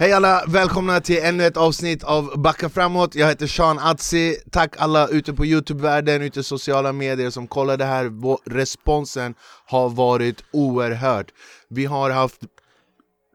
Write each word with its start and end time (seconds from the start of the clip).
Hej 0.00 0.12
alla, 0.12 0.44
välkomna 0.48 1.00
till 1.00 1.18
ännu 1.22 1.46
ett 1.46 1.56
avsnitt 1.56 2.04
av 2.04 2.42
Backa 2.42 2.68
framåt, 2.68 3.14
jag 3.14 3.26
heter 3.26 3.46
Sean 3.46 3.78
Atzi. 3.78 4.36
Tack 4.50 4.74
alla 4.78 5.08
ute 5.08 5.34
på 5.34 5.44
youtube-världen, 5.44 6.22
ute 6.22 6.40
i 6.40 6.42
sociala 6.42 6.92
medier 6.92 7.30
som 7.30 7.46
kollar 7.46 7.76
det 7.76 7.84
här. 7.84 8.10
Responsen 8.50 9.34
har 9.66 9.88
varit 9.88 10.44
oerhört. 10.52 11.26
Vi 11.68 11.84
har 11.84 12.10
haft 12.10 12.40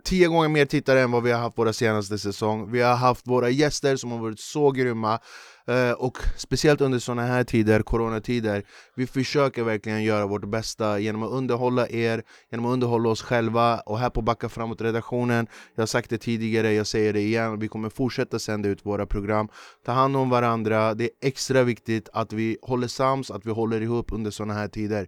tio 0.04 0.28
gånger 0.28 0.50
mer 0.50 0.66
tittare 0.66 1.02
än 1.02 1.12
vad 1.12 1.24
vi 1.24 1.32
har 1.32 1.40
haft 1.40 1.58
våra 1.58 1.74
senaste 1.74 2.18
säsong. 2.18 2.72
Vi 2.72 2.82
har 2.82 2.96
haft 2.96 3.28
våra 3.28 3.50
gäster 3.50 3.96
som 3.96 4.12
har 4.12 4.20
varit 4.20 4.40
så 4.40 4.72
grymma. 4.72 5.20
Eh, 5.68 5.92
och 5.92 6.18
speciellt 6.38 6.82
under 6.82 7.00
sådana 7.00 7.22
här 7.22 7.44
tider, 7.44 7.82
coronatider 7.82 8.64
Vi 8.96 9.08
försöker 9.08 9.64
verkligen 9.64 10.04
göra 10.04 10.28
vårt 10.28 10.46
bästa 10.46 11.00
genom 11.00 11.24
att 11.24 11.32
underhålla 11.32 11.88
er 11.90 12.24
Genom 12.52 12.66
att 12.66 12.74
underhålla 12.74 13.10
oss 13.10 13.22
själva 13.22 13.80
Och 13.80 14.00
här 14.00 14.10
på 14.10 14.22
Backa 14.22 14.50
framåt-redaktionen. 14.50 15.48
Jag 15.76 15.82
har 15.82 15.88
sagt 15.88 16.10
det 16.10 16.18
tidigare, 16.18 16.74
jag 16.74 16.88
säger 16.88 17.14
det 17.14 17.22
igen 17.22 17.60
Vi 17.60 17.68
kommer 17.68 17.90
fortsätta 17.90 18.40
sända 18.40 18.70
ut 18.70 18.86
våra 18.86 19.06
program. 19.06 19.48
Ta 19.86 19.92
hand 19.92 20.18
om 20.18 20.30
varandra 20.30 20.94
Det 20.94 21.04
är 21.04 21.28
extra 21.28 21.64
viktigt 21.64 22.10
att 22.14 22.34
vi 22.34 22.58
håller 22.62 22.88
sams, 22.88 23.32
att 23.32 23.46
vi 23.46 23.52
håller 23.52 23.82
ihop 23.82 24.12
under 24.12 24.32
sådana 24.32 24.54
här 24.54 24.68
tider. 24.68 25.08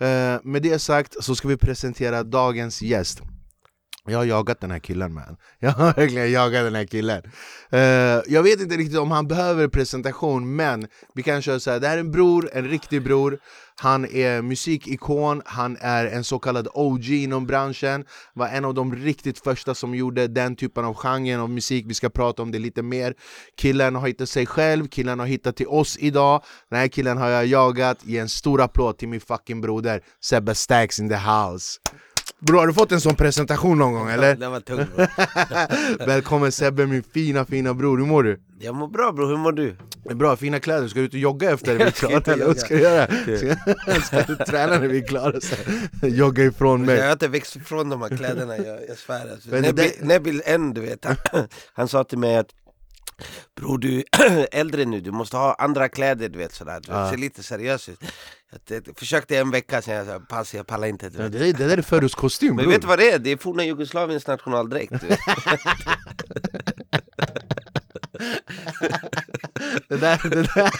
Eh, 0.00 0.40
med 0.42 0.62
det 0.62 0.78
sagt 0.78 1.24
så 1.24 1.34
ska 1.34 1.48
vi 1.48 1.56
presentera 1.56 2.22
dagens 2.22 2.82
gäst 2.82 3.22
jag 4.06 4.18
har 4.18 4.24
jagat 4.24 4.60
den 4.60 4.70
här 4.70 4.78
killen 4.78 5.14
man, 5.14 5.36
jag 5.58 5.70
har 5.70 5.92
verkligen 5.94 6.32
jagat 6.32 6.64
den 6.64 6.74
här 6.74 6.84
killen. 6.84 7.22
Uh, 7.72 7.80
Jag 8.26 8.42
vet 8.42 8.60
inte 8.60 8.76
riktigt 8.76 8.98
om 8.98 9.10
han 9.10 9.28
behöver 9.28 9.68
presentation 9.68 10.56
men 10.56 10.86
vi 11.14 11.22
kan 11.22 11.42
köra 11.42 11.60
såhär, 11.60 11.80
det 11.80 11.88
här 11.88 11.96
är 11.96 12.00
en 12.00 12.10
bror, 12.10 12.50
en 12.52 12.68
riktig 12.68 13.02
bror. 13.02 13.38
Han 13.76 14.04
är 14.04 14.42
musikikon, 14.42 15.42
han 15.44 15.76
är 15.80 16.06
en 16.06 16.24
så 16.24 16.38
kallad 16.38 16.68
OG 16.74 17.08
inom 17.08 17.46
branschen. 17.46 18.04
Var 18.34 18.48
en 18.48 18.64
av 18.64 18.74
de 18.74 18.94
riktigt 18.94 19.38
första 19.38 19.74
som 19.74 19.94
gjorde 19.94 20.26
den 20.26 20.56
typen 20.56 20.84
av 20.84 20.94
genre 20.94 21.38
av 21.38 21.50
musik, 21.50 21.84
vi 21.88 21.94
ska 21.94 22.10
prata 22.10 22.42
om. 22.42 22.50
Det 22.50 22.58
lite 22.58 22.82
mer. 22.82 23.14
Killen 23.56 23.94
har 23.94 24.08
hittat 24.08 24.28
sig 24.28 24.46
själv, 24.46 24.88
killen 24.88 25.18
har 25.18 25.26
hittat 25.26 25.56
till 25.56 25.68
oss 25.68 25.96
idag. 26.00 26.42
Den 26.70 26.78
här 26.78 26.88
killen 26.88 27.18
har 27.18 27.28
jag 27.28 27.46
jagat, 27.46 27.98
ge 28.04 28.18
en 28.18 28.28
stor 28.28 28.60
applåd 28.60 28.98
till 28.98 29.08
min 29.08 29.20
fucking 29.20 29.60
broder 29.60 30.00
Sebbe 30.20 30.54
Stacks 30.54 30.98
in 31.00 31.08
the 31.08 31.16
house. 31.16 31.78
Bro, 32.40 32.58
har 32.58 32.66
du 32.66 32.72
fått 32.72 32.92
en 32.92 33.00
sån 33.00 33.14
presentation 33.14 33.78
någon 33.78 33.92
gång 33.92 34.10
eller? 34.10 34.34
Den 34.36 34.52
var 34.52 34.60
tung 34.60 34.86
Välkommen 36.06 36.52
Sebbe 36.52 36.86
min 36.86 37.02
fina 37.02 37.44
fina 37.44 37.74
bror, 37.74 37.98
hur 37.98 38.06
mår 38.06 38.22
du? 38.22 38.40
Jag 38.60 38.74
mår 38.74 38.88
bra 38.88 39.12
bror, 39.12 39.28
hur 39.28 39.36
mår 39.36 39.52
du? 39.52 39.76
Bra, 40.14 40.36
fina 40.36 40.60
kläder, 40.60 40.88
ska 40.88 40.98
du 40.98 41.06
ut 41.06 41.14
och 41.14 41.20
jogga 41.20 41.50
efter 41.50 41.74
vi 41.74 41.82
är 41.84 41.90
klara? 41.90 42.46
Vad 42.46 42.58
ska 42.58 42.74
du 42.74 42.80
göra? 42.80 43.06
Ska, 43.06 44.00
ska 44.06 44.22
du 44.22 44.36
träna 44.36 44.78
när 44.78 44.88
vi 44.88 44.98
är 44.98 45.06
klara? 45.06 45.40
Jogga 46.02 46.44
ifrån 46.44 46.84
mig 46.84 46.96
Jag 46.96 47.04
har 47.04 47.12
inte 47.12 47.28
växt 47.28 47.56
ifrån 47.56 47.88
de 47.88 48.02
här 48.02 48.16
kläderna, 48.16 48.56
jag, 48.56 48.78
jag 48.88 48.98
svär 48.98 49.30
alltså. 49.32 49.50
Nebil, 49.50 49.90
Nebil 50.00 50.42
en 50.44 50.74
du 50.74 50.80
vet, 50.80 51.04
han, 51.04 51.16
han 51.72 51.88
sa 51.88 52.04
till 52.04 52.18
mig 52.18 52.36
att 52.36 52.48
Bror 53.56 53.78
du 53.78 53.98
är 53.98 54.48
äldre 54.52 54.84
nu, 54.84 55.00
du 55.00 55.10
måste 55.10 55.36
ha 55.36 55.54
andra 55.54 55.88
kläder 55.88 56.28
du 56.28 56.38
vet 56.38 56.54
sådär, 56.54 56.80
du 56.86 56.92
ah. 56.92 57.10
ser 57.10 57.16
lite 57.16 57.42
seriös 57.42 57.88
ut 57.88 57.98
jag 58.68 58.96
försökte 58.96 59.38
en 59.38 59.50
vecka 59.50 59.82
sen, 59.82 59.94
jag 59.94 60.06
sa 60.06 60.20
pass 60.20 60.54
jag 60.54 60.66
pallar 60.66 60.86
inte. 60.86 61.10
Ja, 61.18 61.28
det, 61.28 61.38
det 61.38 61.52
där 61.52 61.78
är 61.78 61.82
förortskostym 61.82 62.56
Men 62.56 62.68
vet 62.68 62.80
du 62.80 62.86
vad 62.86 62.98
det 62.98 63.10
är? 63.10 63.18
Det 63.18 63.30
är 63.30 63.36
forna 63.36 63.64
Jugoslaviens 63.64 64.26
nationaldräkt 64.26 64.92
det, 69.88 69.96
där, 69.96 70.20
det, 70.30 70.42
där, 70.42 70.70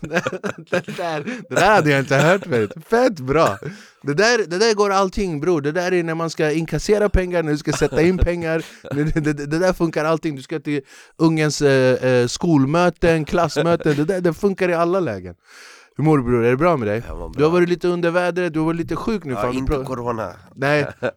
det, 0.00 0.96
där, 0.96 1.24
det 1.48 1.54
där 1.54 1.74
hade 1.74 1.90
jag 1.90 2.00
inte 2.00 2.16
hört 2.16 2.44
förut, 2.44 2.72
fett 2.88 3.20
bra! 3.20 3.58
Det 4.02 4.14
där, 4.14 4.38
det 4.38 4.58
där 4.58 4.74
går 4.74 4.90
allting 4.90 5.40
bror, 5.40 5.60
det 5.60 5.72
där 5.72 5.92
är 5.92 6.02
när 6.02 6.14
man 6.14 6.30
ska 6.30 6.50
inkassera 6.50 7.08
pengar, 7.08 7.42
när 7.42 7.52
du 7.52 7.58
ska 7.58 7.72
sätta 7.72 8.02
in 8.02 8.18
pengar. 8.18 8.64
Det, 8.94 9.04
det, 9.04 9.32
det 9.32 9.58
där 9.58 9.72
funkar 9.72 10.04
allting, 10.04 10.36
du 10.36 10.42
ska 10.42 10.60
till 10.60 10.82
ungens 11.16 11.62
eh, 11.62 12.04
eh 12.04 12.26
skolmöten, 12.26 13.24
klassmöten, 13.24 13.96
det, 13.96 14.04
där, 14.04 14.20
det 14.20 14.34
funkar 14.34 14.68
i 14.68 14.74
alla 14.74 15.00
lägen 15.00 15.34
hur 16.00 16.04
mår 16.04 16.18
du 16.18 16.24
bror? 16.24 16.44
Är 16.44 16.50
det 16.50 16.56
bra 16.56 16.76
med 16.76 16.88
dig? 16.88 17.00
Bra. 17.00 17.32
Du 17.36 17.44
har 17.44 17.50
varit 17.50 17.68
lite 17.68 17.88
under 17.88 18.10
vädret, 18.10 18.52
du 18.52 18.58
har 18.58 18.66
varit 18.66 18.76
lite 18.76 18.96
sjuk 18.96 19.24
nu 19.24 19.32
Ja, 19.32 19.40
fan. 19.40 19.54
inte 19.54 19.72
corona 19.72 20.32
Nej 20.54 20.86
ja, 21.02 21.12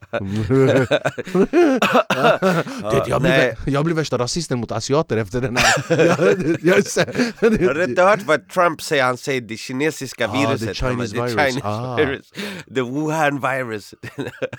jag, 3.07 3.21
blir, 3.21 3.57
jag 3.65 3.85
blir 3.85 3.95
värsta 3.95 4.17
rasisten 4.17 4.59
mot 4.59 4.71
asiater 4.71 5.17
efter 5.17 5.41
den 5.41 5.57
här 5.57 5.73
jag, 5.89 6.07
jag, 6.61 6.75
Har 7.41 7.73
du 7.73 7.83
inte 7.83 8.03
hört 8.03 8.19
vad 8.25 8.49
Trump 8.49 8.81
säger? 8.81 9.03
Han 9.03 9.17
säger 9.17 9.41
det 9.41 9.57
kinesiska 9.57 10.27
ah, 10.27 10.31
viruset 10.31 10.67
The 10.67 10.73
Chinese, 10.73 11.15
virus. 11.15 11.31
Chinese 11.31 11.61
ah. 11.63 11.95
virus 11.95 12.31
The 12.75 12.81
Wuhan 12.81 13.39
virus 13.39 13.93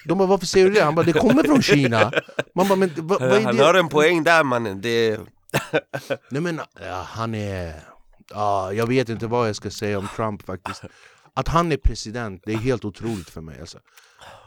De 0.04 0.18
bara 0.18 0.28
varför 0.28 0.46
säger 0.46 0.66
du 0.66 0.72
det? 0.72 0.84
Han 0.84 0.94
bara 0.94 1.06
det 1.06 1.12
kommer 1.12 1.42
från 1.42 1.62
Kina 1.62 2.12
Man 2.54 2.68
bara, 2.68 2.76
men, 2.76 2.90
va, 2.96 3.16
vad 3.20 3.32
är 3.32 3.42
Han 3.42 3.58
har 3.58 3.74
en 3.74 3.88
poäng 3.88 4.24
där 4.24 4.44
mannen 4.44 4.80
det... 4.80 5.18
Nej 6.28 6.42
men 6.42 6.60
ja, 6.80 7.06
han 7.08 7.34
är 7.34 7.74
ah, 8.30 8.72
jag 8.72 8.86
vet 8.86 9.08
inte 9.08 9.26
vad 9.26 9.48
jag 9.48 9.56
ska 9.56 9.70
säga 9.70 9.98
om 9.98 10.08
Trump 10.16 10.42
faktiskt 10.42 10.82
Att 11.34 11.48
han 11.48 11.72
är 11.72 11.76
president, 11.76 12.42
det 12.46 12.52
är 12.52 12.56
helt 12.56 12.84
otroligt 12.84 13.30
för 13.30 13.40
mig 13.40 13.60
alltså. 13.60 13.78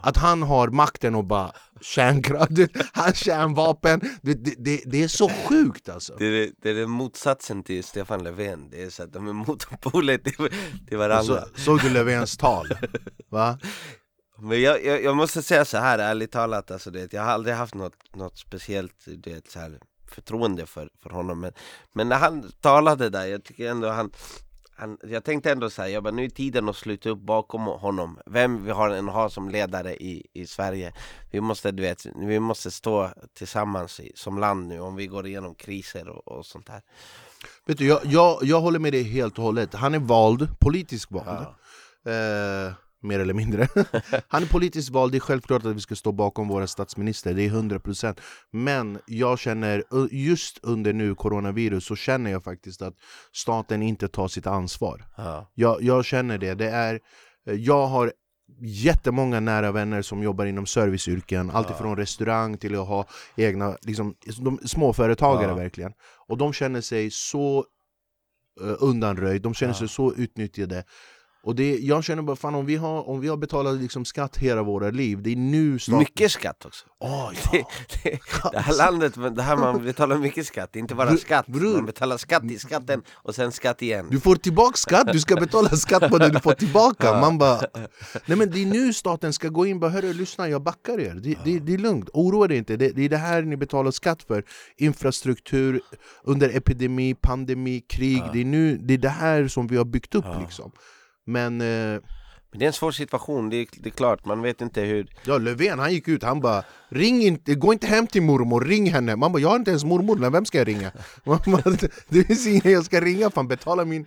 Att 0.01 0.17
han 0.17 0.43
har 0.43 0.67
makten 0.67 1.15
och 1.15 1.25
bara 1.25 1.51
kärnkraft, 1.81 2.51
han 2.93 3.13
kärnvapen, 3.13 3.99
det, 4.21 4.33
det, 4.33 4.55
det, 4.57 4.81
det, 4.85 5.03
är 5.03 5.07
så 5.07 5.29
sjukt 5.29 5.89
alltså 5.89 6.15
Det 6.19 6.25
är, 6.25 6.51
det 6.61 6.69
är 6.69 6.87
motsatsen 6.87 7.63
till 7.63 7.83
Stefan 7.83 8.23
Löfven, 8.23 8.69
det 8.69 8.83
är 8.83 8.89
så 8.89 9.03
att 9.03 9.13
de 9.13 9.27
är 9.27 9.33
motpoler 9.33 10.17
till, 10.17 10.49
till 10.87 10.97
varandra 10.97 11.41
så, 11.41 11.61
Såg 11.61 11.81
du 11.81 11.89
Löfvens 11.89 12.37
tal? 12.37 12.67
Va? 13.29 13.59
Men 14.39 14.61
jag, 14.61 14.85
jag, 14.85 15.03
jag, 15.03 15.15
måste 15.15 15.41
säga 15.41 15.65
så 15.65 15.77
här 15.77 15.99
ärligt 15.99 16.31
talat, 16.31 16.71
alltså, 16.71 16.91
det, 16.91 17.13
jag 17.13 17.21
har 17.21 17.31
aldrig 17.31 17.55
haft 17.55 17.75
något, 17.75 18.15
något 18.15 18.37
speciellt 18.37 19.05
det, 19.05 19.51
så 19.51 19.59
här, 19.59 19.79
förtroende 20.11 20.65
för, 20.65 20.89
för 21.03 21.09
honom. 21.09 21.39
Men, 21.39 21.53
men 21.93 22.09
när 22.09 22.17
han 22.17 22.51
talade 22.61 23.09
där, 23.09 23.25
jag 23.25 23.43
tycker 23.43 23.71
ändå 23.71 23.89
han 23.89 24.11
han, 24.79 24.97
jag 25.03 25.23
tänkte 25.23 25.51
ändå 25.51 25.69
säga, 25.69 25.89
jag 25.89 26.03
bara, 26.03 26.13
nu 26.13 26.25
är 26.25 26.29
tiden 26.29 26.69
att 26.69 26.75
sluta 26.75 27.09
upp 27.09 27.19
bakom 27.19 27.61
honom. 27.61 28.19
Vem 28.25 28.63
vi 28.63 28.71
har 28.71 28.89
än 28.89 29.07
har 29.07 29.29
som 29.29 29.49
ledare 29.49 29.95
i, 29.95 30.27
i 30.33 30.47
Sverige. 30.47 30.93
Vi 31.31 31.41
måste, 31.41 31.71
du 31.71 31.83
vet, 31.83 32.05
vi 32.15 32.39
måste 32.39 32.71
stå 32.71 33.09
tillsammans 33.33 33.99
i, 33.99 34.11
som 34.15 34.39
land 34.39 34.67
nu 34.67 34.79
om 34.79 34.95
vi 34.95 35.07
går 35.07 35.27
igenom 35.27 35.55
kriser 35.55 36.09
och, 36.09 36.27
och 36.27 36.45
sånt 36.45 36.69
här. 36.69 36.81
Vet 37.65 37.77
du, 37.77 37.87
jag, 37.87 37.99
jag, 38.05 38.39
jag 38.43 38.61
håller 38.61 38.79
med 38.79 38.93
dig 38.93 39.03
helt 39.03 39.37
och 39.37 39.43
hållet. 39.43 39.73
Han 39.73 39.93
är 39.93 39.99
vald, 39.99 40.59
politisk 40.59 41.11
vald. 41.11 41.47
Ja. 42.03 42.11
eh, 42.11 42.73
mer 43.01 43.19
eller 43.19 43.33
mindre. 43.33 43.67
Han 44.27 44.43
är 44.43 44.47
politiskt 44.47 44.89
vald, 44.89 45.11
det 45.11 45.17
är 45.17 45.19
självklart 45.19 45.65
att 45.65 45.75
vi 45.75 45.79
ska 45.79 45.95
stå 45.95 46.11
bakom 46.11 46.47
våra 46.47 46.67
statsminister, 46.67 47.33
det 47.33 47.45
är 47.45 47.49
100% 47.49 48.19
Men 48.51 48.99
jag 49.05 49.39
känner, 49.39 49.83
just 50.11 50.59
under 50.63 50.93
nu 50.93 51.15
coronavirus, 51.15 51.85
så 51.85 51.95
känner 51.95 52.31
jag 52.31 52.43
faktiskt 52.43 52.81
att 52.81 52.93
staten 53.33 53.81
inte 53.81 54.07
tar 54.07 54.27
sitt 54.27 54.47
ansvar 54.47 55.05
ja. 55.17 55.51
jag, 55.53 55.81
jag 55.81 56.05
känner 56.05 56.37
det, 56.37 56.53
det 56.53 56.69
är, 56.69 56.99
jag 57.43 57.87
har 57.87 58.11
jättemånga 58.59 59.39
nära 59.39 59.71
vänner 59.71 60.01
som 60.01 60.23
jobbar 60.23 60.45
inom 60.45 60.65
serviceyrken, 60.65 61.47
ja. 61.47 61.57
alltifrån 61.57 61.97
restaurang 61.97 62.57
till 62.57 62.75
att 62.75 62.87
ha 62.87 63.05
egna 63.35 63.77
liksom, 63.81 64.15
de, 64.39 64.59
småföretagare 64.65 65.49
ja. 65.49 65.55
verkligen 65.55 65.93
Och 66.27 66.37
de 66.37 66.53
känner 66.53 66.81
sig 66.81 67.11
så 67.11 67.65
uh, 68.61 68.75
undanröjd, 68.79 69.41
de 69.41 69.53
känner 69.53 69.73
sig 69.73 69.87
så 69.87 70.13
utnyttjade 70.13 70.83
och 71.47 71.55
det, 71.55 71.77
jag 71.77 72.03
känner 72.03 72.23
bara, 72.23 72.35
fan 72.35 72.55
om 72.55 72.65
vi 72.65 72.75
har, 72.75 73.09
om 73.09 73.19
vi 73.19 73.27
har 73.27 73.37
betalat 73.37 73.75
liksom 73.75 74.05
skatt 74.05 74.37
hela 74.37 74.63
våra 74.63 74.89
liv, 74.89 75.21
det 75.21 75.31
är 75.31 75.35
nu 75.35 75.79
staten... 75.79 75.99
Mycket 75.99 76.31
skatt 76.31 76.65
också! 76.65 76.85
Oh, 76.99 77.31
ja. 77.43 77.51
det, 77.51 77.65
det, 78.03 78.19
det, 78.51 78.59
här 78.59 78.77
landet, 78.77 79.35
det 79.35 79.41
här 79.41 79.57
man 79.57 79.83
betalar 79.83 80.17
mycket 80.17 80.45
skatt, 80.45 80.75
inte 80.75 80.95
bara 80.95 81.17
skatt, 81.17 81.47
Bror. 81.47 81.75
man 81.75 81.85
betalar 81.85 82.17
skatt 82.17 82.43
i 82.43 82.59
skatten 82.59 83.01
och 83.13 83.35
sen 83.35 83.51
skatt 83.51 83.81
igen. 83.81 84.07
Du 84.11 84.19
får 84.19 84.35
tillbaka 84.35 84.77
skatt, 84.77 85.13
du 85.13 85.19
ska 85.19 85.35
betala 85.35 85.69
skatt 85.69 86.09
på 86.09 86.17
det 86.17 86.29
du 86.29 86.39
får 86.39 86.53
tillbaka! 86.53 87.21
Man 87.21 87.37
bara... 87.37 87.61
Nej 88.25 88.37
men 88.37 88.51
det 88.51 88.61
är 88.61 88.65
nu 88.65 88.93
staten 88.93 89.33
ska 89.33 89.47
gå 89.47 89.65
in. 89.65 89.73
Och 89.73 89.81
bara 89.81 89.91
hörru 89.91 90.13
lyssna 90.13 90.49
jag 90.49 90.63
backar 90.63 90.99
er, 90.99 91.13
det, 91.23 91.37
det, 91.43 91.59
det 91.59 91.73
är 91.73 91.77
lugnt, 91.77 92.09
oroa 92.13 92.47
dig 92.47 92.57
inte, 92.57 92.77
det, 92.77 92.89
det 92.89 93.01
är 93.01 93.09
det 93.09 93.17
här 93.17 93.41
ni 93.41 93.57
betalar 93.57 93.91
skatt 93.91 94.23
för. 94.23 94.43
Infrastruktur, 94.77 95.81
under 96.23 96.57
epidemi, 96.57 97.15
pandemi, 97.15 97.83
krig, 97.89 98.23
det, 98.33 98.41
är 98.41 98.45
nu, 98.45 98.77
det 98.77 98.93
är 98.93 98.97
det 98.97 99.09
här 99.09 99.47
som 99.47 99.67
vi 99.67 99.77
har 99.77 99.85
byggt 99.85 100.15
upp 100.15 100.25
liksom 100.41 100.71
men... 101.27 101.61
Eh, 101.61 102.01
men 102.51 102.59
det 102.59 102.65
är 102.65 102.67
en 102.67 102.73
svår 102.73 102.91
situation, 102.91 103.49
det 103.49 103.57
är, 103.57 103.67
det 103.71 103.89
är, 103.89 103.91
klart, 103.91 104.25
man 104.25 104.41
vet 104.41 104.61
inte 104.61 104.81
hur... 104.81 105.07
Ja, 105.25 105.37
Löfven 105.37 105.79
han 105.79 105.93
gick 105.93 106.07
ut, 106.07 106.23
han 106.23 106.39
bara 106.39 106.63
Ring 106.89 107.21
inte, 107.21 107.55
gå 107.55 107.73
inte 107.73 107.87
hem 107.87 108.07
till 108.07 108.21
mormor, 108.21 108.61
ring 108.61 108.91
henne! 108.91 109.15
Man 109.15 109.31
bara, 109.31 109.39
jag 109.39 109.49
har 109.49 109.55
inte 109.55 109.71
ens 109.71 109.83
mormor, 109.83 110.29
vem 110.29 110.45
ska 110.45 110.57
jag 110.57 110.67
ringa? 110.67 110.91
det 112.09 112.23
finns 112.23 112.47
ingen 112.47 112.71
jag 112.71 112.85
ska 112.85 113.01
ringa, 113.01 113.29
fan 113.29 113.47
betala 113.47 113.85
min... 113.85 114.05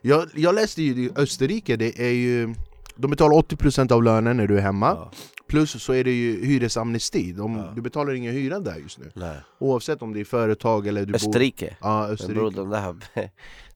Jag, 0.00 0.28
jag 0.34 0.54
läste 0.54 0.82
ju 0.82 1.04
i 1.04 1.10
Österrike, 1.16 1.76
det 1.76 2.00
är 2.00 2.12
ju 2.12 2.54
de 2.96 3.10
betalar 3.10 3.36
80% 3.36 3.92
av 3.92 4.02
lönen 4.02 4.36
när 4.36 4.46
du 4.46 4.56
är 4.58 4.62
hemma 4.62 4.86
Ja. 4.86 5.10
Plus 5.48 5.82
så 5.82 5.92
är 5.92 6.04
det 6.04 6.10
ju 6.12 6.44
hyresamnesti, 6.46 7.32
de, 7.32 7.56
Ja. 7.56 7.72
du 7.74 7.80
betalar 7.80 8.14
ingen 8.14 8.32
hyra 8.32 8.60
där 8.60 8.76
just 8.76 8.98
nu 8.98 9.10
Nej. 9.14 9.36
Oavsett 9.58 10.02
om 10.02 10.12
det 10.12 10.20
är 10.20 10.24
företag 10.24 10.86
eller 10.86 11.00
du 11.00 11.06
bor... 11.06 11.14
Österrike. 11.14 11.76
Ja, 11.80 12.02
Men 12.02 12.10
Österrike. 12.10 12.34
bror, 12.34 12.50
de 12.50 12.70
där 12.70 12.94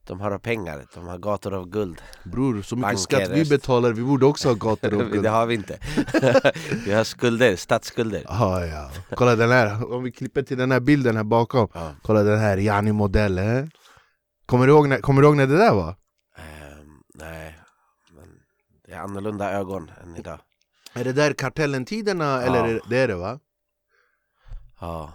de 0.07 0.19
har 0.19 0.37
pengar, 0.37 0.85
de 0.95 1.07
har 1.07 1.17
gator 1.17 1.53
av 1.53 1.69
guld. 1.69 2.01
Bror, 2.23 2.61
så 2.61 2.75
mycket 2.75 2.87
Banker, 2.87 2.97
skatt 3.25 3.29
vi 3.29 3.45
betalar, 3.49 3.91
vi 3.93 4.01
borde 4.01 4.25
också 4.25 4.47
ha 4.47 4.55
gator 4.55 4.89
det 4.91 4.97
guld 4.97 5.25
har 5.25 5.45
vi 5.45 5.55
inte. 5.55 5.77
vi 6.85 6.93
har 6.93 7.03
skulder, 7.03 7.55
statsskulder. 7.55 8.23
Ja, 8.27 8.65
ja. 8.65 8.89
Kolla 9.15 9.35
den 9.35 9.51
här, 9.51 9.93
om 9.93 10.03
vi 10.03 10.11
klipper 10.11 10.41
till 10.41 10.57
den 10.57 10.71
här 10.71 10.79
bilden 10.79 11.15
här 11.17 11.23
bakom 11.23 11.67
Ja. 11.73 11.91
Kolla 12.01 12.23
den 12.23 12.39
här 12.39 12.57
Jani 12.57 12.91
modell, 12.91 13.37
eh? 13.37 13.63
kommer, 14.45 14.67
du 14.67 14.73
ihåg 14.73 14.87
när, 14.89 14.97
kommer 14.97 15.21
du 15.21 15.27
ihåg 15.27 15.37
när 15.37 15.47
det 15.47 15.57
där 15.57 15.73
var? 15.73 15.89
Ehm, 15.89 15.95
nej, 17.15 17.55
det 18.91 18.97
är 18.97 19.01
annorlunda 19.01 19.51
ögon 19.51 19.91
än 20.03 20.15
idag. 20.15 20.39
Är 20.93 21.03
det 21.03 21.13
där 21.13 21.33
kartellen-tiderna 21.33 22.41
eller 22.41 22.57
Ja. 22.57 22.67
är 22.67 22.73
det, 22.73 22.79
det 22.89 22.97
är 22.97 23.07
det 23.07 23.15
va? 23.15 23.39
Ja. 24.79 25.13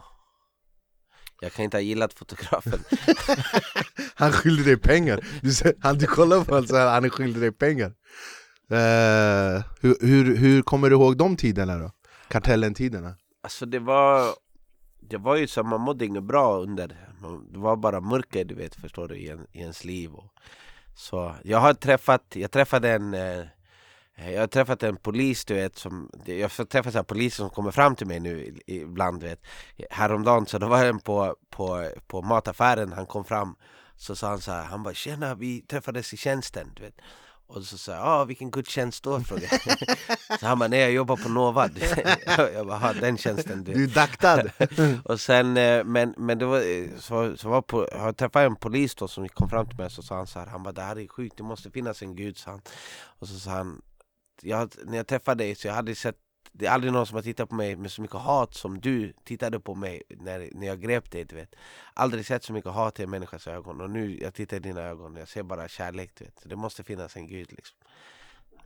Jag 1.40 1.52
kan 1.52 1.64
inte 1.64 1.76
ha 1.76 1.82
gillat 1.82 2.12
fotografen. 2.14 2.80
Han 4.14 4.32
skyllde 4.32 4.64
dig 4.64 4.76
pengar, 4.76 5.20
du, 5.42 5.74
han, 5.80 5.98
du 5.98 6.06
kollar 6.06 6.44
på 6.44 6.54
honom 6.54 6.66
så 6.66 6.76
här, 6.76 6.90
han 7.00 7.10
skyldig 7.10 7.42
dig 7.42 7.52
pengar 7.52 7.92
Eh, 8.70 9.62
hur, 9.80 10.06
hur, 10.06 10.36
hur 10.36 10.62
kommer 10.62 10.90
du 10.90 10.96
ihåg 10.96 11.16
de 11.16 11.36
tiderna 11.36 11.78
då? 11.78 11.90
Kartellen-tiderna? 12.28 13.14
Alltså 13.42 13.66
det 13.66 13.78
var 13.78 14.34
Det 15.00 15.16
var 15.16 15.36
ju 15.36 15.46
så, 15.46 15.62
man 15.62 15.80
mådde 15.80 16.04
inget 16.04 16.22
bra 16.22 16.58
under 16.58 16.88
Det 17.52 17.58
var 17.58 17.76
bara 17.76 18.00
mörker 18.00 18.44
du 18.44 18.54
vet, 18.54 18.74
förstår 18.74 19.08
du, 19.08 19.16
i, 19.16 19.28
en, 19.30 19.46
i 19.52 19.60
ens 19.60 19.84
liv 19.84 20.14
och, 20.14 20.32
Så 20.96 21.34
jag 21.44 21.58
har 21.58 21.74
träffat, 21.74 22.22
jag 22.34 22.50
träffade 22.50 22.90
en 22.90 23.14
eh, 23.14 23.44
jag 24.16 24.40
har 24.40 24.46
träffat 24.46 24.82
en 24.82 24.96
polis 24.96 25.44
du 25.44 25.54
vet 25.54 25.76
som 25.78 26.10
Jag 26.24 26.48
har 26.48 26.64
träffat 26.64 26.92
så 26.92 27.04
poliser 27.04 27.36
som 27.36 27.50
kommer 27.50 27.70
fram 27.70 27.96
till 27.96 28.06
mig 28.06 28.20
nu 28.20 28.54
ibland 28.66 29.20
du 29.20 29.26
vet 29.26 29.40
Häromdagen 29.90 30.46
så 30.46 30.58
då 30.58 30.66
var 30.68 30.84
en 30.84 31.00
på, 31.00 31.36
på, 31.50 31.90
på 32.06 32.22
mataffären, 32.22 32.92
han 32.92 33.06
kom 33.06 33.24
fram 33.24 33.56
Så 33.96 34.16
sa 34.16 34.28
han 34.28 34.40
så 34.40 34.52
här, 34.52 34.64
han 34.64 34.82
bara 34.82 34.94
'Tjena, 34.94 35.34
vi 35.34 35.60
träffades 35.60 36.14
i 36.14 36.16
tjänsten' 36.16 36.70
du 36.74 36.82
vet 36.82 36.94
och 37.48 37.62
så 37.62 37.78
sa 37.78 37.92
jag, 37.92 38.02
ah, 38.04 38.24
vilken 38.24 38.50
gudstjänst 38.50 39.04
då? 39.04 39.20
frågade. 39.20 39.60
Så 40.40 40.46
han 40.46 40.58
bara, 40.58 40.68
nej 40.68 40.80
jag 40.80 40.92
jobbar 40.92 41.16
på 41.16 41.28
Nova 41.28 41.68
Jag 42.54 42.66
bara, 42.66 42.80
"Ah, 42.82 42.92
den 42.92 43.18
tjänsten 43.18 43.64
du 43.64 43.72
Du 43.74 43.84
är 43.84 43.88
daktad! 43.88 44.42
och 45.04 45.20
sen, 45.20 45.56
eh, 45.56 45.84
men, 45.84 46.14
men 46.16 46.38
det 46.38 46.46
var, 46.46 46.58
eh, 46.58 46.88
så, 46.98 47.36
så 47.36 47.48
var 47.48 47.62
på, 47.62 47.88
jag 47.92 48.16
träffade 48.16 48.46
en 48.46 48.56
polis 48.56 48.94
då 48.94 49.08
som 49.08 49.28
kom 49.28 49.48
fram 49.48 49.66
till 49.66 49.76
mig 49.76 49.86
och 49.86 49.92
så 49.92 50.02
sa 50.02 50.16
han 50.16 50.26
så 50.26 50.38
här, 50.38 50.46
han 50.46 50.62
bara 50.62 50.72
det 50.72 50.82
här 50.82 50.98
är 50.98 51.08
sjukt, 51.08 51.36
det 51.36 51.42
måste 51.42 51.70
finnas 51.70 52.02
en 52.02 52.16
gud 52.16 52.38
sa 52.38 52.50
han. 52.50 52.60
Och 53.18 53.28
så 53.28 53.38
sa 53.38 53.50
han, 53.50 53.82
jag, 54.46 54.72
när 54.84 54.96
jag 54.96 55.06
träffade 55.06 55.44
dig 55.44 55.54
så 55.54 55.66
jag 55.66 55.74
hade 55.74 55.94
sett, 55.94 56.16
det 56.52 56.66
är 56.66 56.70
aldrig 56.70 56.92
någon 56.92 57.06
som 57.06 57.14
har 57.14 57.22
tittat 57.22 57.48
på 57.48 57.54
mig 57.54 57.76
med 57.76 57.92
så 57.92 58.02
mycket 58.02 58.16
hat 58.16 58.54
som 58.54 58.80
du 58.80 59.12
tittade 59.24 59.60
på 59.60 59.74
mig 59.74 60.02
när, 60.08 60.48
när 60.52 60.66
jag 60.66 60.80
grep 60.80 61.10
dig 61.10 61.24
du 61.24 61.36
vet. 61.36 61.54
Aldrig 61.94 62.26
sett 62.26 62.44
så 62.44 62.52
mycket 62.52 62.72
hat 62.72 63.00
i 63.00 63.02
en 63.02 63.10
människas 63.10 63.46
ögon 63.46 63.80
och 63.80 63.90
nu 63.90 64.18
jag 64.22 64.34
tittar 64.34 64.56
i 64.56 64.60
dina 64.60 64.82
ögon 64.82 65.14
och 65.14 65.20
jag 65.20 65.28
ser 65.28 65.42
bara 65.42 65.68
kärlek 65.68 66.10
du 66.18 66.24
vet. 66.24 66.38
Så 66.42 66.48
det 66.48 66.56
måste 66.56 66.84
finnas 66.84 67.16
en 67.16 67.26
gud 67.26 67.52
liksom. 67.52 67.76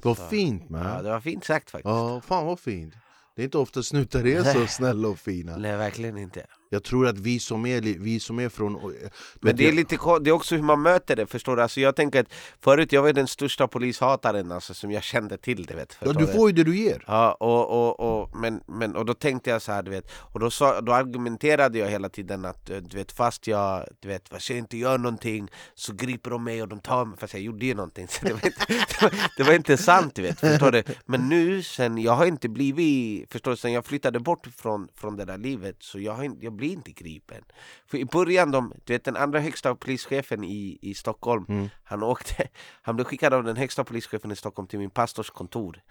Vad 0.03 0.17
Så, 0.17 0.27
fint 0.27 0.63
Ja, 0.69 0.77
man! 0.77 1.05
det 1.05 1.11
var 1.11 1.21
fint 1.21 1.45
sagt 1.45 1.71
faktiskt. 1.71 1.89
Ja, 1.89 2.21
fan 2.21 2.47
vad 2.47 2.61
fint! 2.61 2.95
Det 3.35 3.43
är 3.43 3.45
inte 3.45 3.59
ofta 3.59 3.83
snutar 3.83 4.27
är 4.27 4.43
så 4.43 4.67
snälla 4.67 5.09
och 5.09 5.19
fina 5.19 5.57
Nej 5.57 5.77
verkligen 5.77 6.19
inte. 6.19 6.47
Jag 6.73 6.85
tror 6.85 7.07
att 7.07 7.19
vi 7.19 7.41
som 7.41 7.67
är, 7.67 7.81
vi 7.81 8.21
som 8.21 8.39
är 8.39 8.49
från... 8.49 8.73
du 8.73 9.11
Men 9.41 9.57
det 9.57 9.69
är 9.69 9.73
lite 9.73 9.99
det 10.21 10.31
är 10.31 10.33
också 10.33 10.57
hur 10.57 10.63
man 10.63 10.83
möter 10.83 11.17
det, 11.17 11.27
förstår 11.27 11.57
du? 11.57 11.63
Alltså 11.63 11.81
jag 11.81 11.97
tänker 11.97 12.21
att 12.21 12.33
förut, 12.61 12.93
jag 12.93 13.03
var 13.03 13.13
den 13.13 13.27
största 13.27 13.69
polishataren 13.69 14.53
alltså, 14.53 14.75
som 14.75 14.93
jag 14.93 15.03
kände 15.03 15.37
till, 15.37 15.67
du 15.67 15.75
vet. 15.75 15.97
Ja, 16.01 16.13
du 16.13 16.27
får 16.27 16.51
ju 16.51 16.57
det 16.57 16.65
du 16.65 16.77
ger! 16.77 17.05
Ja, 17.07 17.33
och, 17.33 17.71
och, 17.71 18.01
och, 18.01 18.37
men, 18.37 18.61
men, 18.67 18.97
och 18.97 19.07
då 19.07 19.15
tänkte 19.15 19.51
jag 19.51 19.63
så 19.63 19.73
här, 19.73 19.83
du 19.83 19.91
vet, 19.91 20.11
och 20.13 20.41
då, 20.41 20.51
sa, 20.51 20.81
då 20.81 20.93
argumenterade 20.93 21.79
jag 21.79 21.89
hela 21.89 22.09
tiden 22.09 22.45
att 22.45 22.71
eh, 22.71 22.77
du 22.77 22.97
vet, 22.97 23.13
fast 23.13 23.47
jag, 23.47 23.87
du 24.01 24.09
vet, 24.09 24.29
fast 24.29 24.51
jag 24.51 24.59
inte 24.59 24.77
gör 24.77 24.99
någonting 24.99 25.49
så 25.75 25.93
griper 25.93 26.31
de 26.31 26.45
mig 26.45 26.63
och 26.63 26.69
de 26.69 26.81
tar 26.81 27.05
mig, 27.05 27.19
fast 27.19 27.35
jag 27.35 27.43
gjorde 27.43 27.67
ju 27.67 27.75
någonting 27.75 28.09
så 28.09 28.27
det, 28.27 28.33
var 28.33 28.47
inte, 28.47 28.65
det, 28.69 29.03
var, 29.03 29.13
det 29.37 29.43
var 29.43 29.53
inte 29.53 29.77
sant, 29.77 30.15
du 30.15 30.23
vet, 30.23 30.41
förstår 30.41 30.73
du? 30.73 30.83
Men 31.07 31.29
nu, 31.29 31.63
sen, 31.63 31.99
jag 31.99 32.13
har 32.13 32.27
inte 32.27 32.49
blivit, 32.49 33.33
förstår 33.33 33.51
du, 33.51 33.57
sen 33.57 33.73
jag 33.73 33.85
flyttade 33.85 34.21
bort 34.21 34.47
från, 34.57 34.89
från 34.95 35.17
det 35.17 35.25
där 35.25 35.39
livet 35.39 35.77
så 35.79 36.01
jag, 36.01 36.13
har 36.13 36.25
inte, 36.25 36.45
jag 36.45 36.60
blir 36.61 36.73
inte 36.73 36.93
gripen 36.93 37.45
För 37.87 37.99
i 37.99 38.05
början, 38.05 38.51
de, 38.51 38.73
du 38.85 38.93
vet 38.93 39.05
den 39.05 39.17
andra 39.17 39.41
högsta 39.41 39.75
polischefen 39.75 40.45
i, 40.45 40.79
i 40.83 40.95
Stockholm 40.95 41.47
Mm. 41.49 41.69
Han 41.85 42.03
åkte, 42.03 42.49
han 42.83 42.97
blev 42.97 43.05
skickad 43.05 43.35
av 43.35 43.45
den 43.45 43.57
högsta 43.57 43.85
polischefen 43.85 44.31
i 44.31 44.37
Stockholm 44.37 44.69
till 44.69 44.79
min 44.79 44.91
pastors 44.91 45.31
kontor 45.31 45.83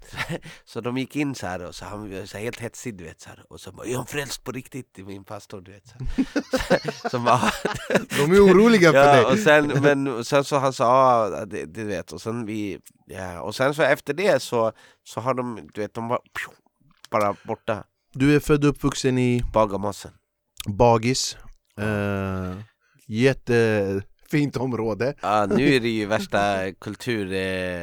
så 0.64 0.80
de 0.80 0.98
gick 0.98 1.16
in 1.16 1.34
så 1.34 1.46
här 1.46 1.64
och 1.64 1.74
så 1.74 1.84
han 1.84 2.10
var 2.10 2.26
så 2.26 2.38
helt 2.38 2.60
hetsig 2.60 2.94
du 2.94 3.04
vet 3.04 3.20
så 3.20 3.28
här, 3.28 3.44
och 3.48 3.60
så 3.60 3.72
bara 3.72 3.86
'Är 3.86 3.96
han 3.96 4.06
frälst 4.06 4.44
på 4.44 4.52
riktigt?' 4.52 4.92
till 4.92 5.04
min 5.04 5.24
pastor 5.24 5.60
du 5.60 5.72
vet 5.72 5.86
så, 5.86 5.94
här. 5.98 7.08
så 7.10 7.18
bara, 7.18 7.52
De 8.16 8.32
är 8.32 8.44
oroliga 8.44 8.90
för 8.90 8.98
ja, 8.98 9.12
dig! 9.12 9.24
och 9.24 9.38
sen, 9.38 9.82
men 9.82 10.08
och 10.08 10.26
sen 10.26 10.44
så 10.44 10.58
han 10.58 10.72
sa 10.72 11.44
det, 11.44 11.64
det 11.64 11.84
vet 11.84 12.12
och 12.12 12.22
sen 12.22 12.46
vi 12.46 12.80
ja, 13.06 13.40
och 13.40 13.54
sen 13.54 13.74
så 13.74 13.82
efter 13.82 14.14
det 14.14 14.42
så, 14.42 14.72
så 15.04 15.20
har 15.20 15.34
de, 15.34 15.68
du 15.74 15.80
vet 15.80 15.94
de 15.94 16.08
var 16.08 16.20
bara 17.10 17.34
borta 17.44 17.84
Du 18.12 18.36
är 18.36 18.40
född 18.40 18.64
och 18.64 18.70
uppvuxen 18.70 19.18
i 19.18 19.42
Bagarmossen. 19.52 20.10
Bagis. 20.68 21.36
Uh, 21.80 22.60
Jättefint 23.06 24.56
område. 24.56 25.14
Ja 25.22 25.46
nu 25.46 25.74
är 25.74 25.80
det 25.80 25.88
ju 25.88 26.06
värsta 26.06 26.72
kultur... 26.80 27.32
Eh, 27.32 27.38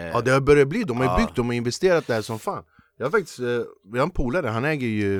Ja 0.08 0.22
det 0.22 0.32
har 0.32 0.40
börjat 0.42 0.68
bli, 0.68 0.84
de 0.84 0.98
har 0.98 1.04
ju 1.04 1.10
Ja. 1.12 1.18
byggt, 1.18 1.36
de 1.36 1.46
har 1.46 1.54
investerat 1.54 2.08
där 2.08 2.22
som 2.22 2.40
fan. 2.40 2.64
Jag 2.98 3.06
har 3.06 3.12
faktiskt, 3.12 3.40
eh, 3.40 3.46
vi 3.92 4.00
har 4.00 4.06
en 4.06 4.10
polare, 4.12 4.48
han 4.48 4.66
äger 4.66 4.88
ju 4.88 5.18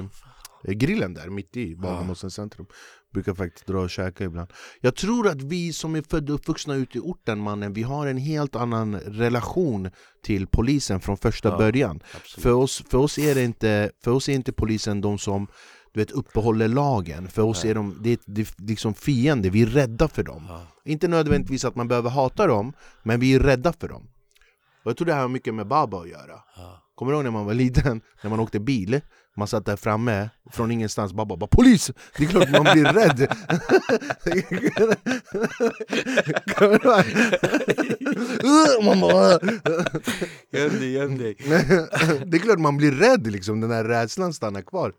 eh, 0.68 0.74
grillen 0.74 1.14
där 1.14 1.30
mitt 1.30 1.58
i 1.58 1.76
Bagarmossen 1.76 2.32
centrum 2.32 2.66
Brukar 3.14 3.34
faktiskt 3.34 3.68
dra 3.68 3.80
och 3.80 3.90
käka 3.90 4.24
ibland 4.24 4.50
Jag 4.82 4.96
tror 4.96 5.28
att 5.28 5.42
vi 5.42 5.74
som 5.74 5.96
är 5.96 6.02
födda 6.02 6.34
och 6.34 6.40
uppvuxna 6.40 6.76
ute 6.76 6.98
i 6.98 7.02
orten 7.02 7.40
mannen, 7.40 7.74
vi 7.74 7.84
har 7.84 8.08
en 8.08 8.18
helt 8.18 8.56
annan 8.56 8.96
relation 9.00 9.90
till 10.24 10.48
polisen 10.48 11.00
från 11.00 11.18
första 11.18 11.50
Ja. 11.50 11.58
början 11.58 12.00
absolut. 12.16 12.44
för 12.44 12.52
oss, 12.54 12.84
för 12.90 12.98
oss 12.98 13.18
är 13.18 13.36
det 13.36 13.44
inte, 13.44 13.92
för 14.04 14.12
oss 14.12 14.30
är 14.30 14.34
inte 14.34 14.52
polisen 14.54 15.02
de 15.02 15.18
som 15.18 15.48
du 15.94 16.00
vet, 16.00 16.12
uppehåller 16.12 16.68
lagen 16.68 17.28
För 17.28 17.42
oss 17.42 17.64
Nej. 17.64 17.72
är 17.72 17.76
de, 17.76 17.98
det 18.04 18.10
är, 18.12 18.20
det 18.26 18.42
är 18.42 18.68
liksom 18.68 18.94
fiender, 18.94 19.50
vi 19.50 19.62
är 19.62 19.66
rädda 19.66 20.08
för 20.08 20.24
dem 20.24 20.46
Ja. 20.50 20.68
Inte 20.86 21.08
nödvändigtvis 21.08 21.66
att 21.66 21.76
man 21.76 21.88
behöver 21.88 22.10
hata 22.10 22.48
dem, 22.48 22.74
men 23.04 23.20
vi 23.20 23.34
är 23.34 23.40
rädda 23.40 23.74
för 23.74 23.88
dem 23.88 24.08
Och 24.84 24.90
jag 24.90 24.98
tror 24.98 25.06
det 25.06 25.14
här 25.14 25.22
har 25.22 25.28
mycket 25.28 25.54
med 25.54 25.68
Baba 25.68 26.02
att 26.02 26.10
göra 26.10 26.40
Ja. 26.56 26.84
Kommer 26.96 27.12
du 27.12 27.16
ihåg 27.18 27.24
när 27.24 27.32
man 27.32 27.46
var 27.46 27.54
liten, 27.54 28.02
när 28.24 28.30
man 28.30 28.40
åkte 28.40 28.60
bil? 28.60 29.02
Man 29.38 29.48
satt 29.48 29.66
där 29.66 29.76
framme, 29.76 30.30
från 30.52 30.72
ingenstans, 30.72 31.14
Baba 31.14 31.36
bara 31.36 31.48
'Polis!' 31.48 31.92
Det 32.18 32.24
är 32.24 32.28
klart 32.28 32.50
man 32.52 32.64
blir 32.64 32.86
rädd! 32.94 33.28
Man 38.84 39.00
bara, 39.00 39.40
Göm 40.52 40.70
dig, 40.80 40.92
göm 40.92 41.18
dig. 41.18 41.36
det 42.26 42.38
är 42.38 42.40
klart 42.40 42.60
man 42.60 42.78
blir 42.78 42.92
rädd 42.92 43.28
liksom, 43.32 43.62
den 43.62 43.72
här 43.72 43.84
rädslan 43.84 44.34
stannar 44.34 44.62
kvar 44.62 44.94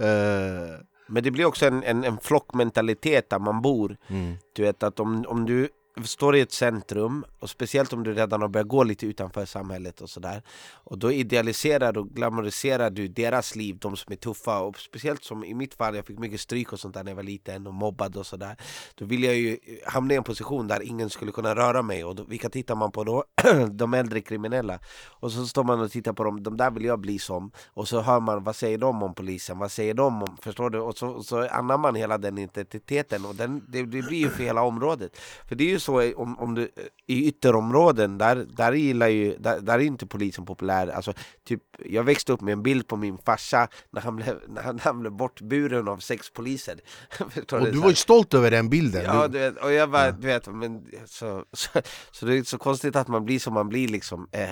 Eh, 0.00 0.80
Men 1.08 1.22
det 1.22 1.30
blir 1.30 1.44
också 1.44 1.66
en, 1.66 1.82
en, 1.82 2.04
en 2.04 2.18
flockmentalitet 2.18 3.30
där 3.30 3.38
man 3.38 3.62
bor. 3.62 3.96
mm. 4.08 4.34
Du 4.52 4.62
vet 4.62 4.82
att 4.82 5.00
om, 5.00 5.24
om 5.28 5.46
du 5.46 5.68
står 6.04 6.36
i 6.36 6.40
ett 6.40 6.52
centrum 6.52 7.24
och 7.38 7.50
speciellt 7.50 7.92
om 7.92 8.02
du 8.02 8.14
redan 8.14 8.42
har 8.42 8.48
börjat 8.48 8.68
gå 8.68 8.84
lite 8.84 9.06
utanför 9.06 9.44
samhället 9.44 10.00
och 10.00 10.10
sådär 10.10 10.42
och 10.72 10.98
då 10.98 11.12
idealiserar 11.12 11.98
och 11.98 12.08
glamoriserar 12.08 12.90
du 12.90 13.08
deras 13.08 13.56
liv, 13.56 13.78
de 13.78 13.96
som 13.96 14.12
är 14.12 14.16
tuffa 14.16 14.60
och 14.60 14.78
speciellt 14.78 15.24
som 15.24 15.44
i 15.44 15.54
mitt 15.54 15.74
fall, 15.74 15.96
jag 15.96 16.06
fick 16.06 16.18
mycket 16.18 16.40
stryk 16.40 16.72
och 16.72 16.80
sånt 16.80 16.94
där 16.94 17.04
när 17.04 17.10
jag 17.10 17.16
var 17.16 17.22
liten 17.22 17.66
och 17.66 17.74
mobbad 17.74 18.16
och 18.16 18.26
sådär 18.26 18.56
då 18.94 19.04
vill 19.04 19.24
jag 19.24 19.34
ju 19.34 19.58
hamna 19.86 20.14
i 20.14 20.16
en 20.16 20.22
position 20.22 20.68
där 20.68 20.82
ingen 20.82 21.10
skulle 21.10 21.32
kunna 21.32 21.54
röra 21.54 21.82
mig 21.82 22.04
och 22.04 22.14
då, 22.14 22.24
vilka 22.24 22.48
tittar 22.48 22.74
man 22.74 22.92
på 22.92 23.04
då? 23.04 23.24
de 23.70 23.94
äldre 23.94 24.20
kriminella 24.20 24.78
och 25.06 25.32
så 25.32 25.46
står 25.46 25.64
man 25.64 25.80
och 25.80 25.90
tittar 25.90 26.12
på 26.12 26.24
dem, 26.24 26.42
de 26.42 26.56
där 26.56 26.70
vill 26.70 26.84
jag 26.84 27.00
bli 27.00 27.18
som 27.18 27.50
och 27.66 27.88
så 27.88 28.00
hör 28.00 28.20
man, 28.20 28.44
vad 28.44 28.56
säger 28.56 28.78
de 28.78 29.02
om 29.02 29.14
polisen? 29.14 29.58
Vad 29.58 29.72
säger 29.72 29.94
de 29.94 30.22
om, 30.22 30.36
förstår 30.42 30.70
du? 30.70 30.78
Och 30.78 30.98
så, 30.98 31.08
och 31.08 31.24
så 31.24 31.48
anammar 31.48 31.78
man 31.78 31.94
hela 31.94 32.18
den 32.18 32.38
identiteten 32.38 33.24
och 33.24 33.34
den, 33.34 33.62
det, 33.68 33.82
det 33.82 34.02
blir 34.02 34.18
ju 34.18 34.30
för 34.30 34.42
hela 34.42 34.62
området 34.62 35.18
för 35.48 35.54
det 35.54 35.64
är 35.64 35.68
ju 35.68 35.80
så 35.86 36.02
i- 36.02 36.14
om, 36.14 36.38
om 36.38 36.54
du, 36.54 36.68
i 37.06 37.28
ytterområden, 37.28 38.18
där, 38.18 38.36
där 38.56 38.72
gillar 38.72 39.08
ju, 39.08 39.36
där, 39.38 39.60
där 39.60 39.74
är 39.74 39.78
inte 39.82 40.06
polisen 40.06 40.44
populär. 40.46 40.88
Alltså, 40.88 41.12
typ, 41.44 41.62
Jag 41.84 42.04
växte 42.04 42.32
upp 42.32 42.40
med 42.40 42.52
en 42.52 42.62
bild 42.62 42.88
på 42.88 42.96
min 42.96 43.18
farsa 43.18 43.68
när 43.90 44.00
han 44.00 44.16
blev, 44.16 44.40
när 44.48 44.62
han, 44.62 44.76
när 44.76 44.82
han 44.82 45.00
blev 45.00 45.12
bortburen 45.12 45.88
av 45.88 45.98
sex 45.98 46.32
poliser. 46.32 46.80
Och 47.52 47.60
du? 47.64 47.70
var 47.78 47.88
ju 47.88 47.94
stolt 47.94 48.34
över 48.34 48.50
den 48.50 48.68
bilden. 48.68 49.02
Ja, 49.04 49.28
du, 49.28 49.32
du 49.32 49.38
vet, 49.38 49.56
och 49.64 49.72
jag 49.72 49.90
bara, 49.90 50.06
Ja. 50.06 50.12
du 50.12 50.26
vet, 50.26 50.46
men 50.46 50.86
så, 51.06 51.44
så, 51.52 51.68
så 52.12 52.26
det 52.26 52.38
är 52.38 52.42
så 52.42 52.58
konstigt 52.58 52.96
att 52.96 53.08
man 53.08 53.24
blir 53.24 53.38
som 53.38 53.54
man 53.54 53.68
blir 53.68 53.88
liksom. 53.88 54.28
Eh, 54.32 54.48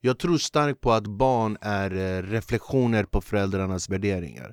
Jag 0.00 0.18
tror 0.18 0.38
starkt 0.38 0.80
på 0.80 0.92
att 0.92 1.06
barn 1.06 1.56
är 1.60 1.90
eh, 1.94 2.22
reflektioner 2.22 3.04
på 3.04 3.20
föräldrarnas 3.20 3.88
värderingar 3.88 4.52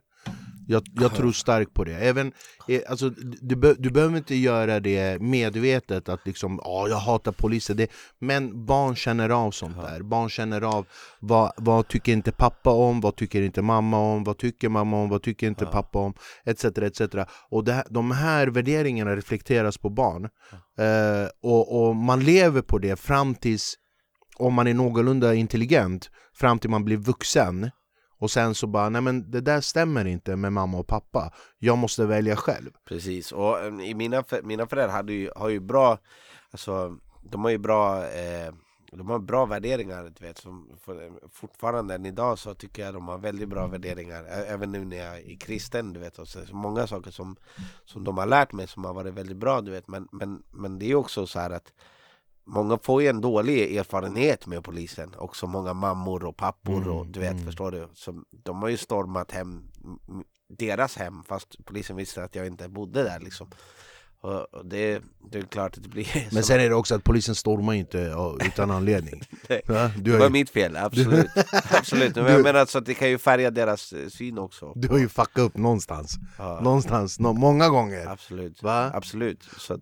Jag, 0.72 0.84
jag 0.94 1.16
tror 1.16 1.32
starkt 1.32 1.74
på 1.74 1.84
det. 1.84 1.96
Även, 1.96 2.32
eh, 2.68 2.82
alltså, 2.90 3.10
du, 3.42 3.56
be, 3.56 3.74
du 3.74 3.90
behöver 3.90 4.18
inte 4.18 4.36
göra 4.36 4.80
det 4.80 5.22
medvetet, 5.22 6.10
att 6.10 6.26
liksom, 6.26 6.60
oh, 6.60 6.90
jag 6.90 6.98
hatar 6.98 7.32
polisen. 7.32 7.78
Det, 7.78 7.92
men 8.20 8.66
barn 8.66 8.96
känner 8.96 9.30
av 9.30 9.52
sånt 9.52 9.82
där. 9.82 10.02
Barn 10.02 10.30
känner 10.30 10.62
av 10.62 10.86
vad, 11.20 11.52
vad 11.58 11.88
tycker 11.88 12.14
inte 12.14 12.32
pappa 12.32 12.70
om, 12.70 13.02
vad 13.02 13.16
tycker 13.16 13.42
inte 13.42 13.62
mamma 13.62 14.00
om, 14.00 14.24
vad 14.24 14.38
tycker 14.38 14.70
mamma 14.70 14.98
om, 14.98 15.10
vad 15.10 15.22
tycker 15.22 15.48
inte 15.48 15.66
pappa 15.66 16.00
om, 16.00 16.14
etc. 16.46 16.66
etc. 16.66 17.02
Och 17.50 17.64
det, 17.64 17.84
de 17.90 18.12
här 18.12 18.48
värderingarna 18.48 19.16
reflekteras 19.16 19.78
på 19.78 19.90
barn. 19.90 20.30
Eh, 20.78 21.30
och, 21.44 21.82
och 21.82 21.96
man 21.96 22.20
lever 22.24 22.62
på 22.62 22.78
det 22.78 22.96
fram 22.96 23.36
tills, 23.36 23.74
om 24.38 24.54
man 24.54 24.68
är 24.68 24.74
någorlunda 24.74 25.34
intelligent, 25.34 26.10
fram 26.34 26.60
till 26.60 26.70
man 26.70 26.86
blir 26.86 26.98
vuxen. 26.98 27.72
Och 28.22 28.32
sen 28.32 28.56
så 28.56 28.68
bara, 28.68 28.90
nej 28.90 29.02
men 29.02 29.32
det 29.32 29.42
där 29.42 29.62
stämmer 29.62 30.06
inte 30.06 30.36
med 30.36 30.54
mamma 30.54 30.78
och 30.78 30.88
pappa. 30.88 31.34
Jag 31.60 31.78
måste 31.78 32.06
välja 32.06 32.36
själv. 32.36 32.70
Precis, 32.86 33.32
och 33.32 33.60
ehm, 33.60 33.80
i 33.80 33.94
mina, 33.94 34.24
mina 34.44 34.68
föräldrar 34.68 34.96
hade 34.96 35.14
ju, 35.14 35.32
har 35.36 35.50
ju 35.50 35.60
bra 35.60 35.98
Alltså, 36.52 36.98
de 37.22 37.44
har 37.44 37.52
ju 37.52 37.58
bra 37.58 38.08
eh, 38.08 38.54
De 38.92 39.10
har 39.10 39.20
bra 39.20 39.46
värderingar, 39.46 40.04
du 40.20 40.26
vet 40.26 40.38
som, 40.38 40.70
Fortfarande 41.32 41.96
än 41.96 42.06
idag 42.06 42.40
så 42.40 42.54
tycker 42.54 42.86
jag 42.86 42.94
de 42.94 43.08
har 43.08 43.18
väldigt 43.18 43.50
bra 43.50 43.68
värderingar 43.68 44.26
Även 44.48 44.72
nu 44.72 44.86
när 44.86 44.98
jag 44.98 45.20
är 45.20 45.38
kristen, 45.40 45.94
du 45.94 46.00
vet. 46.00 46.20
Och 46.20 46.28
så, 46.28 46.46
så 46.46 46.56
många 46.56 46.88
saker 46.88 47.12
som 47.12 47.36
Som 47.86 48.04
de 48.04 48.18
har 48.18 48.26
lärt 48.26 48.54
mig 48.54 48.68
som 48.68 48.86
har 48.86 48.94
varit 48.94 49.14
väldigt 49.14 49.38
bra, 49.38 49.62
du 49.62 49.72
vet. 49.72 49.88
Men, 49.88 50.08
men, 50.12 50.44
men 50.52 50.80
det 50.80 50.92
är 50.92 50.96
också 50.96 51.28
så 51.28 51.40
här 51.40 51.50
att 51.50 51.74
Många 52.46 52.78
får 52.84 53.02
ju 53.02 53.08
en 53.08 53.22
dålig 53.22 53.76
erfarenhet 53.76 54.48
med 54.48 54.64
polisen 54.64 55.16
Också 55.18 55.48
många 55.48 55.74
mammor 55.74 56.24
och 56.26 56.38
pappor 56.38 56.88
och 56.88 57.08
du 57.08 57.20
vet, 57.20 57.32
mm. 57.32 57.46
förstår 57.46 57.72
du? 57.72 57.88
Så 57.94 58.24
de 58.44 58.62
har 58.62 58.70
ju 58.70 58.78
stormat 58.78 59.32
hem 59.32 59.64
deras 60.58 60.98
hem 60.98 61.24
fast 61.24 61.66
polisen 61.66 61.96
visste 61.96 62.24
att 62.24 62.36
jag 62.36 62.48
inte 62.48 62.70
bodde 62.70 63.04
där 63.04 63.20
liksom. 63.20 63.52
Och, 64.24 64.66
det, 64.66 65.02
det 65.32 65.38
är 65.38 65.44
klart 65.44 65.78
att 65.78 65.84
det 65.84 65.90
blir 65.90 66.08
Men 66.16 66.32
som- 66.32 66.44
sen 66.44 66.60
är 66.60 66.70
det 66.70 66.76
också 66.76 66.96
att 66.96 67.04
polisen 67.04 67.36
stormar 67.36 67.74
inte 67.74 68.16
utan 68.46 68.72
anledning. 68.72 69.22
Nej, 69.50 69.62
ja, 69.68 69.92
Det 69.98 70.18
var 70.18 70.26
ju, 70.26 70.30
mitt 70.32 70.50
fel, 70.50 70.78
absolut, 70.78 71.28
absolut. 71.72 72.16
Men 72.16 72.26
jag 72.26 72.44
menar 72.44 72.60
alltså 72.60 72.78
att 72.78 72.86
det 72.86 72.94
kan 72.94 73.10
ju 73.10 73.18
färga 73.18 73.52
deras 73.52 73.94
eh, 73.94 74.08
syn 74.08 74.38
också. 74.38 74.74
Du 74.76 74.88
har 74.88 74.98
ju 74.98 75.10
fuckat 75.10 75.38
upp 75.38 75.58
någonstans. 75.58 76.16
Ja, 76.38 76.60
Någonstans, 76.64 77.20
nå- 77.20 77.34
många 77.34 77.70
gånger. 77.70 78.08
Absolut, 78.08 78.64
Va? 78.64 78.92
absolut. 78.94 79.44
Så 79.58 79.74
att, 79.74 79.82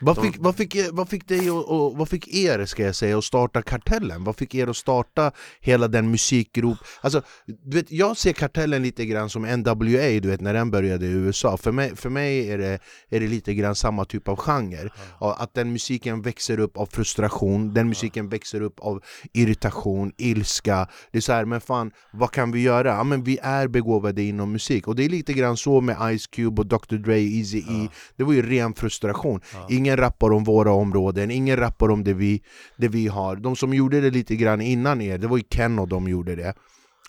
vad 0.00 0.22
fick, 0.22 0.34
vad, 0.38 0.56
fick, 0.56 0.76
vad 0.92 1.08
fick 1.08 1.28
dig 1.28 1.50
och, 1.50 1.68
och, 1.68 1.96
vad 1.96 2.08
fick 2.08 2.34
er 2.34 2.64
ska 2.64 2.82
jag 2.82 2.94
säga 2.94 3.18
att 3.18 3.24
starta 3.24 3.62
Kartellen? 3.62 4.24
Vad 4.24 4.36
fick 4.36 4.54
er 4.54 4.66
att 4.66 4.76
starta 4.76 5.32
hela 5.60 5.88
den 5.88 6.10
musikgrop? 6.10 6.78
Alltså, 7.00 7.22
du 7.46 7.76
vet, 7.76 7.90
jag 7.92 8.16
ser 8.16 8.32
Kartellen 8.32 8.82
lite 8.82 9.06
grann 9.06 9.30
som 9.30 9.42
NWA, 9.42 10.20
du 10.20 10.28
vet 10.28 10.40
när 10.40 10.54
den 10.54 10.70
började 10.70 11.06
i 11.06 11.10
USA. 11.10 11.56
För 11.56 11.72
mig, 11.72 11.96
för 11.96 12.10
mig 12.10 12.50
är, 12.50 12.58
det, 12.58 12.78
är 13.10 13.20
det 13.20 13.26
lite 13.26 13.54
grann 13.54 13.74
samma 13.74 14.04
typ 14.04 14.28
av 14.28 14.36
genre. 14.36 14.90
Att 15.18 15.54
den 15.54 15.72
musiken 15.72 16.22
växer 16.22 16.60
upp 16.60 16.76
av 16.76 16.86
frustration, 16.86 17.74
den 17.74 17.88
musiken 17.88 18.28
växer 18.28 18.62
upp 18.62 18.80
av 18.80 19.02
irritation, 19.32 20.12
ilska. 20.16 20.88
Det 21.12 21.18
är 21.18 21.22
så 21.22 21.32
här, 21.32 21.44
men 21.44 21.60
fan, 21.60 21.90
vad 22.12 22.30
kan 22.30 22.52
vi 22.52 22.62
göra? 22.62 22.88
Ja, 22.88 23.04
men 23.04 23.24
vi 23.24 23.38
är 23.42 23.68
begåvade 23.68 24.22
inom 24.22 24.52
musik. 24.52 24.88
Och 24.88 24.96
det 24.96 25.04
är 25.04 25.08
lite 25.08 25.32
grann 25.32 25.56
så 25.56 25.80
med 25.80 26.18
Ice 26.18 26.26
Cube 26.26 26.62
och 26.62 26.66
Dr 26.66 26.96
Dre, 26.96 27.18
Eazy-E. 27.18 27.88
Det 28.16 28.24
var 28.24 28.32
ju 28.32 28.42
ren 28.42 28.74
frustration 28.74 29.40
Ingen 29.70 29.96
rappar 29.96 30.32
om 30.32 30.44
våra 30.44 30.72
områden, 30.72 31.30
ingen 31.30 31.56
rappar 31.56 31.90
om 31.90 32.04
det 32.04 32.14
vi, 32.14 32.42
det 32.76 32.88
vi 32.88 33.06
har. 33.06 33.36
De 33.36 33.56
som 33.56 33.74
gjorde 33.74 34.00
det 34.00 34.10
lite 34.10 34.36
grann 34.36 34.60
innan 34.60 35.00
er, 35.00 35.18
det 35.18 35.26
var 35.26 35.36
ju 35.36 35.44
Ken 35.50 35.78
och 35.78 35.88
de 35.88 36.08
gjorde 36.08 36.36
det 36.36 36.54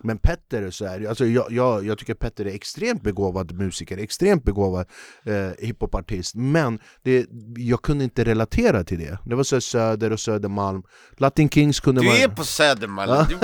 men 0.03 0.17
Petter 0.17 0.71
så 0.71 0.85
är 0.85 0.99
det, 0.99 1.07
alltså 1.07 1.25
jag, 1.25 1.51
jag, 1.51 1.85
jag 1.85 1.97
tycker 1.97 2.13
Petter 2.13 2.45
är 2.45 2.53
extremt 2.55 3.03
begåvad 3.03 3.51
musiker, 3.51 3.97
extremt 3.97 4.43
begåvad 4.43 4.85
eh, 5.25 5.65
hiphopartist. 5.65 6.35
Men 6.35 6.79
det, 7.03 7.25
jag 7.57 7.81
kunde 7.81 8.03
inte 8.03 8.23
relatera 8.23 8.83
till 8.83 8.99
det. 8.99 9.17
Det 9.25 9.35
var 9.35 9.43
så 9.43 9.55
här 9.55 9.59
Söder 9.61 10.11
och 10.11 10.19
Södermalm. 10.19 10.83
Latin 11.17 11.49
Kings 11.49 11.79
kunde 11.79 12.01
Du 12.01 12.07
man... 12.07 12.17
är 12.17 12.27
på 12.27 12.43
Södermalm, 12.43 13.11
Ja. 13.11 13.25
du 13.29 13.35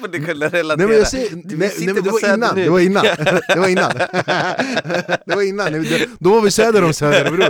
borde, 0.00 0.18
kunna 0.26 0.46
relatera 0.48 0.76
Nej 0.76 0.86
men 0.86 0.96
jag 0.96 1.08
säger, 1.08 1.30
Du 1.44 1.56
nej, 1.56 1.72
nej, 1.78 1.94
men 1.94 2.04
det 2.04 2.10
var 2.10 2.34
innan, 2.34 2.54
det 2.56 2.68
var 2.70 2.78
innan, 2.80 3.04
det 3.48 3.56
var 3.58 3.68
innan. 3.68 3.92
Det 5.26 5.34
var 5.34 5.42
innan, 5.42 5.72
Det- 5.72 6.08
då 6.18 6.30
var 6.30 6.40
vi 6.42 6.50
söder 6.50 6.84
om 6.84 6.92
Söder 6.92 7.30
bror 7.30 7.44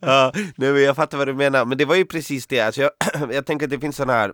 ja, 0.00 0.32
nej, 0.34 0.72
men 0.72 0.82
jag 0.82 0.96
fattar 0.96 1.18
vad 1.18 1.26
du 1.28 1.34
menar, 1.34 1.64
men 1.64 1.78
det 1.78 1.84
var 1.84 1.94
ju 1.94 2.04
precis 2.04 2.46
det. 2.46 2.60
Alltså 2.60 2.80
jag, 2.80 2.90
jag 3.32 3.46
tänker 3.46 3.66
att 3.66 3.70
det 3.70 3.78
finns 3.78 3.96
sådana 3.96 4.12
här 4.12 4.32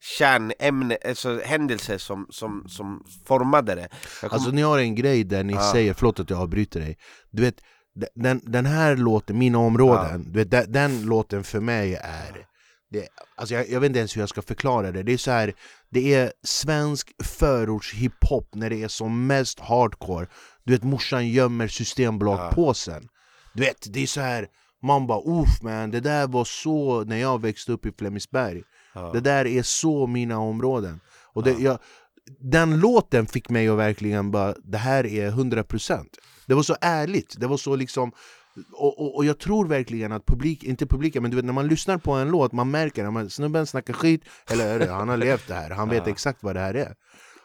kärnämne, 0.00 0.98
alltså 1.08 1.40
händelser 1.44 1.98
som, 1.98 2.26
som, 2.30 2.64
som 2.68 3.04
formade 3.26 3.74
det. 3.74 3.88
Kom, 4.20 4.28
Alltså 4.32 4.50
ni 4.50 4.62
har 4.62 4.78
en 4.78 4.94
grej 4.94 5.24
där 5.24 5.44
ni 5.44 5.52
Ja. 5.52 5.72
säger, 5.72 5.94
förlåt 5.94 6.20
att 6.20 6.30
jag 6.30 6.40
avbryter 6.40 6.80
dig. 6.80 6.98
Du 7.30 7.42
vet, 7.42 7.60
den, 8.14 8.40
den 8.44 8.66
här 8.66 8.96
låten, 8.96 9.38
mina 9.38 9.58
områden, 9.58 10.24
du 10.32 10.38
vet, 10.38 10.50
den, 10.50 10.72
den 10.72 11.02
låten 11.02 11.44
för 11.44 11.60
mig 11.60 11.94
är 11.94 12.46
det, 12.90 13.08
alltså 13.36 13.54
jag, 13.54 13.68
jag 13.70 13.80
vet 13.80 13.86
inte 13.86 13.98
ens 13.98 14.16
hur 14.16 14.22
jag 14.22 14.28
ska 14.28 14.42
förklara 14.42 14.92
det, 14.92 15.02
det 15.02 15.12
är 15.12 15.16
så 15.18 15.30
här, 15.30 15.52
det 15.90 16.14
är 16.14 16.32
svensk 16.44 17.10
förorts 17.24 17.94
hiphop 17.94 18.54
när 18.54 18.70
det 18.70 18.82
är 18.82 18.88
som 18.88 19.26
mest 19.26 19.60
hardcore. 19.60 20.26
Du 20.64 20.72
vet 20.72 20.82
morsan 20.82 21.28
gömmer 21.28 21.68
systembolagpåsen 21.68 23.08
Du 23.54 23.62
vet, 23.62 23.86
det 23.92 24.02
är 24.02 24.06
så 24.06 24.20
här 24.20 24.46
man 24.82 25.06
bara 25.06 25.20
uff 25.42 25.62
man, 25.62 25.90
det 25.90 26.00
där 26.00 26.26
var 26.26 26.44
så 26.44 27.04
när 27.04 27.16
jag 27.16 27.40
växte 27.42 27.72
upp 27.72 27.86
i 27.86 27.92
Flemingsberg 27.98 28.62
ja, 28.94 29.10
Det 29.12 29.20
där 29.20 29.46
är 29.46 29.62
så 29.62 30.06
mina 30.06 30.38
områden. 30.38 31.00
Och 31.32 31.42
det, 31.42 31.52
jag, 31.58 31.78
Den 32.40 32.80
låten 32.80 33.26
fick 33.26 33.48
mig 33.48 33.68
att 33.68 33.78
verkligen 33.78 34.30
bara, 34.30 34.54
det 34.64 34.78
här 34.78 35.06
är 35.06 35.30
100% 35.30 36.04
Det 36.46 36.54
var 36.54 36.62
så 36.62 36.76
ärligt, 36.80 37.34
det 37.38 37.46
var 37.46 37.56
så 37.56 37.76
liksom 37.76 38.12
och, 38.72 39.00
och, 39.00 39.16
och 39.16 39.24
jag 39.24 39.38
tror 39.38 39.66
verkligen 39.66 40.12
att 40.12 40.26
publik, 40.26 40.64
inte 40.64 40.86
publiken, 40.86 41.22
men 41.22 41.30
du 41.30 41.36
vet 41.36 41.44
när 41.44 41.52
man 41.52 41.68
lyssnar 41.68 41.98
på 41.98 42.12
en 42.12 42.30
låt 42.30 42.52
Man 42.52 42.70
märker 42.70 43.18
att 43.18 43.32
snubben 43.32 43.66
snackar 43.66 43.94
skit, 43.94 44.24
eller 44.50 44.88
han 44.88 45.08
har 45.08 45.16
levt 45.16 45.48
det 45.48 45.54
här, 45.54 45.70
han 45.70 45.88
vet 45.88 46.06
exakt 46.06 46.42
vad 46.42 46.56
det 46.56 46.60
här 46.60 46.74
är 46.74 46.94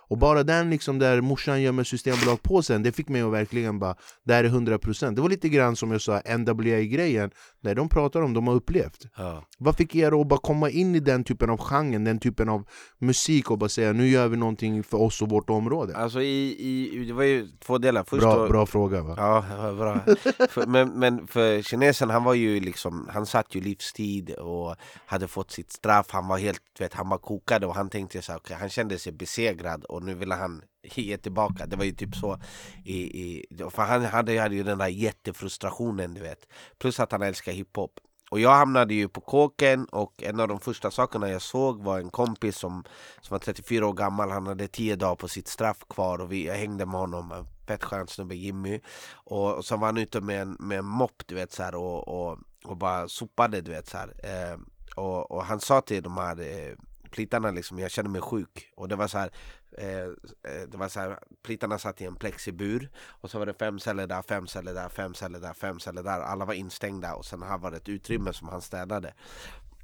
och 0.08 0.18
bara 0.18 0.44
den 0.44 0.70
liksom 0.70 1.00
där 1.00 1.22
morsan 1.22 1.62
gömmer 1.62 1.84
systembolagpåsen, 1.84 2.84
det 2.84 2.92
fick 2.92 3.10
mig 3.10 3.22
att 3.22 3.32
verkligen 3.32 3.80
bara 3.80 3.96
Det 4.24 4.34
här 4.34 4.44
är 4.44 4.50
100% 4.50 5.16
Det 5.16 5.22
var 5.22 5.30
lite 5.30 5.50
grann 5.50 5.76
som 5.76 5.92
jag 5.92 6.02
sa, 6.02 6.22
NWA-grejen 6.38 7.32
När 7.62 7.76
de 7.76 7.90
pratar 7.90 8.22
om 8.22 8.34
de 8.34 8.48
har 8.48 8.56
upplevt 8.56 9.08
ja. 9.18 9.44
vad 9.58 9.76
fick 9.76 9.96
er 9.96 10.22
att 10.22 10.28
bara 10.28 10.40
komma 10.40 10.70
in 10.70 10.96
i 10.96 11.00
den 11.00 11.24
typen 11.24 11.50
av 11.50 11.58
genre, 11.58 11.98
den 11.98 12.20
typen 12.20 12.50
av 12.50 12.68
musik 13.00 13.52
och 13.52 13.58
bara 13.58 13.70
säga 13.70 13.94
nu 13.94 14.08
gör 14.08 14.28
vi 14.28 14.38
någonting 14.38 14.84
för 14.84 14.98
oss 14.98 15.22
och 15.22 15.30
vårt 15.30 15.50
område? 15.50 15.96
Alltså 15.96 16.22
i, 16.22 16.56
i, 16.60 17.06
det 17.06 17.14
var 17.14 17.24
ju 17.24 17.48
två 17.60 17.78
delar, 17.78 18.04
först 18.04 18.22
Bra, 18.22 18.36
då, 18.36 18.48
bra 18.48 18.66
fråga 18.66 19.02
va? 19.02 19.14
Ja, 19.18 19.74
bra. 19.74 20.00
för, 20.50 20.68
men, 20.68 20.90
men 20.90 21.28
för 21.28 21.62
kinesen, 21.62 22.10
han 22.10 22.24
var 22.24 22.34
ju 22.34 22.60
liksom, 22.60 23.10
han 23.14 23.26
satt 23.26 23.56
ju 23.56 23.62
livstid 23.62 24.32
och 24.32 24.76
hade 25.06 25.28
fått 25.28 25.52
sitt 25.52 25.72
straff, 25.72 26.08
han 26.10 26.28
var 26.28 26.38
helt, 26.38 26.62
vet, 26.80 26.94
han 26.94 27.10
var 27.10 27.18
kokad 27.18 27.64
och 27.64 27.76
han 27.76 27.90
tänkte 27.90 28.22
så 28.22 28.32
här, 28.32 28.40
okej, 28.40 28.58
han 28.60 28.70
kände 28.70 29.00
sig 29.00 29.12
besegrad 29.14 29.86
och 29.96 30.04
nu 30.04 30.14
ville 30.14 30.36
han 30.36 30.62
ge 30.84 31.18
tillbaka, 31.18 31.66
det 31.66 31.76
var 31.76 31.86
ju 31.86 31.92
typ 31.92 32.16
så 32.16 32.40
i, 32.84 32.98
i, 32.98 33.46
För 33.72 33.82
han 33.82 34.06
hade, 34.06 34.40
hade 34.40 34.56
ju 34.56 34.64
den 34.64 34.78
där 34.78 34.88
jättefrustrationen 34.88 36.14
du 36.14 36.22
vet. 36.22 36.48
Plus 36.78 37.00
att 37.00 37.12
han 37.12 37.22
älskar 37.22 37.52
hiphop. 37.52 38.00
Och 38.32 38.40
jag 38.40 38.52
hamnade 38.52 38.94
ju 38.94 39.08
på 39.08 39.22
kåken 39.22 39.86
och 39.86 40.24
en 40.24 40.40
av 40.40 40.48
de 40.48 40.60
första 40.60 40.92
sakerna 40.92 41.30
jag 41.30 41.42
såg 41.42 41.84
var 41.84 42.00
en 42.00 42.10
kompis 42.10 42.58
som, 42.58 42.84
som 43.22 43.36
var 43.36 43.40
34 43.40 43.88
år 43.88 43.94
gammal, 43.94 44.30
han 44.30 44.48
hade 44.48 44.68
10 44.68 44.96
dagar 44.96 45.16
på 45.16 45.28
sitt 45.28 45.48
straff 45.48 45.78
kvar 45.90 46.22
och 46.22 46.32
vi, 46.32 46.46
jag 46.46 46.56
hängde 46.56 46.86
med 46.86 47.00
honom, 47.00 47.48
fett 47.68 47.84
skön 47.84 48.08
snubbe 48.08 48.36
Jimmy. 48.36 48.80
Och, 49.14 49.56
och 49.56 49.66
så 49.66 49.78
var 49.78 49.86
han 49.86 49.98
ute 49.98 50.22
med 50.22 50.42
en, 50.42 50.58
med 50.60 50.80
en 50.80 50.86
mopp 50.86 51.24
du 51.26 51.36
vet 51.36 51.52
så 51.52 51.64
här, 51.64 51.76
och, 51.76 52.08
och, 52.08 52.40
och 52.66 52.78
bara 52.78 53.08
sopade 53.08 53.62
du 53.62 53.72
vet 53.72 53.88
så 53.88 53.98
här. 53.98 54.14
Eh, 54.24 54.60
och, 54.96 55.32
och 55.32 55.46
han 55.46 55.60
sa 55.60 55.82
till 55.82 56.04
de 56.04 56.18
här 56.18 56.42
eh, 56.42 56.76
plitarna 57.12 57.52
liksom, 57.52 57.80
jag 57.80 57.92
känner 57.92 58.10
mig 58.10 58.22
sjuk. 58.22 58.72
Och 58.76 58.88
det 58.88 58.96
var 58.96 59.08
så 59.08 59.18
här 59.18 59.30
Eh, 59.78 60.04
eh, 60.52 60.68
det 60.68 60.78
var 60.78 60.90
så 60.90 61.00
här, 61.00 61.20
plitarna 61.44 61.78
satt 61.78 62.02
i 62.02 62.06
en 62.06 62.16
plexibur 62.16 62.90
och 63.08 63.32
så 63.32 63.40
var 63.40 63.46
det 63.46 63.54
fem 63.54 63.80
celler 63.80 64.08
där, 64.08 64.22
fem 64.22 64.48
celler 64.48 64.74
där, 64.74 64.90
fem 64.90 65.14
celler 65.14 65.40
där, 65.40 65.54
fem 65.54 65.80
celler 65.80 66.04
där. 66.04 66.20
Alla 66.20 66.46
var 66.46 66.54
instängda 66.54 67.16
och 67.16 67.26
sen 67.26 67.44
här 67.44 67.58
var 67.58 67.72
det 67.72 67.78
ett 67.78 67.90
utrymme 67.90 68.34
som 68.34 68.48
han 68.48 68.62
städade. 68.62 69.14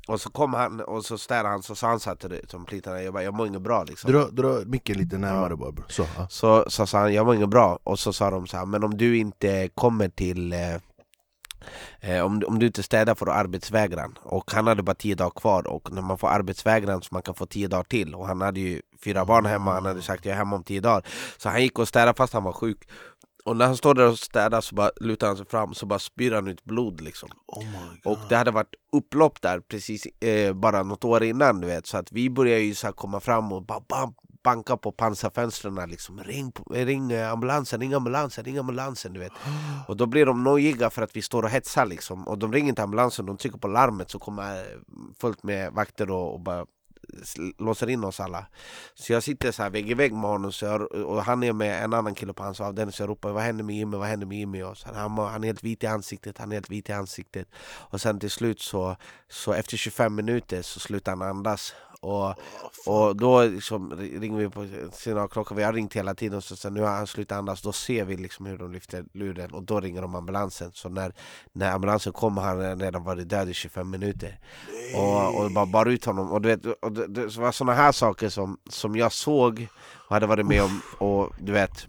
Och 0.07 0.21
så 0.21 0.29
kom 0.29 0.53
han 0.53 0.81
och 0.81 1.05
så 1.05 1.17
städade 1.17 1.49
han 1.49 1.63
så 1.63 1.75
sa 1.75 1.87
han 1.87 1.99
så 1.99 2.09
här 2.09 2.15
till 2.15 2.47
till 2.47 2.59
plitarna, 2.67 3.01
jag 3.01 3.13
bara, 3.13 3.23
jag 3.23 3.33
mår 3.33 3.47
inget 3.47 3.61
bra 3.61 3.83
liksom. 3.83 4.11
Dra, 4.11 4.29
dra 4.29 4.65
micken 4.65 4.97
lite 4.97 5.17
närmare 5.17 5.55
bara. 5.55 5.73
Så, 5.87 6.05
ja. 6.17 6.27
Så, 6.29 6.65
så 6.67 6.87
sa 6.87 6.99
han, 6.99 7.13
jag 7.13 7.25
mår 7.25 7.35
inget 7.35 7.49
bra. 7.49 7.79
Och 7.83 7.99
så 7.99 8.13
sa 8.13 8.31
de 8.31 8.47
så 8.47 8.57
här, 8.57 8.65
men 8.65 8.83
om 8.83 8.97
du 8.97 9.17
inte 9.17 9.69
kommer 9.75 10.09
till 10.09 10.53
eh, 10.53 10.59
eh, 11.99 12.25
om, 12.25 12.43
om 12.47 12.59
du 12.59 12.65
inte 12.65 12.83
städar 12.83 13.15
får 13.15 13.25
du 13.25 13.31
arbetsvägran. 13.31 14.17
Och 14.23 14.51
han 14.51 14.67
hade 14.67 14.83
bara 14.83 14.95
10 14.95 15.15
dagar 15.15 15.31
kvar. 15.31 15.67
Och 15.67 15.91
när 15.91 16.01
man 16.01 16.17
får 16.17 16.27
arbetsvägran 16.27 17.01
så 17.01 17.07
man 17.11 17.21
kan 17.21 17.35
få 17.35 17.45
10 17.45 17.67
dagar 17.67 17.83
till. 17.83 18.15
Och 18.15 18.27
han 18.27 18.41
hade 18.41 18.59
ju 18.59 18.81
fyra 19.03 19.25
barn 19.25 19.45
hemma, 19.45 19.73
han 19.73 19.85
hade 19.85 20.01
sagt 20.01 20.25
jag 20.25 20.33
är 20.33 20.37
hemma 20.37 20.55
om 20.55 20.63
10 20.63 20.81
dagar. 20.81 21.05
Så 21.37 21.49
han 21.49 21.61
gick 21.61 21.79
och 21.79 21.87
städade 21.87 22.13
fast 22.17 22.33
han 22.33 22.43
var 22.43 22.53
sjuk. 22.53 22.87
Och 23.45 23.57
när 23.57 23.65
han 23.65 23.77
står 23.77 23.93
där 23.93 24.07
och 24.07 24.19
städar 24.19 24.61
så 24.61 24.75
bara 24.75 24.91
lutar 25.01 25.27
han 25.27 25.37
sig 25.37 25.45
fram 25.45 25.73
så 25.73 25.85
bara 25.85 25.99
spyr 25.99 26.31
han 26.31 26.47
ut 26.47 26.63
blod 26.63 27.01
liksom. 27.01 27.29
Oh. 27.47 27.63
Och 28.05 28.17
det 28.29 28.35
hade 28.35 28.51
varit 28.51 28.75
upplopp 28.91 29.41
där 29.41 29.59
precis 29.59 30.05
eh, 30.05 30.53
bara 30.53 30.83
något 30.83 31.05
år 31.05 31.23
innan 31.23 31.61
du 31.61 31.67
vet 31.67 31.87
Så 31.87 31.97
att 31.97 32.11
vi 32.11 32.29
började 32.29 32.61
ju 32.61 32.75
så 32.75 32.91
komma 32.91 33.19
fram 33.19 33.51
och 33.51 33.65
bara 33.65 33.79
bam, 33.89 34.13
bankar 34.43 34.77
på 34.77 34.91
pansarfönstren 34.91 35.89
liksom 35.89 36.23
ring, 36.23 36.51
ring 36.71 37.11
eh, 37.11 37.31
ambulansen, 37.31 37.79
ring 37.79 37.93
ambulansen, 37.93 38.43
ring 38.43 38.57
ambulansen 38.57 39.13
du 39.13 39.19
vet. 39.19 39.31
Och 39.87 39.97
då 39.97 40.05
blir 40.05 40.25
de 40.25 40.43
nojiga 40.43 40.89
för 40.89 41.01
att 41.01 41.15
vi 41.15 41.21
står 41.21 41.43
och 41.43 41.49
hetsar 41.49 41.85
liksom. 41.85 42.27
Och 42.27 42.37
de 42.37 42.53
ringer 42.53 42.69
inte 42.69 42.83
ambulansen, 42.83 43.25
de 43.25 43.37
trycker 43.37 43.57
på 43.57 43.67
larmet 43.67 44.09
så 44.09 44.19
kommer 44.19 44.65
fullt 45.21 45.43
med 45.43 45.73
vakter 45.73 46.11
och, 46.11 46.33
och 46.33 46.39
bara 46.39 46.65
låser 47.57 47.89
in 47.89 48.03
oss 48.03 48.19
alla. 48.19 48.45
Så 48.93 49.13
jag 49.13 49.23
sitter 49.23 49.51
så 49.51 49.63
här 49.63 49.69
vägg 49.69 49.89
i 49.89 49.93
vägg 49.93 50.13
med 50.13 50.29
honom 50.29 50.51
så 50.51 50.65
jag, 50.65 50.81
och 50.91 51.23
han 51.23 51.43
är 51.43 51.53
med 51.53 51.83
en 51.83 51.93
annan 51.93 52.15
kille 52.15 52.33
på 52.33 52.43
hans 52.43 52.61
avdelning 52.61 52.93
så 52.93 53.03
jag 53.03 53.09
ropar 53.09 53.31
vad 53.31 53.43
händer 53.43 53.63
med 53.63 53.75
Jimmy, 53.75 53.97
vad 53.97 54.07
händer 54.07 54.27
med 54.27 54.37
Jimmy? 54.37 54.61
Och 54.63 54.77
så 54.77 54.93
han, 54.93 55.17
han 55.17 55.43
är 55.43 55.47
helt 55.47 55.63
vit 55.63 55.83
i 55.83 55.87
ansiktet, 55.87 56.37
han 56.37 56.51
är 56.51 56.55
helt 56.55 56.69
vit 56.69 56.89
i 56.89 56.93
ansiktet. 56.93 57.47
Och 57.63 58.01
sen 58.01 58.19
till 58.19 58.31
slut 58.31 58.59
så, 58.59 58.95
så 59.29 59.53
efter 59.53 59.77
25 59.77 60.15
minuter 60.15 60.61
så 60.61 60.79
slutar 60.79 61.11
han 61.11 61.21
andas 61.21 61.73
och, 62.01 62.35
och 62.85 63.15
då 63.15 63.43
liksom 63.43 63.93
ringer 63.95 64.37
vi 64.37 64.49
på 64.49 64.67
signalklockan, 64.93 65.57
vi 65.57 65.63
har 65.63 65.73
ringt 65.73 65.93
hela 65.93 66.15
tiden 66.15 66.41
så 66.41 66.55
sen 66.55 66.73
nu 66.73 66.81
har 66.81 66.89
han 66.89 67.07
slutat 67.07 67.37
andas, 67.37 67.61
då 67.61 67.71
ser 67.71 68.05
vi 68.05 68.17
liksom 68.17 68.45
hur 68.45 68.57
de 68.57 68.71
lyfter 68.71 69.05
luren 69.13 69.51
och 69.51 69.63
då 69.63 69.79
ringer 69.79 70.01
de 70.01 70.15
ambulansen. 70.15 70.71
Så 70.73 70.89
när, 70.89 71.13
när 71.53 71.71
ambulansen 71.71 72.13
kommer 72.13 72.41
har 72.41 72.63
han 72.63 72.79
redan 72.79 73.03
varit 73.03 73.29
död 73.29 73.49
i 73.49 73.53
25 73.53 73.89
minuter. 73.89 74.39
Och, 74.95 75.39
och 75.39 75.51
bara 75.51 75.65
bar 75.65 75.85
ut 75.85 76.05
honom. 76.05 76.31
Och, 76.31 76.41
du 76.41 76.49
vet, 76.49 76.65
och 76.65 77.00
det, 77.07 77.25
det 77.25 77.37
var 77.37 77.51
sådana 77.51 77.73
här 77.73 77.91
saker 77.91 78.29
som, 78.29 78.57
som 78.69 78.95
jag 78.95 79.11
såg 79.11 79.67
och 79.93 80.13
hade 80.13 80.27
varit 80.27 80.45
med 80.45 80.63
om. 80.63 80.81
Och 80.97 81.29
du 81.39 81.51
vet, 81.51 81.87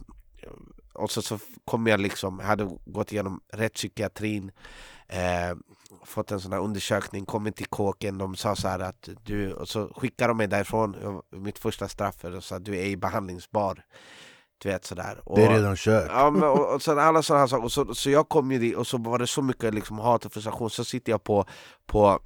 och 0.93 1.11
så, 1.11 1.23
så 1.23 1.39
kom 1.65 1.87
jag 1.87 2.01
liksom, 2.01 2.39
hade 2.39 2.79
gått 2.85 3.13
igenom 3.13 3.41
rättspsykiatrin 3.53 4.53
eh, 5.09 5.57
fått 6.05 6.31
en 6.31 6.41
sån 6.41 6.53
här 6.53 6.61
undersökning, 6.61 7.27
kommit 7.27 7.57
till 7.57 7.67
kåken, 7.67 8.19
de 8.19 8.37
sa 8.37 8.57
så 8.57 8.69
att 8.69 9.09
du, 9.25 9.53
och 9.53 9.69
så 9.69 9.93
skickade 9.97 10.31
de 10.31 10.37
mig 10.37 10.47
därifrån, 10.47 11.23
mitt 11.31 11.59
första 11.59 11.89
straff, 11.89 12.25
och 12.25 12.45
sa 12.45 12.57
att 12.57 12.65
du 12.65 12.77
är 12.77 12.85
i 12.85 12.97
behandlingsbar. 12.97 13.85
Du 14.59 14.69
vet 14.69 14.85
sådär. 14.85 15.21
Och, 15.25 15.39
det 15.39 15.45
är 15.45 15.55
redan 15.55 15.77
kört. 15.77 16.11
Ja, 16.11 16.31
men, 16.31 16.43
och, 16.43 16.75
och 16.75 16.83
så 16.83 17.01
alla 17.01 17.23
sådana 17.23 17.41
här 17.41 17.47
saker, 17.47 17.65
och 17.65 17.73
så, 17.73 17.95
så 17.95 18.11
jag 18.11 18.29
kom 18.29 18.53
ju 18.53 18.59
dit 18.59 18.77
och 18.77 18.87
så 18.87 18.99
var 18.99 19.19
det 19.19 19.27
så 19.27 19.43
mycket 19.43 19.75
liksom, 19.75 19.99
hat 19.99 20.25
och 20.25 20.33
frustration, 20.33 20.71
så 20.71 20.85
sitter 20.85 21.13
jag 21.13 21.25
på, 21.25 21.45
på 21.87 22.21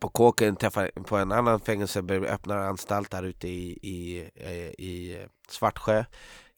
på 0.00 0.08
kåken, 0.08 0.56
träffar 0.56 0.90
på 1.02 1.16
en 1.16 1.32
annan 1.32 1.60
fängelse, 1.60 2.00
öppnar 2.10 2.56
anstalt 2.56 3.14
här 3.14 3.22
ute 3.22 3.48
i, 3.48 3.78
i, 3.82 4.30
eh, 4.34 4.86
i 4.86 5.26
Svartsjö 5.48 6.04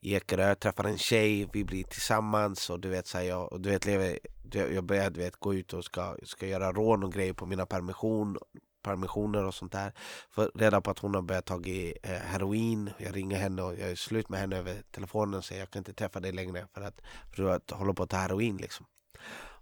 i 0.01 0.15
Ekerö, 0.15 0.55
träffar 0.55 0.85
en 0.85 0.99
tjej, 0.99 1.49
vi 1.53 1.65
blir 1.65 1.85
tillsammans 1.85 2.71
och 2.71 2.81
du 2.81 2.89
vet, 2.89 3.07
så 3.07 3.19
här, 3.19 3.25
jag, 3.25 3.53
och 3.53 3.61
du 3.61 3.71
vet 3.71 3.87
lever 3.87 4.19
jag 4.53 4.85
börjar 4.85 5.11
du 5.11 5.21
vet, 5.21 5.37
gå 5.37 5.55
ut 5.55 5.73
och 5.73 5.85
ska, 5.85 6.17
ska 6.23 6.47
göra 6.47 6.73
rån 6.73 7.05
och 7.05 7.13
grejer 7.13 7.33
på 7.33 7.47
mina 7.47 7.67
permission, 7.67 8.39
permissioner 8.83 9.45
och 9.45 9.55
sånt 9.55 9.73
där. 9.73 9.93
För 10.31 10.51
reda 10.55 10.81
på 10.81 10.91
att 10.91 10.99
hon 10.99 11.15
har 11.15 11.23
börjat 11.23 11.45
ta 11.45 11.55
eh, 11.55 12.11
heroin. 12.11 12.91
Jag 12.99 13.17
ringer 13.17 13.37
henne 13.37 13.63
och 13.63 13.73
jag 13.73 13.91
är 13.91 13.95
slut 13.95 14.29
med 14.29 14.41
henne 14.41 14.57
över 14.57 14.83
telefonen 14.91 15.35
och 15.35 15.45
säger 15.45 15.63
jag 15.63 15.71
kan 15.71 15.81
inte 15.81 15.93
träffa 15.93 16.21
dig 16.21 16.33
längre 16.33 16.67
för 16.75 16.81
att, 16.81 17.01
för 17.37 17.45
att 17.45 17.71
hålla 17.71 17.93
på 17.93 18.03
att 18.03 18.11
ta 18.11 18.17
heroin 18.17 18.57
liksom. 18.57 18.87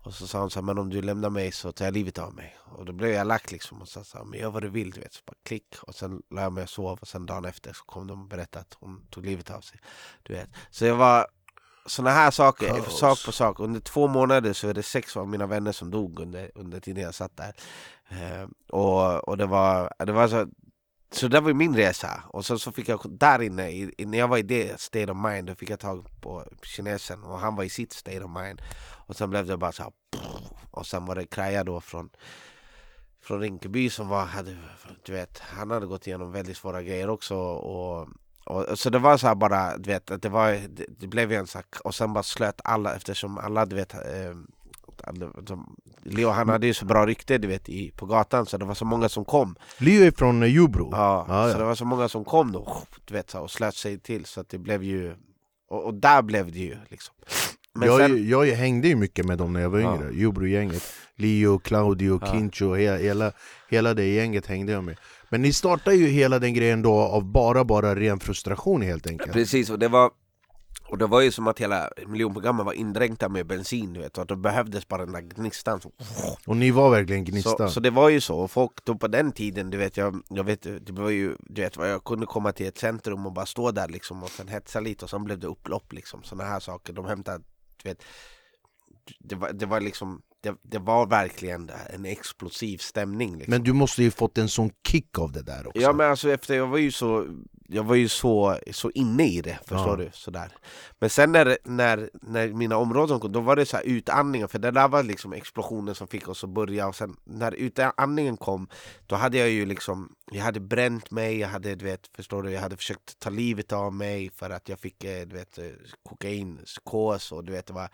Och 0.03 0.15
så 0.15 0.27
sa 0.27 0.41
hon 0.41 0.51
så 0.51 0.61
här, 0.61 0.65
men 0.65 0.79
om 0.79 0.91
du 0.91 1.03
lämnar 1.03 1.31
mig 1.31 1.53
så 1.53 1.73
tar 1.73 1.85
jag 1.85 1.95
livet 1.95 2.19
av 2.19 2.35
mig. 2.35 2.57
Och 2.65 2.85
då 2.85 2.93
blev 2.93 3.11
jag 3.11 3.27
lack 3.27 3.51
liksom 3.51 3.83
och 3.83 3.89
sa 3.89 4.05
så 4.05 4.19
här, 4.19 4.25
men 4.25 4.41
gör 4.41 4.51
vad 4.51 4.63
du 4.63 4.69
vill, 4.69 4.91
du 4.91 5.01
vet. 5.01 5.15
Så 5.15 5.23
bara 5.27 5.37
klick. 5.43 5.75
Och 5.83 5.95
sen 5.95 6.23
la 6.31 6.43
jag 6.43 6.53
mig 6.53 6.63
och 6.63 6.71
sov 6.71 6.99
och 7.01 7.09
sen 7.09 7.27
dagen 7.27 7.45
efter 7.45 7.73
så 7.73 7.85
kom 7.85 8.07
de 8.07 8.21
och 8.23 8.29
berättade 8.29 8.61
att 8.61 8.77
hon 8.81 9.07
tog 9.11 9.27
livet 9.27 9.51
av 9.51 9.61
sig. 9.61 9.81
Du 10.23 10.35
vet. 10.35 10.49
Så 10.71 10.85
jag 10.85 10.97
var 10.97 11.27
såna 11.87 12.11
här 12.11 12.31
saker, 12.31 12.69
Kaos. 12.69 12.99
sak 12.99 13.25
på 13.25 13.33
sak. 13.33 13.61
Under 13.61 13.81
två 13.81 14.09
månader 14.09 14.53
så 14.53 14.69
är 14.69 14.75
det 14.75 14.83
sex 14.83 15.17
av 15.17 15.29
mina 15.29 15.47
vänner 15.47 15.73
som 15.73 15.91
dog 15.91 16.21
under, 16.21 16.51
under 16.55 16.81
tiden 16.81 17.05
jag 17.05 17.15
satt 17.15 17.37
där. 17.37 17.55
Eh, 18.09 18.49
och, 18.69 19.29
och 19.29 19.37
det 19.37 19.47
var, 19.47 19.93
det 19.99 20.13
var 20.13 20.29
så 20.29 20.47
så 21.13 21.29
det 21.29 21.41
var 21.41 21.53
min 21.53 21.77
resa, 21.77 22.23
och 22.29 22.47
sen 22.47 22.59
så 22.59 22.73
fick 22.73 22.89
jag 22.89 23.01
där 23.11 23.43
inne, 23.43 23.71
i, 23.71 24.07
när 24.07 24.19
jag 24.19 24.29
var 24.29 24.39
i 24.39 24.43
det 24.43 24.81
state 24.81 25.13
of 25.13 25.19
mind, 25.19 25.47
då 25.47 25.55
fick 25.55 25.71
jag 25.71 25.81
tag 25.81 26.07
på 26.21 26.45
kinesen. 26.63 27.23
Och 27.23 27.39
han 27.39 27.57
var 27.57 27.65
i 27.65 27.69
sitt 27.69 27.93
state 27.93 28.25
of 28.25 28.31
mind. 28.31 28.63
Och 29.07 29.17
sen 29.17 29.31
blev 29.31 29.47
det 29.47 29.57
bara 29.57 29.73
så 29.73 29.83
här, 29.83 29.93
och 30.71 30.87
sen 30.87 31.07
var 31.07 31.15
det 31.15 31.27
Kraja 31.27 31.65
då 31.65 31.81
från 31.81 32.11
från 33.23 33.41
Rinkeby 33.41 33.91
som 33.91 34.09
var, 34.09 34.25
hade, 34.25 34.57
du 35.05 35.13
vet, 35.13 35.39
han 35.39 35.71
hade 35.71 35.87
gått 35.87 36.07
igenom 36.07 36.33
väldigt 36.33 36.57
svåra 36.57 36.83
grejer 36.83 37.11
också. 37.11 37.37
Och 37.37 38.09
och, 38.45 38.79
så 38.79 38.91
det 38.91 38.99
var 38.99 39.17
så 39.17 39.35
bara, 39.35 39.79
du 39.79 39.91
vet, 39.91 40.23
det, 40.23 40.29
var, 40.29 40.53
det, 40.69 40.87
det 40.89 41.07
blev 41.07 41.33
en 41.33 41.47
sak. 41.47 41.77
Och 41.85 41.95
sen 41.95 42.13
bara 42.13 42.23
slöt 42.23 42.61
alla 42.65 42.97
eftersom 42.97 43.39
alla 43.39 43.67
du 43.67 43.77
vet 43.77 43.95
eh, 43.95 44.35
Leo 46.03 46.29
han 46.29 46.49
hade 46.49 46.67
ju 46.67 46.75
så 46.75 46.85
bra 46.85 47.07
rykte 47.07 47.39
du 47.39 47.49
vet, 47.49 47.69
i, 47.69 47.91
på 47.91 48.07
gatan 48.07 48.47
så 48.47 48.59
det 48.59 48.65
var 48.65 48.75
så 48.75 48.85
många 48.85 49.09
som 49.09 49.25
kom 49.25 49.57
Leo 49.79 50.05
är 50.05 50.11
från 50.11 50.43
eh, 50.43 50.49
Jubro? 50.49 50.89
Ja, 50.93 51.27
ah, 51.29 51.45
så 51.45 51.55
ja. 51.55 51.59
det 51.59 51.65
var 51.65 51.75
så 51.75 51.85
många 51.85 52.09
som 52.09 52.25
kom 52.25 52.53
då 52.53 52.83
du 53.05 53.15
vet, 53.15 53.35
och 53.35 53.51
slöt 53.51 53.75
sig 53.75 53.99
till 53.99 54.25
så 54.25 54.41
att 54.41 54.49
det 54.49 54.59
blev 54.59 54.83
ju 54.83 55.15
Och, 55.71 55.85
och 55.85 55.95
där 55.95 56.23
blev 56.23 56.53
det 56.53 56.59
ju 56.59 56.77
liksom 56.89 57.15
men 57.75 57.89
jag, 57.89 58.01
sen... 58.01 58.29
jag 58.29 58.47
hängde 58.47 58.89
ju 58.89 58.97
mycket 58.97 59.27
med 59.27 59.39
dem 59.39 59.53
när 59.53 59.61
jag 59.61 59.71
var 59.71 59.79
yngre, 59.79 60.05
ja. 60.05 60.11
Jubro-gänget 60.11 60.83
Leo, 61.17 61.59
Claudio, 61.59 62.19
ja. 62.23 62.33
Kincho, 62.33 62.75
hela, 62.75 62.97
hela, 62.97 63.33
hela 63.71 63.95
det 63.95 64.07
gänget 64.07 64.47
hängde 64.47 64.73
jag 64.73 64.85
med 64.85 64.97
Men 65.29 65.43
ni 65.43 65.53
startade 65.53 65.97
ju 65.97 66.07
hela 66.07 66.39
den 66.39 66.55
grejen 66.55 66.83
då 66.83 66.95
av 66.95 67.25
bara, 67.25 67.65
bara 67.65 67.95
ren 67.95 68.21
frustration 68.21 68.83
helt 68.83 69.07
enkelt 69.07 69.33
Precis, 69.33 69.71
och 69.71 69.79
det 69.79 69.89
var 69.89 70.11
och 70.93 70.99
det 70.99 71.07
var 71.07 71.21
ju 71.21 71.31
som 71.31 71.47
att 71.47 71.59
hela 71.59 71.91
miljonprogrammet 72.07 72.67
var 72.67 72.73
indränkta 72.73 73.29
med 73.29 73.47
bensin, 73.47 73.93
du 73.93 74.01
vet, 74.01 74.17
och 74.17 74.23
att 74.23 74.29
det 74.29 74.37
behövdes 74.37 74.89
bara 74.89 75.05
den 75.05 75.13
där 75.13 75.21
gnistan 75.21 75.81
så... 75.81 75.93
Och 76.47 76.57
ni 76.57 76.71
var 76.71 76.91
verkligen 76.91 77.25
gnistan? 77.25 77.69
Så, 77.69 77.69
så 77.69 77.81
det 77.81 77.91
var 77.91 78.09
ju 78.09 78.21
så, 78.21 78.39
och 78.39 78.51
folk 78.51 78.85
då 78.85 78.95
på 78.95 79.09
den 79.09 79.33
tiden, 79.33 79.71
du 79.71 79.79
vet, 79.79 79.97
jag, 79.97 80.23
jag 80.29 80.45
vet, 80.45 80.63
det 80.63 80.93
var 80.93 81.11
ju, 81.11 81.37
du 81.39 81.63
vet, 81.63 81.77
jag 81.77 82.05
kunde 82.05 82.27
komma 82.27 82.53
till 82.53 82.67
ett 82.67 82.79
centrum 82.79 83.27
och 83.27 83.33
bara 83.33 83.47
stå 83.47 83.71
där 83.71 83.89
liksom 83.89 84.23
och 84.23 84.31
sen 84.31 84.49
hetsa 84.49 84.81
lite 84.81 85.05
och 85.05 85.11
sen 85.11 85.25
blev 85.25 85.39
det 85.39 85.47
upplopp 85.47 85.93
liksom, 85.93 86.23
sådana 86.23 86.51
här 86.51 86.61
saker, 86.61 86.93
de 86.93 87.07
hämtade, 87.07 87.45
du 87.83 87.89
vet 87.89 88.05
det 89.19 89.35
var, 89.35 89.53
det 89.53 89.67
var 89.67 89.81
liksom 89.81 90.23
det, 90.41 90.55
det, 90.63 90.79
var 90.79 91.07
verkligen 91.07 91.71
en 91.91 92.05
explosiv 92.05 92.79
stämning 92.79 93.37
liksom. 93.37 93.51
Men 93.51 93.63
du 93.63 93.73
måste 93.73 94.03
ju 94.03 94.11
fått 94.11 94.39
en 94.39 94.49
sån 94.49 94.71
kick 94.89 95.19
av 95.19 95.33
det 95.33 95.43
där 95.43 95.67
också. 95.67 95.81
Ja 95.81 95.93
men 95.93 96.11
alltså 96.11 96.31
efter, 96.31 96.55
jag 96.55 96.67
var 96.67 96.79
ju 96.79 96.93
så 96.93 97.27
Jag 97.73 97.85
var 97.85 97.95
ju 97.95 98.09
så, 98.09 98.59
så 98.71 98.91
inne 98.91 99.29
i 99.29 99.41
det, 99.41 99.59
förstår 99.67 100.01
ja. 100.01 100.05
du? 100.05 100.11
Sådär. 100.13 100.53
Men 100.99 101.11
sen 101.11 101.33
när, 101.33 101.59
när, 101.65 102.11
när 102.13 102.49
mina 102.49 102.77
områden 102.77 103.21
kom, 103.21 103.33
då 103.33 103.41
var 103.41 103.57
det 103.57 103.67
så 103.67 103.77
här 103.77 103.85
utandningen 103.85 104.49
För 104.49 104.59
det 104.59 104.71
där 104.71 104.89
var 104.89 105.03
liksom 105.03 105.33
explosionen 105.33 105.95
som 105.95 106.07
fick 106.07 106.29
oss 106.29 106.45
att 106.45 106.51
börja 106.51 106.89
Och 106.89 106.97
sen 106.97 107.17
när 107.25 107.53
utandningen 107.55 108.37
kom 108.37 108.69
Då 109.07 109.17
hade 109.17 109.39
jag 109.39 109.51
ju 109.51 109.67
liksom 109.67 110.15
Jag 110.31 110.43
hade 110.43 110.61
bränt 110.61 111.11
mig, 111.11 111.39
jag 111.39 111.49
hade 111.49 111.75
du 111.75 111.85
vet, 111.85 112.11
förstår 112.17 112.43
du? 112.43 112.51
Jag 112.51 112.61
hade 112.61 112.77
försökt 112.77 113.19
ta 113.19 113.31
livet 113.31 113.73
av 113.73 113.95
mig 113.95 114.31
för 114.31 114.51
att 114.51 114.69
jag 114.69 114.79
fick 114.79 115.05
eh, 115.05 115.27
du 115.27 115.37
vet, 115.37 115.59
kokain, 116.03 116.59
kos 116.85 117.33
och 117.33 117.45
du 117.45 117.53
vet 117.53 117.67
det 117.67 117.73
var 117.73 117.89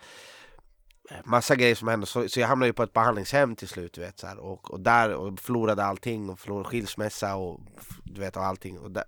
massa 1.23 1.55
grejer 1.55 1.75
som 1.75 1.87
hände, 1.87 2.05
så, 2.05 2.29
så 2.29 2.39
jag 2.39 2.47
hamnade 2.47 2.67
ju 2.67 2.73
på 2.73 2.83
ett 2.83 2.93
behandlingshem 2.93 3.55
till 3.55 3.67
slut 3.67 3.93
du 3.93 4.01
vet, 4.01 4.19
så 4.19 4.27
här, 4.27 4.37
och, 4.37 4.71
och 4.71 4.79
där 4.79 5.13
och 5.13 5.39
förlorade 5.39 5.83
allting 5.83 6.29
och 6.29 6.39
förlorade 6.39 6.69
skilsmässa 6.69 7.35
och 7.35 7.59
du 8.03 8.21
vet 8.21 8.37
och 8.37 8.45
allting 8.45 8.79
och 8.79 8.91
där, 8.91 9.03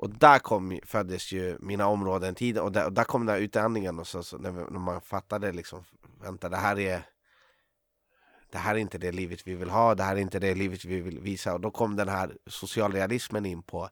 och 0.00 0.10
där 0.10 0.38
kom, 0.38 0.80
föddes 0.82 1.32
ju 1.32 1.58
mina 1.60 1.86
områden 1.86 2.34
tid 2.34 2.58
och 2.58 2.72
där, 2.72 2.86
och 2.86 2.92
där 2.92 3.04
kom 3.04 3.26
den 3.26 3.34
här 3.34 3.42
utandningen 3.42 3.98
och 3.98 4.06
så, 4.06 4.22
så 4.22 4.38
när, 4.38 4.52
när, 4.52 4.78
man 4.78 5.00
fattade 5.00 5.52
liksom 5.52 5.84
Vänta 6.22 6.48
det 6.48 6.56
här 6.56 6.78
är 6.78 7.02
Det 8.50 8.58
här 8.58 8.74
är 8.74 8.78
inte 8.78 8.98
det 8.98 9.12
livet 9.12 9.46
vi 9.46 9.54
vill 9.54 9.70
ha, 9.70 9.94
det 9.94 10.02
här 10.02 10.16
är 10.16 10.20
inte 10.20 10.38
det 10.38 10.54
livet 10.54 10.84
vi 10.84 11.00
vill 11.00 11.20
visa. 11.20 11.54
Och 11.54 11.60
då 11.60 11.70
kom 11.70 11.96
den 11.96 12.08
här 12.08 12.36
socialrealismen 12.46 13.46
in 13.46 13.62
på 13.62 13.88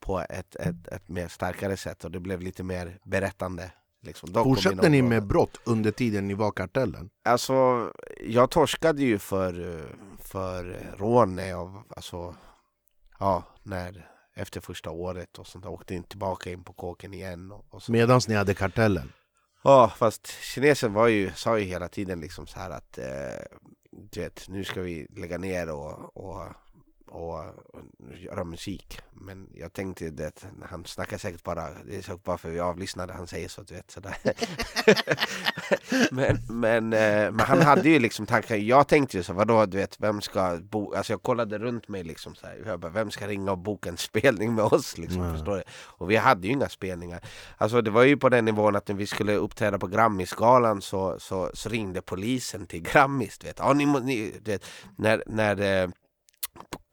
På 0.00 0.20
ett, 0.20 0.56
ett, 0.56 0.88
ett 0.88 1.08
mer 1.08 1.28
starkare 1.28 1.76
sätt 1.76 2.04
och 2.04 2.10
det 2.10 2.20
blev 2.20 2.40
lite 2.40 2.62
mer 2.62 2.98
berättande 3.04 3.72
Liksom, 4.00 4.34
Fortsatte 4.34 4.88
ni 4.88 5.02
med 5.02 5.26
brott 5.26 5.60
under 5.64 5.90
tiden 5.90 6.28
ni 6.28 6.34
var 6.34 6.50
kartellen? 6.50 7.10
Alltså, 7.22 7.90
jag 8.20 8.50
torskade 8.50 9.02
ju 9.02 9.18
för, 9.18 9.82
för 10.18 10.76
rån 10.96 11.36
när 11.36 11.48
jag, 11.48 11.82
alltså, 11.96 12.34
ja, 13.18 13.42
när, 13.62 14.13
efter 14.34 14.60
första 14.60 14.90
året 14.90 15.38
och 15.38 15.46
sånt 15.46 15.66
åkte 15.66 15.94
inte 15.94 16.08
tillbaka 16.08 16.50
in 16.50 16.64
på 16.64 16.72
kåken 16.72 17.14
igen. 17.14 17.52
Och, 17.52 17.64
och 17.70 17.82
Medan 17.88 18.20
ni 18.28 18.34
hade 18.34 18.54
kartellen? 18.54 19.12
Ja, 19.62 19.92
fast 19.96 20.26
kinesen 20.26 20.92
var 20.92 21.08
ju, 21.08 21.32
sa 21.34 21.58
ju 21.58 21.64
hela 21.64 21.88
tiden 21.88 22.20
liksom 22.20 22.46
så 22.46 22.58
här 22.58 22.70
att 22.70 22.98
eh, 22.98 23.58
du 23.90 24.20
vet, 24.20 24.48
nu 24.48 24.64
ska 24.64 24.80
vi 24.80 25.06
lägga 25.16 25.38
ner 25.38 25.70
och, 25.70 26.16
och 26.16 26.46
och, 27.14 27.38
och 27.38 27.82
göra 28.16 28.44
musik. 28.44 29.00
Men 29.12 29.48
jag 29.54 29.72
tänkte 29.72 30.26
att 30.26 30.46
han 30.62 30.84
snackar 30.84 31.18
säkert 31.18 31.42
bara, 31.42 31.68
det 31.86 31.96
är 31.96 32.02
säkert 32.02 32.24
bara 32.24 32.38
för 32.38 32.50
vi 32.50 32.60
avlyssnade 32.60 33.12
han 33.12 33.26
säger 33.26 33.48
så, 33.48 33.62
du 33.62 33.74
vet 33.74 33.90
sådär. 33.90 34.16
men, 36.14 36.38
men, 36.48 36.92
eh, 36.92 37.32
men 37.32 37.40
han 37.40 37.62
hade 37.62 37.88
ju 37.88 37.98
liksom 37.98 38.26
tankar, 38.26 38.56
jag 38.56 38.88
tänkte 38.88 39.16
ju 39.16 39.22
så, 39.22 39.32
vadå 39.32 39.66
du 39.66 39.76
vet, 39.76 40.00
vem 40.00 40.20
ska 40.20 40.58
bo, 40.70 40.94
alltså 40.94 41.12
jag 41.12 41.22
kollade 41.22 41.58
runt 41.58 41.88
mig 41.88 42.04
liksom 42.04 42.34
så 42.34 42.46
här, 42.46 42.62
jag 42.66 42.80
bara, 42.80 42.92
vem 42.92 43.10
ska 43.10 43.28
ringa 43.28 43.52
och 43.52 43.58
boka 43.58 43.88
en 43.88 43.96
spelning 43.96 44.54
med 44.54 44.64
oss 44.64 44.98
liksom, 44.98 45.20
mm. 45.20 45.32
förstår 45.32 45.56
du? 45.56 45.62
Och 45.72 46.10
vi 46.10 46.16
hade 46.16 46.46
ju 46.46 46.52
inga 46.52 46.68
spelningar. 46.68 47.20
Alltså 47.58 47.82
det 47.82 47.90
var 47.90 48.02
ju 48.02 48.16
på 48.16 48.28
den 48.28 48.44
nivån 48.44 48.76
att 48.76 48.88
när 48.88 48.96
vi 48.96 49.06
skulle 49.06 49.34
uppträda 49.34 49.78
på 49.78 49.86
Grammisgalan 49.86 50.82
så, 50.82 51.18
så, 51.18 51.50
så 51.54 51.68
ringde 51.68 52.02
polisen 52.02 52.66
till 52.66 52.82
Grammis, 52.82 53.38
du 53.38 53.46
vet. 53.46 53.58
Ja, 53.58 53.72
ni, 53.72 53.86
ni, 53.86 54.34
du 54.42 54.50
vet 54.50 54.64
när, 54.96 55.22
när 55.26 55.82
eh, 55.82 55.88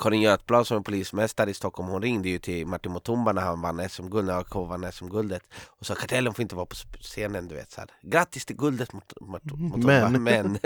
Karin 0.01 0.21
Götblad 0.21 0.67
som 0.67 0.77
är 0.77 0.81
polismästare 0.81 1.49
i 1.49 1.53
Stockholm, 1.53 1.89
hon 1.89 2.01
ringde 2.01 2.29
ju 2.29 2.39
till 2.39 2.67
Martin 2.67 2.93
Mutumba 2.93 3.31
när 3.31 3.41
han 3.41 3.61
vann 3.61 3.89
SM-guld, 3.89 4.27
när 4.27 4.37
AIK 4.37 4.55
vann 4.55 4.91
SM-guldet 4.91 5.43
och 5.79 5.85
sa 5.85 5.95
Kartellen 5.95 6.33
får 6.33 6.43
inte 6.43 6.55
vara 6.55 6.65
på 6.65 6.75
scenen, 7.01 7.47
du 7.47 7.55
vet 7.55 7.71
så 7.71 7.81
här. 7.81 7.89
Grattis 8.01 8.45
till 8.45 8.55
guldet 8.55 8.93
mot, 8.93 9.13
mot 9.21 9.43
Men. 9.83 10.23
men. 10.23 10.59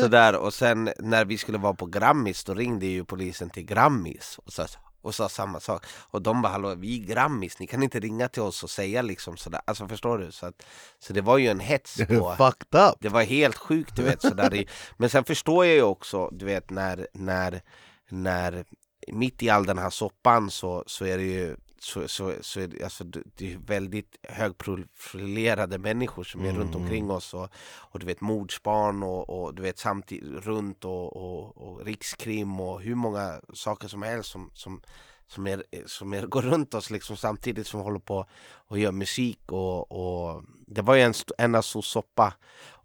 Sådär, 0.00 0.36
och 0.36 0.54
sen 0.54 0.90
när 0.98 1.24
vi 1.24 1.38
skulle 1.38 1.58
vara 1.58 1.74
på 1.74 1.86
Grammis, 1.86 2.44
då 2.44 2.54
ringde 2.54 2.86
ju 2.86 3.04
polisen 3.04 3.50
till 3.50 3.64
Grammis 3.64 4.38
och 4.44 4.52
sa, 4.52 4.66
och 5.02 5.14
sa 5.14 5.28
samma 5.28 5.60
sak 5.60 5.86
Och 6.10 6.22
de 6.22 6.42
bara 6.42 6.52
hallå, 6.52 6.74
vi 6.74 7.00
är 7.00 7.06
Grammis, 7.06 7.58
ni 7.58 7.66
kan 7.66 7.82
inte 7.82 8.00
ringa 8.00 8.28
till 8.28 8.42
oss 8.42 8.62
och 8.62 8.70
säga 8.70 9.02
liksom 9.02 9.36
sådär 9.36 9.60
Alltså 9.64 9.88
förstår 9.88 10.18
du? 10.18 10.32
Så, 10.32 10.46
att, 10.46 10.62
så 10.98 11.12
det 11.12 11.20
var 11.20 11.38
ju 11.38 11.48
en 11.48 11.60
hets 11.60 11.96
på 11.96 12.34
Fucked 12.38 12.80
up! 12.80 12.96
det 13.00 13.08
var 13.08 13.22
helt 13.22 13.56
sjukt 13.56 13.96
du 13.96 14.02
vet 14.02 14.22
sådär 14.22 14.64
Men 14.96 15.10
sen 15.10 15.24
förstår 15.24 15.66
jag 15.66 15.74
ju 15.74 15.82
också, 15.82 16.28
du 16.32 16.44
vet 16.46 16.70
när, 16.70 17.06
när, 17.12 17.62
när 18.08 18.64
Mitt 19.12 19.42
i 19.42 19.50
all 19.50 19.66
den 19.66 19.78
här 19.78 19.90
soppan 19.90 20.50
så, 20.50 20.84
så 20.86 21.04
är 21.04 21.18
det 21.18 21.24
ju 21.24 21.56
så, 21.78 22.08
så, 22.08 22.32
så 22.40 22.60
är 22.60 22.68
det, 22.68 22.84
alltså, 22.84 23.04
det 23.04 23.52
är 23.52 23.58
väldigt 23.58 24.16
högprofilerade 24.22 25.78
människor 25.78 26.24
som 26.24 26.44
är 26.44 26.52
runt 26.52 26.74
Mm. 26.74 26.82
omkring 26.82 27.10
oss 27.10 27.34
och, 27.34 27.48
och 27.76 27.98
du 27.98 28.06
vet 28.06 28.20
mordsbarn 28.20 29.02
och, 29.02 29.30
och 29.30 29.54
du 29.54 29.62
vet 29.62 29.78
samtidigt 29.78 30.46
runt 30.46 30.84
och, 30.84 31.16
och, 31.16 31.56
och 31.56 31.84
rikskrim 31.84 32.60
och 32.60 32.80
hur 32.82 32.94
många 32.94 33.40
saker 33.52 33.88
som 33.88 34.02
helst 34.02 34.30
som, 34.30 34.50
som, 34.54 34.82
som, 35.28 35.46
är, 35.46 35.62
som 35.86 36.12
är, 36.12 36.26
går 36.26 36.42
runt 36.42 36.74
oss 36.74 36.90
liksom 36.90 37.16
samtidigt 37.16 37.66
som 37.66 37.80
vi 37.80 37.84
håller 37.84 37.98
på 37.98 38.26
och 38.68 38.78
gör 38.78 38.92
musik 38.92 39.40
och, 39.52 39.92
och 39.92 40.42
det 40.66 40.82
var 40.82 40.94
ju 40.94 41.02
en 41.02 41.14
stor 41.14 41.82
soppa 41.82 42.34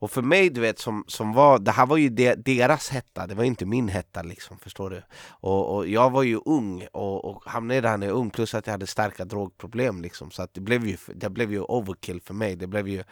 och 0.03 0.11
för 0.11 0.21
mig 0.21 0.49
du 0.49 0.61
vet 0.61 0.79
som, 0.79 1.03
som 1.07 1.33
var, 1.33 1.59
det 1.59 1.71
här 1.71 1.85
var 1.85 1.97
ju 1.97 2.09
de, 2.09 2.35
deras 2.35 2.89
hetta, 2.89 3.27
det 3.27 3.35
var 3.35 3.43
inte 3.43 3.65
min 3.65 3.87
hetta 3.87 4.21
liksom, 4.21 4.59
förstår 4.59 4.89
du? 4.89 5.03
Och, 5.29 5.75
och 5.75 5.87
jag 5.87 6.09
var 6.09 6.23
ju 6.23 6.39
ung 6.45 6.87
och, 6.91 7.25
och 7.25 7.43
hamnade 7.45 7.81
där 7.81 7.97
när 7.97 8.07
jag 8.07 8.13
var 8.13 8.21
ung 8.21 8.29
plus 8.29 8.53
att 8.53 8.67
jag 8.67 8.71
hade 8.71 8.87
starka 8.87 9.25
drogproblem 9.25 10.01
liksom 10.01 10.31
så 10.31 10.41
att 10.41 10.53
det 10.53 10.61
blev 10.61 10.87
ju, 10.87 10.97
det 11.15 11.29
blev 11.29 11.51
ju 11.51 11.61
overkill 11.61 12.21
för 12.21 12.33
mig, 12.33 12.55
det 12.55 12.67
blev 12.67 12.87
ju 12.87 13.03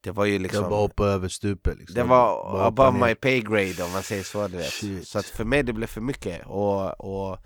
det 0.00 0.10
var 0.10 0.24
ju 0.24 0.32
Det 0.32 0.42
liksom 0.42 0.70
var 0.70 0.84
uppe 0.84 1.04
över 1.04 1.28
stupet 1.28 1.78
liksom. 1.78 1.94
det 1.94 2.02
var 2.02 2.66
above 2.66 3.06
my 3.06 3.14
pay 3.14 3.40
grade 3.40 3.82
om 3.84 3.92
man 3.92 4.02
säger 4.02 4.22
så 4.22 4.48
du 4.48 4.56
vet. 4.56 4.72
Shit. 4.72 5.08
Så 5.08 5.18
att 5.18 5.26
för 5.26 5.44
mig 5.44 5.62
det 5.62 5.72
blev 5.72 5.86
för 5.86 6.00
mycket 6.00 6.46
och, 6.46 7.00
och 7.00 7.38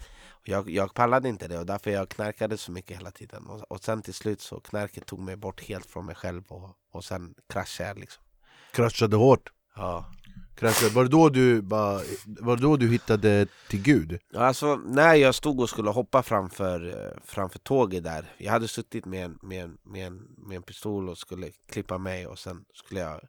jag, 0.49 0.71
jag 0.71 0.95
pallade 0.95 1.29
inte 1.29 1.49
det 1.49 1.59
och 1.59 1.67
därför 1.67 1.91
jag 1.91 2.09
knarkade 2.09 2.57
så 2.57 2.73
mycket 2.73 2.97
hela 2.97 3.11
tiden 3.11 3.47
och, 3.47 3.73
och 3.73 3.85
sen 3.85 4.03
till 4.03 4.15
slut 4.15 4.41
så 4.41 4.61
knarket 4.61 5.07
tog 5.07 5.21
mig 5.21 5.37
bort 5.37 5.61
helt 5.61 5.87
från 5.87 6.07
mig 6.07 6.15
själv 6.15 6.43
och, 6.49 6.71
och 6.93 7.05
sen 7.05 7.35
kraschade 7.49 7.89
jag 7.89 7.99
liksom 7.99 8.23
Kraschade 8.73 9.17
hårt 9.17 9.53
Ja 9.77 10.13
Kraschade. 10.57 10.95
Var, 10.95 11.05
det 11.05 11.11
då 11.11 11.29
du 11.29 11.63
bara, 11.63 12.01
var 12.25 12.57
då 12.57 12.77
du 12.77 12.89
hittade 12.89 13.47
till 13.69 13.83
Gud? 13.83 14.19
Alltså 14.35 14.77
när 14.77 15.15
jag 15.15 15.35
stod 15.35 15.61
och 15.61 15.69
skulle 15.69 15.91
hoppa 15.91 16.23
framför, 16.23 17.13
framför 17.25 17.59
tåget 17.59 18.05
där 18.05 18.33
Jag 18.39 18.53
hade 18.53 18.69
suttit 18.69 19.05
med 19.05 19.25
en, 19.25 19.39
med, 19.43 19.65
en, 19.65 19.79
med, 19.83 20.07
en, 20.07 20.23
med 20.39 20.57
en 20.57 20.63
pistol 20.63 21.09
och 21.09 21.19
skulle 21.19 21.51
klippa 21.69 21.99
mig 21.99 22.27
och 22.27 22.39
sen 22.39 22.65
skulle 22.75 23.01
jag 23.01 23.21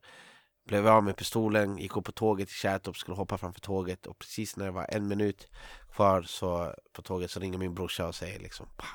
Blev 0.68 0.86
jag 0.86 0.96
av 0.96 1.04
med 1.04 1.16
pistolen, 1.18 1.78
gick 1.78 1.98
upp 1.98 2.06
på 2.06 2.12
tåget 2.12 2.50
i 2.50 2.54
Kärrtorp, 2.54 2.98
skulle 2.98 3.18
hoppa 3.18 3.38
framför 3.38 3.60
tåget 3.62 4.06
och 4.06 4.20
precis 4.20 4.58
när 4.58 4.66
det 4.66 4.72
var 4.72 4.86
en 4.90 5.08
minut 5.08 5.48
kvar 5.94 6.22
så, 6.22 6.74
på 6.94 7.02
tåget 7.02 7.32
så 7.32 7.40
ringer 7.40 7.58
min 7.58 7.74
brorsa 7.76 8.08
och 8.08 8.16
säger 8.16 8.40
liksom 8.40 8.68
"Pa." 8.78 8.86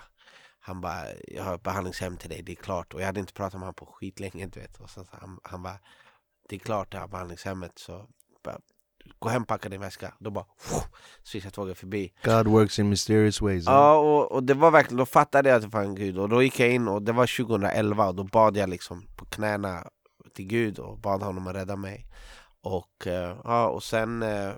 Han 0.60 0.80
bara, 0.80 1.04
jag 1.28 1.44
har 1.44 1.54
ett 1.54 1.62
behandlingshem 1.62 2.16
till 2.16 2.30
dig, 2.30 2.42
det 2.42 2.52
är 2.52 2.56
klart. 2.56 2.94
Och 2.94 3.00
jag 3.00 3.06
hade 3.06 3.20
inte 3.20 3.32
pratat 3.32 3.52
med 3.52 3.60
honom 3.60 3.74
på 3.74 3.86
skitlänge 3.86 4.46
du 4.46 4.60
vet. 4.60 4.80
Och 4.80 4.90
så, 4.90 5.04
han, 5.10 5.40
han 5.42 5.62
bara 5.62 5.78
Det 6.48 6.56
är 6.56 6.60
klart 6.60 6.92
det 6.92 6.98
här 6.98 7.06
behandlingshemmet 7.06 7.72
så 7.78 8.06
bara, 8.44 8.58
Gå 9.18 9.28
hem, 9.28 9.44
packa 9.44 9.68
din 9.68 9.80
väska. 9.80 10.14
Då 10.18 10.30
bara 10.30 10.44
swishar 11.22 11.50
tåget 11.50 11.78
förbi. 11.78 12.12
God 12.24 12.46
works 12.46 12.78
in 12.78 12.88
mysterious 12.88 13.40
ways? 13.40 13.64
Ja, 13.66 13.96
och, 13.96 14.32
och 14.32 14.42
det 14.42 14.54
var 14.54 14.70
verkligen, 14.70 14.96
då 14.96 15.06
fattade 15.06 15.48
jag 15.48 15.56
att 15.56 15.62
det 15.62 15.68
var 15.68 15.82
en 15.82 15.94
gud. 15.94 16.18
Och 16.18 16.28
då 16.28 16.42
gick 16.42 16.60
jag 16.60 16.70
in 16.70 16.88
och 16.88 17.02
det 17.02 17.12
var 17.12 17.44
2011 17.44 18.08
och 18.08 18.14
då 18.14 18.24
bad 18.24 18.56
jag 18.56 18.68
liksom 18.68 19.06
på 19.16 19.24
knäna 19.24 19.88
till 20.34 20.46
Gud 20.46 20.78
och 20.78 20.98
bad 20.98 21.22
honom 21.22 21.46
att 21.46 21.54
rädda 21.54 21.76
mig. 21.76 22.06
Och 22.60 23.06
eh, 23.06 23.36
ja, 23.44 23.68
och 23.68 23.82
sen 23.82 24.22
eh, 24.22 24.52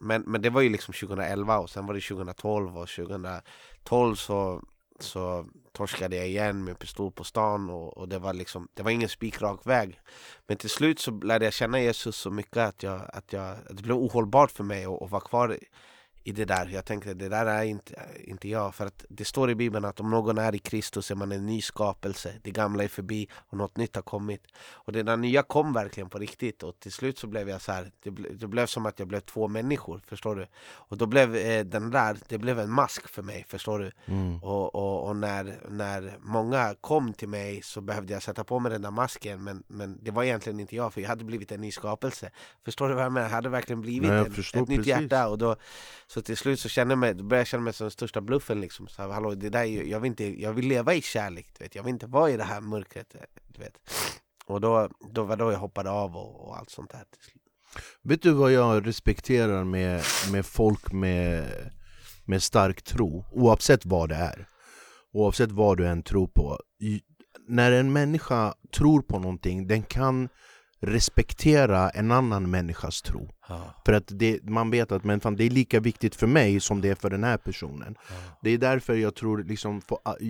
men, 0.00 0.22
men 0.26 0.42
det 0.42 0.50
var 0.50 0.60
ju 0.60 0.68
liksom 0.68 0.94
2011 0.94 1.58
och 1.58 1.70
sen 1.70 1.86
var 1.86 1.94
det 1.94 2.00
2012 2.00 2.78
och 2.78 2.88
2012 2.88 4.14
så, 4.14 4.62
så 5.00 5.46
torskade 5.72 6.16
jag 6.16 6.28
igen 6.28 6.64
med 6.64 6.78
pistol 6.78 7.12
på 7.12 7.24
stan 7.24 7.70
och, 7.70 7.96
och 7.96 8.08
det 8.08 8.18
var 8.18 8.32
liksom, 8.32 8.68
det 8.74 8.82
var 8.82 8.90
ingen 8.90 9.08
spikrak 9.08 9.66
väg. 9.66 10.00
Men 10.46 10.56
till 10.56 10.70
slut 10.70 10.98
så 10.98 11.10
lärde 11.10 11.44
jag 11.44 11.54
känna 11.54 11.80
Jesus 11.80 12.16
så 12.16 12.30
mycket 12.30 12.56
att, 12.56 12.82
jag, 12.82 13.00
att, 13.12 13.32
jag, 13.32 13.50
att 13.50 13.76
det 13.76 13.82
blev 13.82 13.96
ohållbart 13.96 14.50
för 14.50 14.64
mig 14.64 14.84
att, 14.84 15.02
att 15.02 15.10
vara 15.10 15.22
kvar 15.22 15.58
i- 16.24 16.32
det 16.32 16.44
där. 16.44 16.68
Jag 16.72 16.84
tänkte 16.84 17.14
det 17.14 17.28
där 17.28 17.46
är 17.46 17.62
inte, 17.62 17.94
inte 18.24 18.48
jag. 18.48 18.74
För 18.74 18.86
att 18.86 19.04
det 19.08 19.24
står 19.24 19.50
i 19.50 19.54
Bibeln 19.54 19.84
att 19.84 20.00
om 20.00 20.10
någon 20.10 20.38
är 20.38 20.54
i 20.54 20.58
Kristus 20.58 21.10
är 21.10 21.14
man 21.14 21.32
en 21.32 21.46
ny 21.46 21.62
skapelse. 21.62 22.34
Det 22.42 22.50
gamla 22.50 22.84
är 22.84 22.88
förbi 22.88 23.28
och 23.34 23.58
något 23.58 23.76
nytt 23.76 23.94
har 23.94 24.02
kommit. 24.02 24.42
Och 24.70 24.92
det 24.92 25.02
där 25.02 25.16
nya 25.16 25.42
kom 25.42 25.72
verkligen 25.72 26.08
på 26.10 26.18
riktigt. 26.18 26.62
Och 26.62 26.80
till 26.80 26.92
slut 26.92 27.18
så 27.18 27.26
blev 27.26 27.48
jag 27.48 27.60
så 27.62 27.72
här. 27.72 27.90
Det, 28.02 28.10
ble, 28.10 28.28
det 28.28 28.46
blev 28.46 28.66
som 28.66 28.86
att 28.86 28.98
jag 28.98 29.08
blev 29.08 29.20
två 29.20 29.48
människor. 29.48 30.00
Förstår 30.06 30.36
du? 30.36 30.46
Och 30.62 30.96
då 30.96 31.06
blev 31.06 31.36
eh, 31.36 31.64
den 31.64 31.90
där, 31.90 32.16
det 32.28 32.38
blev 32.38 32.58
en 32.60 32.70
mask 32.70 33.08
för 33.08 33.22
mig. 33.22 33.44
Förstår 33.48 33.78
du? 33.78 33.92
Mm. 34.06 34.42
Och, 34.42 34.74
och, 34.74 35.08
och 35.08 35.16
när, 35.16 35.60
när 35.68 36.18
många 36.20 36.74
kom 36.80 37.12
till 37.12 37.28
mig 37.28 37.62
så 37.62 37.80
behövde 37.80 38.12
jag 38.12 38.22
sätta 38.22 38.44
på 38.44 38.58
mig 38.58 38.72
den 38.72 38.82
där 38.82 38.90
masken 38.90 39.44
men, 39.44 39.62
men 39.66 39.98
det 40.02 40.10
var 40.10 40.24
egentligen 40.24 40.60
inte 40.60 40.76
jag 40.76 40.94
för 40.94 41.00
jag 41.00 41.08
hade 41.08 41.24
blivit 41.24 41.52
en 41.52 41.60
ny 41.60 41.70
skapelse 41.72 42.30
Förstår 42.64 42.88
du 42.88 42.94
vad 42.94 43.04
jag 43.04 43.12
menar? 43.12 43.26
Jag 43.28 43.34
hade 43.34 43.48
verkligen 43.48 43.80
blivit 43.80 44.10
Nej, 44.10 44.30
förstår 44.30 44.62
ett 44.62 44.68
nytt 44.68 44.86
hjärta 44.86 45.28
och 45.28 45.38
då, 45.38 45.56
så 46.10 46.22
till 46.22 46.36
slut 46.36 46.60
så 46.60 46.68
känner 46.68 46.92
jag 46.92 46.98
mig, 46.98 47.14
då 47.14 47.24
började 47.24 47.40
jag 47.40 47.46
känna 47.46 47.62
mig 47.62 47.72
som 47.72 47.84
den 47.84 47.90
största 47.90 48.20
bluffen 48.20 48.60
liksom 48.60 48.88
så 48.88 49.02
här, 49.02 49.08
Hallå, 49.08 49.34
det 49.34 49.48
där, 49.48 49.64
jag, 49.64 50.00
vill 50.00 50.08
inte, 50.08 50.40
jag 50.42 50.52
vill 50.52 50.68
leva 50.68 50.94
i 50.94 51.02
kärlek, 51.02 51.46
du 51.58 51.64
vet. 51.64 51.74
jag 51.74 51.82
vill 51.82 51.92
inte 51.92 52.06
vara 52.06 52.30
i 52.30 52.36
det 52.36 52.44
här 52.44 52.60
mörkret 52.60 53.14
du 53.48 53.60
vet. 53.60 53.72
Och 54.46 54.60
då, 54.60 54.88
då 55.12 55.22
var 55.22 55.36
då 55.36 55.52
jag 55.52 55.58
hoppade 55.58 55.90
av 55.90 56.16
och, 56.16 56.48
och 56.48 56.58
allt 56.58 56.70
sånt 56.70 56.90
där 56.90 57.04
till 57.10 57.22
slut. 57.22 57.42
Vet 58.02 58.22
du 58.22 58.30
vad 58.30 58.52
jag 58.52 58.86
respekterar 58.86 59.64
med, 59.64 60.04
med 60.32 60.46
folk 60.46 60.92
med, 60.92 61.44
med 62.24 62.42
stark 62.42 62.82
tro? 62.82 63.24
Oavsett 63.32 63.86
vad 63.86 64.08
det 64.08 64.14
är 64.14 64.48
Oavsett 65.12 65.50
vad 65.50 65.78
du 65.78 65.86
än 65.86 66.02
tror 66.02 66.26
på 66.26 66.58
När 67.48 67.72
en 67.72 67.92
människa 67.92 68.54
tror 68.76 69.02
på 69.02 69.18
någonting, 69.18 69.66
den 69.66 69.82
kan 69.82 70.28
respektera 70.80 71.90
en 71.90 72.10
annan 72.10 72.50
människas 72.50 73.02
tro. 73.02 73.28
Ja, 73.48 73.74
För 73.86 73.92
att 73.92 74.04
det, 74.08 74.42
man 74.42 74.70
vet 74.70 74.92
att 74.92 75.04
men 75.04 75.20
fan, 75.20 75.36
det 75.36 75.44
är 75.44 75.50
lika 75.50 75.80
viktigt 75.80 76.14
för 76.14 76.26
mig 76.26 76.60
som 76.60 76.80
det 76.80 76.88
är 76.88 76.94
för 76.94 77.10
den 77.10 77.24
här 77.24 77.36
personen. 77.36 77.94
Ja. 78.08 78.14
Det 78.42 78.50
är 78.50 78.58
därför 78.58 78.94
jag 78.94 79.14
tror, 79.14 79.44
liksom, 79.44 79.82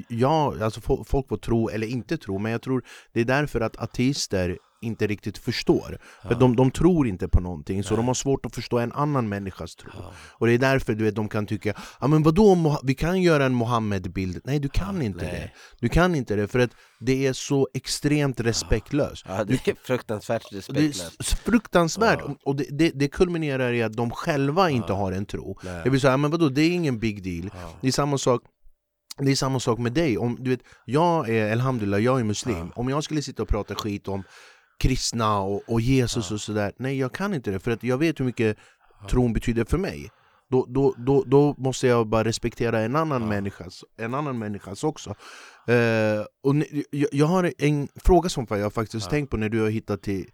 ja, 0.08 0.54
alltså 0.62 0.80
folk 0.80 1.28
får 1.28 1.36
tro 1.36 1.68
eller 1.68 1.86
inte 1.86 2.16
tro 2.16 2.38
Men 2.38 2.52
jag 2.52 2.62
tror 2.62 2.84
det 3.12 3.20
är 3.20 3.24
därför 3.24 3.60
att 3.60 3.76
ateister 3.76 4.58
inte 4.82 5.06
riktigt 5.06 5.38
förstår 5.38 5.98
För 6.22 6.34
de, 6.34 6.56
de 6.56 6.70
tror 6.70 7.06
inte 7.06 7.28
på 7.28 7.40
någonting, 7.40 7.84
så 7.84 7.96
de 7.96 8.06
har 8.06 8.14
svårt 8.14 8.46
att 8.46 8.54
förstå 8.54 8.78
en 8.78 8.92
annan 8.92 9.28
människas 9.28 9.76
tro 9.76 9.90
Ja. 9.96 10.12
Och 10.32 10.46
det 10.46 10.52
är 10.52 10.58
därför 10.58 10.94
du 10.94 11.04
vet, 11.04 11.14
de 11.14 11.28
kan 11.28 11.46
tycka 11.46 11.74
ja, 12.00 12.06
men 12.06 12.22
vadå, 12.22 12.80
vi 12.82 12.94
kan 12.94 13.22
göra 13.22 13.44
en 13.46 13.54
Mohammed-bild 13.54 14.40
Nej, 14.44 14.58
du 14.58 14.68
kan 14.68 15.02
inte 15.02 15.24
nej. 15.24 15.32
det 15.32 15.50
Du 15.80 15.88
kan 15.88 16.14
inte 16.14 16.36
det, 16.36 16.48
för 16.48 16.58
att 16.58 16.70
det 17.00 17.26
är 17.26 17.32
så 17.32 17.68
extremt 17.74 18.40
respektlöst 18.40 19.24
Ja, 19.28 19.44
det 19.44 19.68
är 19.68 19.74
fruktansvärt 19.86 20.44
och 20.44 20.50
det 20.52 20.80
är 20.80 20.88
respektlöst 20.88 21.38
fruktansvärt, 21.38 22.20
Ja. 22.26 22.36
och 22.44 22.56
det, 22.56 22.66
det, 22.70 22.90
det 22.94 23.08
kulminerar 23.08 23.72
i 23.72 23.82
att 23.82 23.92
de 23.92 24.10
själva 24.10 24.70
inte 24.70 24.92
Ja. 24.92 24.96
har 24.96 25.12
en 25.12 25.26
tro 25.26 25.58
Nej. 25.62 25.80
Det 25.84 25.90
vill 25.90 26.00
säga, 26.00 26.16
men 26.16 26.30
vadå, 26.30 26.48
det 26.48 26.62
är 26.62 26.70
ingen 26.70 26.98
big 26.98 27.22
deal 27.22 27.50
Ja. 27.62 27.70
Det 27.80 27.88
är 27.88 27.92
samma 27.92 28.18
sak 28.18 28.42
det 29.18 29.30
är 29.30 29.36
samma 29.36 29.60
sak 29.60 29.78
med 29.78 29.92
dig, 29.92 30.18
om, 30.18 30.36
du 30.40 30.50
vet, 30.50 30.60
jag 30.84 31.28
är, 31.28 31.52
alhamdulillah, 31.52 32.00
jag 32.00 32.20
är 32.20 32.24
muslim 32.24 32.56
Ja. 32.56 32.72
Om 32.74 32.88
jag 32.88 33.04
skulle 33.04 33.22
sitta 33.22 33.42
och 33.42 33.48
prata 33.48 33.74
skit 33.74 34.08
om 34.08 34.22
kristna 34.80 35.40
och, 35.40 35.62
och 35.68 35.80
Jesus 35.80 36.30
och 36.30 36.40
sådär 36.40 36.72
Nej 36.76 36.98
jag 36.98 37.12
kan 37.14 37.34
inte 37.34 37.50
det, 37.50 37.58
för 37.58 37.70
att 37.70 37.82
jag 37.82 37.98
vet 37.98 38.20
hur 38.20 38.24
mycket 38.24 38.56
tron 39.08 39.32
betyder 39.32 39.64
för 39.64 39.78
mig 39.78 40.10
då, 40.50 40.66
då, 40.68 40.94
då, 40.98 41.24
då 41.26 41.54
måste 41.58 41.86
jag 41.86 42.06
bara 42.06 42.24
respektera 42.24 42.80
en 42.80 42.96
annan, 42.96 43.22
Ja. 43.22 43.28
människas, 43.28 43.84
en 43.98 44.14
annan 44.14 44.38
människas 44.38 44.84
också 44.84 45.14
Eh, 45.68 46.24
och 46.42 46.56
ni- 46.56 46.84
jag, 46.90 47.08
jag 47.12 47.26
har 47.26 47.52
en 47.58 47.88
fråga 47.96 48.28
som 48.28 48.46
jag 48.50 48.72
faktiskt 48.72 49.06
Ja. 49.06 49.10
tänkt 49.10 49.30
på 49.30 49.36
när 49.36 49.48
du 49.48 49.60
har 49.60 49.70
hittat 49.70 50.02
till 50.02 50.26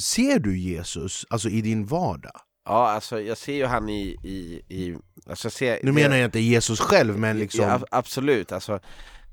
Ser 0.00 0.38
du 0.38 0.58
Jesus 0.58 1.26
alltså 1.30 1.48
i 1.48 1.60
din 1.60 1.86
vardag? 1.86 2.32
Ja, 2.64 2.90
alltså 2.90 3.20
jag 3.20 3.38
ser 3.38 3.54
ju 3.54 3.64
han 3.66 3.88
i... 3.88 4.16
i, 4.24 4.62
i 4.68 4.96
alltså, 5.26 5.46
jag 5.46 5.52
ser, 5.52 5.78
Nu 5.82 5.92
menar 5.92 6.16
jag 6.16 6.24
inte 6.24 6.40
Jesus 6.40 6.80
själv 6.80 7.18
men 7.18 7.38
liksom 7.38 7.64
Ja, 7.64 7.70
ab- 7.74 7.84
absolut, 7.90 8.52
alltså 8.52 8.80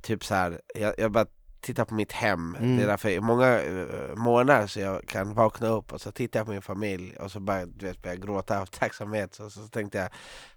typ 0.01 0.25
så 0.25 0.35
här, 0.35 0.61
jag, 0.79 0.93
jag 0.97 1.11
bara 1.11 1.25
tittar 1.67 1.85
på 1.85 1.93
mitt 1.93 2.11
hem. 2.11 2.55
Mm. 2.55 2.77
Det 2.77 2.83
är 2.83 2.87
därför 2.87 3.09
i 3.09 3.19
många 3.19 3.59
uh, 3.61 4.15
månader 4.15 4.67
så 4.67 4.79
jag 4.79 5.07
kan 5.07 5.33
vakna 5.33 5.67
upp 5.67 5.93
och 5.93 6.01
så 6.01 6.11
tittar 6.11 6.39
jag 6.39 6.47
på 6.47 6.51
min 6.51 6.61
familj 6.61 7.15
och 7.17 7.31
så 7.31 7.39
bara, 7.39 7.65
du 7.65 7.85
vet, 7.85 8.01
börjar 8.01 8.15
jag 8.15 8.25
gråta 8.25 8.61
av 8.61 8.65
tacksamhet. 8.65 9.33
Så, 9.33 9.49
så 9.49 9.67
tänkte 9.67 9.97
jag, 9.97 10.09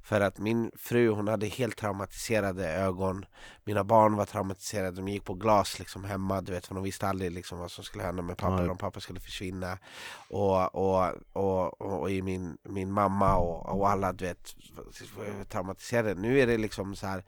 för 0.03 0.20
att 0.20 0.38
min 0.38 0.70
fru 0.77 1.09
hon 1.09 1.29
hade 1.29 1.46
helt 1.46 1.77
traumatiserade 1.77 2.73
ögon. 2.73 3.25
Mina 3.64 3.85
barn 3.85 4.16
var 4.16 4.25
traumatiserade, 4.25 4.96
de 4.96 5.09
gick 5.09 5.25
på 5.25 5.35
glas 5.35 5.79
liksom 5.79 6.05
hemma, 6.05 6.40
du 6.40 6.53
vet, 6.53 6.66
för 6.66 6.75
de 6.75 6.85
visste 6.85 7.09
aldrig 7.09 7.33
liksom 7.33 7.59
vad 7.59 7.70
som 7.70 7.85
skulle 7.85 8.05
hända 8.05 8.23
med 8.23 8.37
pappa, 8.37 8.57
Nej. 8.57 8.68
om 8.68 8.79
pappa 8.79 9.01
skulle 9.01 9.20
försvinna. 9.20 9.79
Och, 10.29 10.75
och, 10.75 11.12
och, 11.33 11.81
och, 11.81 12.01
och 12.01 12.11
i 12.11 12.23
min, 12.23 12.59
min 12.62 12.92
mamma 12.92 13.37
och, 13.37 13.79
och 13.79 13.90
alla, 13.90 14.12
du 14.12 14.25
vet, 14.25 14.57
traumatiserade. 15.49 16.14
Nu 16.14 16.40
är 16.40 16.46
det 16.46 16.59
liksom 16.59 16.96
så 16.96 17.07
här 17.07 17.25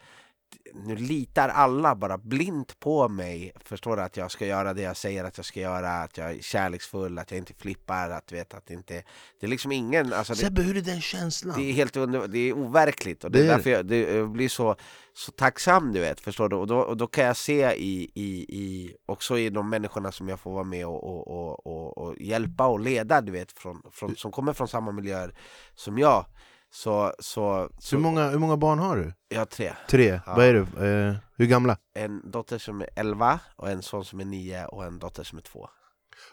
nu 0.75 0.97
litar 0.97 1.49
alla 1.49 1.95
bara 1.95 2.19
blint 2.19 2.81
på 2.81 3.09
mig 3.09 3.53
Förstår 3.65 3.97
du? 3.97 4.03
Att 4.03 4.17
jag 4.17 4.31
ska 4.31 4.47
göra 4.47 4.75
det 4.75 4.83
jag 4.83 4.97
säger 4.97 5.25
att 5.25 5.37
jag 5.37 5.47
ska 5.47 5.61
göra 5.61 6.03
Att 6.03 6.17
jag 6.19 6.31
är 6.31 6.43
kärleksfull, 6.43 7.19
att 7.19 7.31
jag 7.31 7.39
inte 7.39 7.55
flippar 7.55 8.11
Att 8.11 8.33
vet 8.33 8.55
att 8.55 8.67
det 8.67 8.75
inte 8.75 9.03
Det 9.41 9.47
är 9.47 9.51
liksom 9.51 9.73
ingen 9.73 10.13
alltså 10.13 10.33
det, 10.33 10.39
Sebbe, 10.39 10.63
hur 10.63 10.77
är 10.77 10.81
den 10.81 11.01
känslan? 11.01 11.55
det 11.59 11.71
är 11.71 11.73
helt 11.73 11.97
under, 11.97 12.29
det 12.29 12.39
är 12.39 12.53
overkligt 12.53 13.25
och 13.25 13.31
det, 13.31 13.39
Det 13.39 13.45
är 13.45 13.53
är 13.53 13.57
därför 13.57 13.71
jag, 13.71 13.87
det, 13.87 13.99
jag 13.99 14.31
blir 14.31 14.49
så, 14.49 14.77
så 15.15 15.33
tacksam 15.33 15.93
du 15.93 16.01
vet, 16.01 16.21
förstår 16.21 16.49
du? 16.49 16.57
Och 16.57 16.67
då, 16.67 16.79
och 16.79 16.97
då 16.97 17.07
kan 17.07 17.25
jag 17.25 17.37
se 17.37 17.73
i, 17.73 18.11
i, 18.15 18.47
i, 18.49 18.97
också 19.07 19.39
i 19.39 19.51
de 19.51 19.71
människorna 19.71 20.13
som 20.13 20.29
jag 20.29 20.41
får 20.41 20.53
vara 20.53 20.65
med 20.65 20.87
och, 20.87 21.05
och, 21.05 21.29
och, 21.29 21.67
och, 21.67 21.99
och 21.99 22.21
hjälpa 22.21 22.67
och 22.67 22.81
leda 22.81 23.21
du 23.21 23.33
vet, 23.33 23.53
från, 23.53 23.83
från, 23.93 24.17
som 24.17 24.33
kommer 24.33 24.53
från 24.53 24.69
samma 24.69 24.93
miljöer 24.93 25.35
som 25.75 25.99
jag 25.99 26.27
Så, 26.75 27.13
så, 27.19 27.71
så 27.79 27.97
hur, 27.97 28.03
många, 28.03 28.29
hur 28.29 28.39
många 28.39 28.57
barn 28.57 28.79
har 28.79 28.97
du? 28.97 29.13
jag 29.29 29.39
har 29.39 29.45
tre 29.45 29.73
Tre? 29.89 30.21
Ja. 30.27 30.35
Vad 30.37 30.45
är 30.45 30.55
du? 30.55 30.87
Eh, 30.87 31.15
hur 31.37 31.47
gamla? 31.47 31.77
En 31.95 32.31
dotter 32.31 32.59
som 32.59 32.81
är 32.81 32.89
11 32.97 33.41
och 33.57 33.71
en 33.71 33.83
son 33.83 34.05
som 34.05 34.21
är 34.21 34.25
9 34.25 34.67
och 34.67 34.85
en 34.85 34.99
dotter 34.99 35.25
som 35.25 35.39
är 35.39 35.43
2 35.43 35.69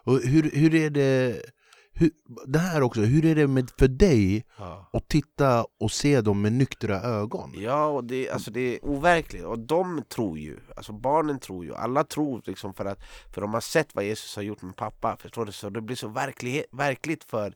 Och 0.04 0.20
hur, 0.20 0.52
hur 0.54 0.76
är 0.76 0.90
det... 0.90 1.42
Hur, 1.92 2.12
det 2.48 2.60
här 2.60 2.82
också, 2.82 3.02
hur 3.02 3.26
är 3.26 3.36
det 3.36 3.48
med, 3.48 3.70
för 3.80 3.88
dig 3.88 4.46
ja. 4.58 4.90
att 4.94 5.08
titta 5.08 5.66
och 5.80 5.92
se 5.92 6.22
dem 6.22 6.42
med 6.42 6.54
nyktra 6.54 7.02
ögon? 7.02 7.54
Ja, 7.56 7.86
och 7.86 8.04
det, 8.04 8.30
alltså 8.30 8.52
det 8.52 8.76
är 8.76 8.86
overkligt. 8.86 9.44
Och 9.44 9.60
de 9.60 10.04
tror 10.10 10.40
ju, 10.40 10.60
alltså 10.76 10.94
barnen 10.94 11.40
tror 11.40 11.66
ju, 11.66 11.76
alla 11.76 12.04
tror 12.04 12.42
liksom 12.46 12.74
för 12.74 12.86
att 12.86 13.00
för 13.34 13.42
de 13.42 13.54
har 13.54 13.62
sett 13.62 13.96
vad 13.96 14.06
Jesus 14.06 14.36
har 14.36 14.44
gjort 14.44 14.62
med 14.62 14.76
pappa, 14.76 15.18
förstår 15.18 15.46
du? 15.46 15.52
Så 15.52 15.70
det 15.70 15.82
blir 15.82 15.96
så 15.96 16.08
verklighet, 16.08 16.66
verkligt 16.72 17.24
för, 17.24 17.54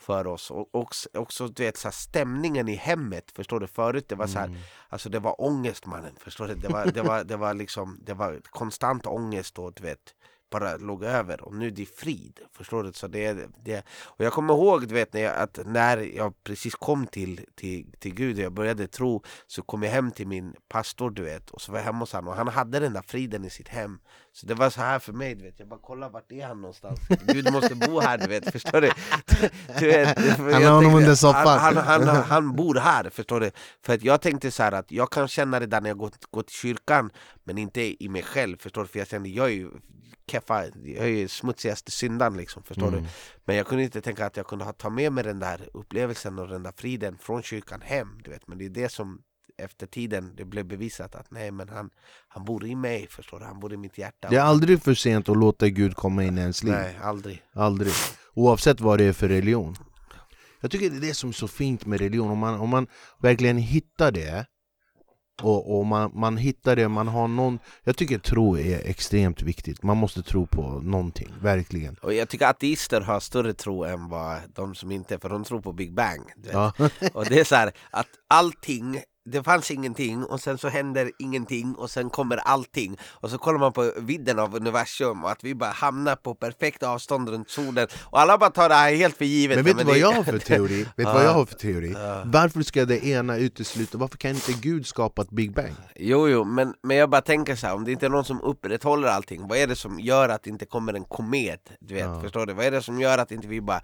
för 0.00 0.26
oss. 0.26 0.50
Och 0.50 0.74
också, 0.74 1.08
också 1.14 1.48
du 1.48 1.62
vet, 1.62 1.76
så 1.76 1.88
här, 1.88 1.92
stämningen 1.92 2.68
i 2.68 2.74
hemmet, 2.74 3.30
förstår 3.30 3.60
du? 3.60 3.66
Förut 3.66 4.08
det 4.08 4.14
var 4.14 4.26
så 4.26 4.38
här, 4.38 4.46
Mm. 4.46 4.60
alltså 4.88 5.08
det 5.08 5.18
var 5.18 5.40
ångest 5.40 5.86
mannen, 5.86 6.14
förstår 6.18 6.48
du? 6.48 6.54
Det 6.54 6.68
var, 6.68 6.86
det 6.86 7.02
var, 7.02 7.24
det 7.24 7.36
var 7.36 7.54
liksom, 7.54 7.98
det 8.02 8.14
var 8.14 8.40
konstant 8.50 9.06
ångest 9.06 9.58
och 9.58 9.72
du 9.74 9.82
vet 9.82 10.14
bara 10.50 10.76
låg 10.76 11.04
över 11.04 11.40
och 11.40 11.54
nu 11.54 11.66
är 11.66 11.70
det 11.70 11.86
frid, 11.86 12.40
förstår 12.52 12.82
du? 12.82 12.92
Så 12.92 13.06
det, 13.06 13.48
det, 13.64 13.84
och 14.04 14.24
jag 14.24 14.32
kommer 14.32 14.54
ihåg 14.54 14.88
du 14.88 14.94
vet, 14.94 15.12
när 15.12 15.20
jag, 15.20 15.36
att 15.36 15.58
när 15.66 15.96
jag 15.96 16.44
precis 16.44 16.74
kom 16.74 17.06
till, 17.06 17.40
till, 17.54 17.92
till 17.98 18.14
Gud 18.14 18.36
och 18.36 18.44
jag 18.44 18.52
började 18.52 18.86
tro 18.86 19.22
så 19.46 19.62
kom 19.62 19.82
jag 19.82 19.90
hem 19.90 20.10
till 20.10 20.26
min 20.26 20.54
pastor 20.68 21.10
du 21.10 21.22
vet 21.22 21.50
och 21.50 21.60
så 21.60 21.72
var 21.72 21.78
jag 21.78 21.84
hemma 21.84 21.98
hos 21.98 22.12
honom 22.12 22.28
och 22.28 22.36
han 22.36 22.48
hade 22.48 22.78
den 22.78 22.92
där 22.92 23.02
friden 23.02 23.44
i 23.44 23.50
sitt 23.50 23.68
hem 23.68 23.98
Så 24.32 24.46
det 24.46 24.54
var 24.54 24.70
så 24.70 24.80
här 24.80 24.98
för 24.98 25.12
mig, 25.12 25.34
du 25.34 25.44
vet, 25.44 25.58
jag 25.58 25.68
bara 25.68 25.80
kolla 25.82 26.08
vart 26.08 26.32
är 26.32 26.46
han 26.46 26.60
någonstans? 26.60 27.00
Gud 27.26 27.52
måste 27.52 27.74
bo 27.74 28.00
här, 28.00 28.18
du 28.18 28.26
vet, 28.26 28.52
förstår 28.52 28.80
du? 28.80 28.90
du 29.78 29.86
vet, 29.86 30.18
Han 30.18 30.62
har 30.64 30.72
honom 30.72 30.94
under 30.94 31.14
soffan. 31.14 31.58
Han, 31.58 31.76
han, 31.76 32.08
han, 32.08 32.22
han 32.28 32.56
bor 32.56 32.74
här, 32.74 33.10
förstår 33.10 33.40
du? 33.40 33.50
För 33.82 33.94
att 33.94 34.02
jag 34.02 34.20
tänkte 34.20 34.50
så 34.50 34.62
att 34.62 34.92
jag 34.92 35.10
kan 35.10 35.28
känna 35.28 35.60
det 35.60 35.66
där 35.66 35.80
när 35.80 35.90
jag 35.90 35.98
går, 35.98 36.10
går 36.30 36.42
till 36.42 36.54
kyrkan 36.54 37.10
Men 37.44 37.58
inte 37.58 38.04
i 38.04 38.08
mig 38.08 38.22
själv, 38.22 38.56
förstår 38.58 38.82
du? 38.82 38.88
För 38.88 38.98
jag 38.98 39.08
kände, 39.08 39.28
jag 39.28 39.46
är 39.46 39.50
ju 39.52 39.70
keffa, 40.30 40.64
jag 40.66 41.04
är 41.04 41.06
ju 41.06 41.28
smutsigaste 41.28 41.90
syndan 41.90 42.36
liksom, 42.36 42.62
förstår 42.62 42.88
Mm. 42.88 43.02
du? 43.02 43.08
Men 43.44 43.56
jag 43.56 43.66
kunde 43.66 43.84
inte 43.84 44.00
tänka 44.00 44.26
att 44.26 44.36
jag 44.36 44.46
kunde 44.46 44.64
ha, 44.64 44.72
ta 44.72 44.90
med 44.90 45.12
mig 45.12 45.24
den 45.24 45.38
där 45.38 45.68
upplevelsen 45.74 46.38
och 46.38 46.48
den 46.48 46.62
där 46.62 46.72
friden 46.76 47.18
från 47.18 47.42
kyrkan 47.42 47.80
hem, 47.80 48.08
du 48.24 48.30
vet 48.30 48.48
Men 48.48 48.58
det 48.58 48.64
är 48.64 48.70
det 48.70 48.88
som 48.88 49.22
efter 49.58 49.86
tiden 49.86 50.32
det 50.36 50.44
blev 50.44 50.64
bevisat 50.66 51.14
att 51.14 51.30
nej 51.30 51.50
men 51.50 51.68
han, 51.68 51.90
han 52.28 52.44
bor 52.44 52.66
i 52.66 52.74
mig, 52.74 53.06
förstår 53.10 53.38
du? 53.40 53.44
Han 53.44 53.60
bor 53.60 53.72
i 53.72 53.76
mitt 53.76 53.98
hjärta 53.98 54.28
Det 54.28 54.36
är 54.36 54.40
aldrig 54.40 54.82
för 54.82 54.94
sent 54.94 55.28
att 55.28 55.36
låta 55.36 55.68
Gud 55.68 55.94
komma 55.96 56.24
in 56.24 56.38
i 56.38 56.40
ens 56.40 56.62
liv. 56.62 56.72
Nej, 56.72 56.98
aldrig 57.02 57.42
Aldrig. 57.54 57.92
Oavsett 58.34 58.80
vad 58.80 58.98
det 58.98 59.04
är 59.04 59.12
för 59.12 59.28
religion. 59.28 59.76
Jag 60.60 60.70
tycker 60.70 60.90
det 60.90 60.96
är 60.96 61.00
det 61.00 61.14
som 61.14 61.28
är 61.28 61.34
så 61.34 61.48
fint 61.48 61.86
med 61.86 62.00
religion, 62.00 62.30
om 62.30 62.38
man, 62.38 62.60
om 62.60 62.68
man 62.68 62.86
verkligen 63.22 63.56
hittar 63.56 64.12
det 64.12 64.46
och, 65.42 65.78
och 65.78 65.86
man, 65.86 66.10
man 66.14 66.36
hittar 66.36 66.76
det, 66.76 66.88
man 66.88 67.08
har 67.08 67.28
någon... 67.28 67.58
Jag 67.84 67.96
tycker 67.96 68.18
tro 68.18 68.58
är 68.58 68.90
extremt 68.90 69.42
viktigt, 69.42 69.82
man 69.82 69.96
måste 69.96 70.22
tro 70.22 70.46
på 70.46 70.62
någonting, 70.62 71.32
verkligen. 71.42 71.94
Och 71.94 72.14
jag 72.14 72.28
tycker 72.28 72.46
ateister 72.46 73.00
har 73.00 73.20
större 73.20 73.52
tro 73.54 73.84
än 73.84 74.08
vad 74.08 74.38
de 74.54 74.74
som 74.74 74.90
inte, 74.90 75.18
för 75.18 75.28
de 75.28 75.44
tror 75.44 75.60
på 75.60 75.72
Big 75.72 75.94
Bang. 75.94 76.22
Ja. 76.52 76.72
Och 77.12 77.24
det 77.24 77.40
är 77.40 77.44
så 77.44 77.54
här, 77.54 77.72
att 77.90 78.08
allting 78.28 79.02
det 79.30 79.42
fanns 79.42 79.70
ingenting 79.70 80.24
och 80.24 80.40
sen 80.40 80.58
så 80.58 80.68
händer 80.68 81.10
ingenting 81.18 81.74
och 81.74 81.90
sen 81.90 82.10
kommer 82.10 82.36
allting 82.36 82.96
och 83.02 83.30
så 83.30 83.38
kollar 83.38 83.58
man 83.58 83.72
på 83.72 83.92
vidden 83.96 84.38
av 84.38 84.54
universum 84.54 85.24
och 85.24 85.30
att 85.30 85.44
vi 85.44 85.54
bara 85.54 85.70
hamnar 85.70 86.16
på 86.16 86.34
perfekt 86.34 86.82
avstånd 86.82 87.28
runt 87.28 87.50
solen 87.50 87.86
och 88.00 88.20
alla 88.20 88.38
bara 88.38 88.50
tar 88.50 88.68
det 88.68 88.74
här 88.74 88.94
helt 88.94 89.16
för 89.16 89.24
givet 89.24 89.56
Men 89.56 89.64
vet 89.64 89.78
du 89.78 89.84
vad 89.84 89.98
jag 89.98 90.12
har 90.12 90.22
för 90.22 90.38
teori? 90.38 90.82
Vet 90.96 91.06
du 91.06 91.12
vad 91.12 91.24
jag 91.24 91.32
har 91.32 91.46
för 91.46 91.54
teori? 91.54 91.94
Varför 92.24 92.62
ska 92.62 92.84
det 92.84 93.06
ena 93.06 93.36
utesluta? 93.36 93.98
Varför 93.98 94.16
kan 94.18 94.30
inte 94.30 94.52
Gud 94.52 94.86
skapa 94.86 95.22
ett 95.22 95.30
Big 95.30 95.54
Bang? 95.54 95.74
Jo, 95.96 96.28
jo, 96.28 96.44
men, 96.44 96.74
men 96.82 96.96
jag 96.96 97.10
bara 97.10 97.20
tänker 97.20 97.56
så 97.56 97.66
här, 97.66 97.74
om 97.74 97.84
det 97.84 97.92
inte 97.92 98.06
är 98.06 98.10
någon 98.10 98.24
som 98.24 98.40
upprätthåller 98.40 99.08
allting, 99.08 99.48
vad 99.48 99.58
är 99.58 99.66
det 99.66 99.76
som 99.76 100.00
gör 100.00 100.28
att 100.28 100.42
det 100.42 100.50
inte 100.50 100.66
kommer 100.66 100.94
en 100.94 101.04
komet? 101.04 101.70
Du 101.80 101.94
vet, 101.94 102.20
förstår 102.22 102.46
du? 102.46 102.52
Vad 102.52 102.64
är 102.64 102.70
det 102.70 102.82
som 102.82 103.00
gör 103.00 103.18
att 103.18 103.32
inte 103.32 103.48
vi 103.48 103.60
bara 103.60 103.82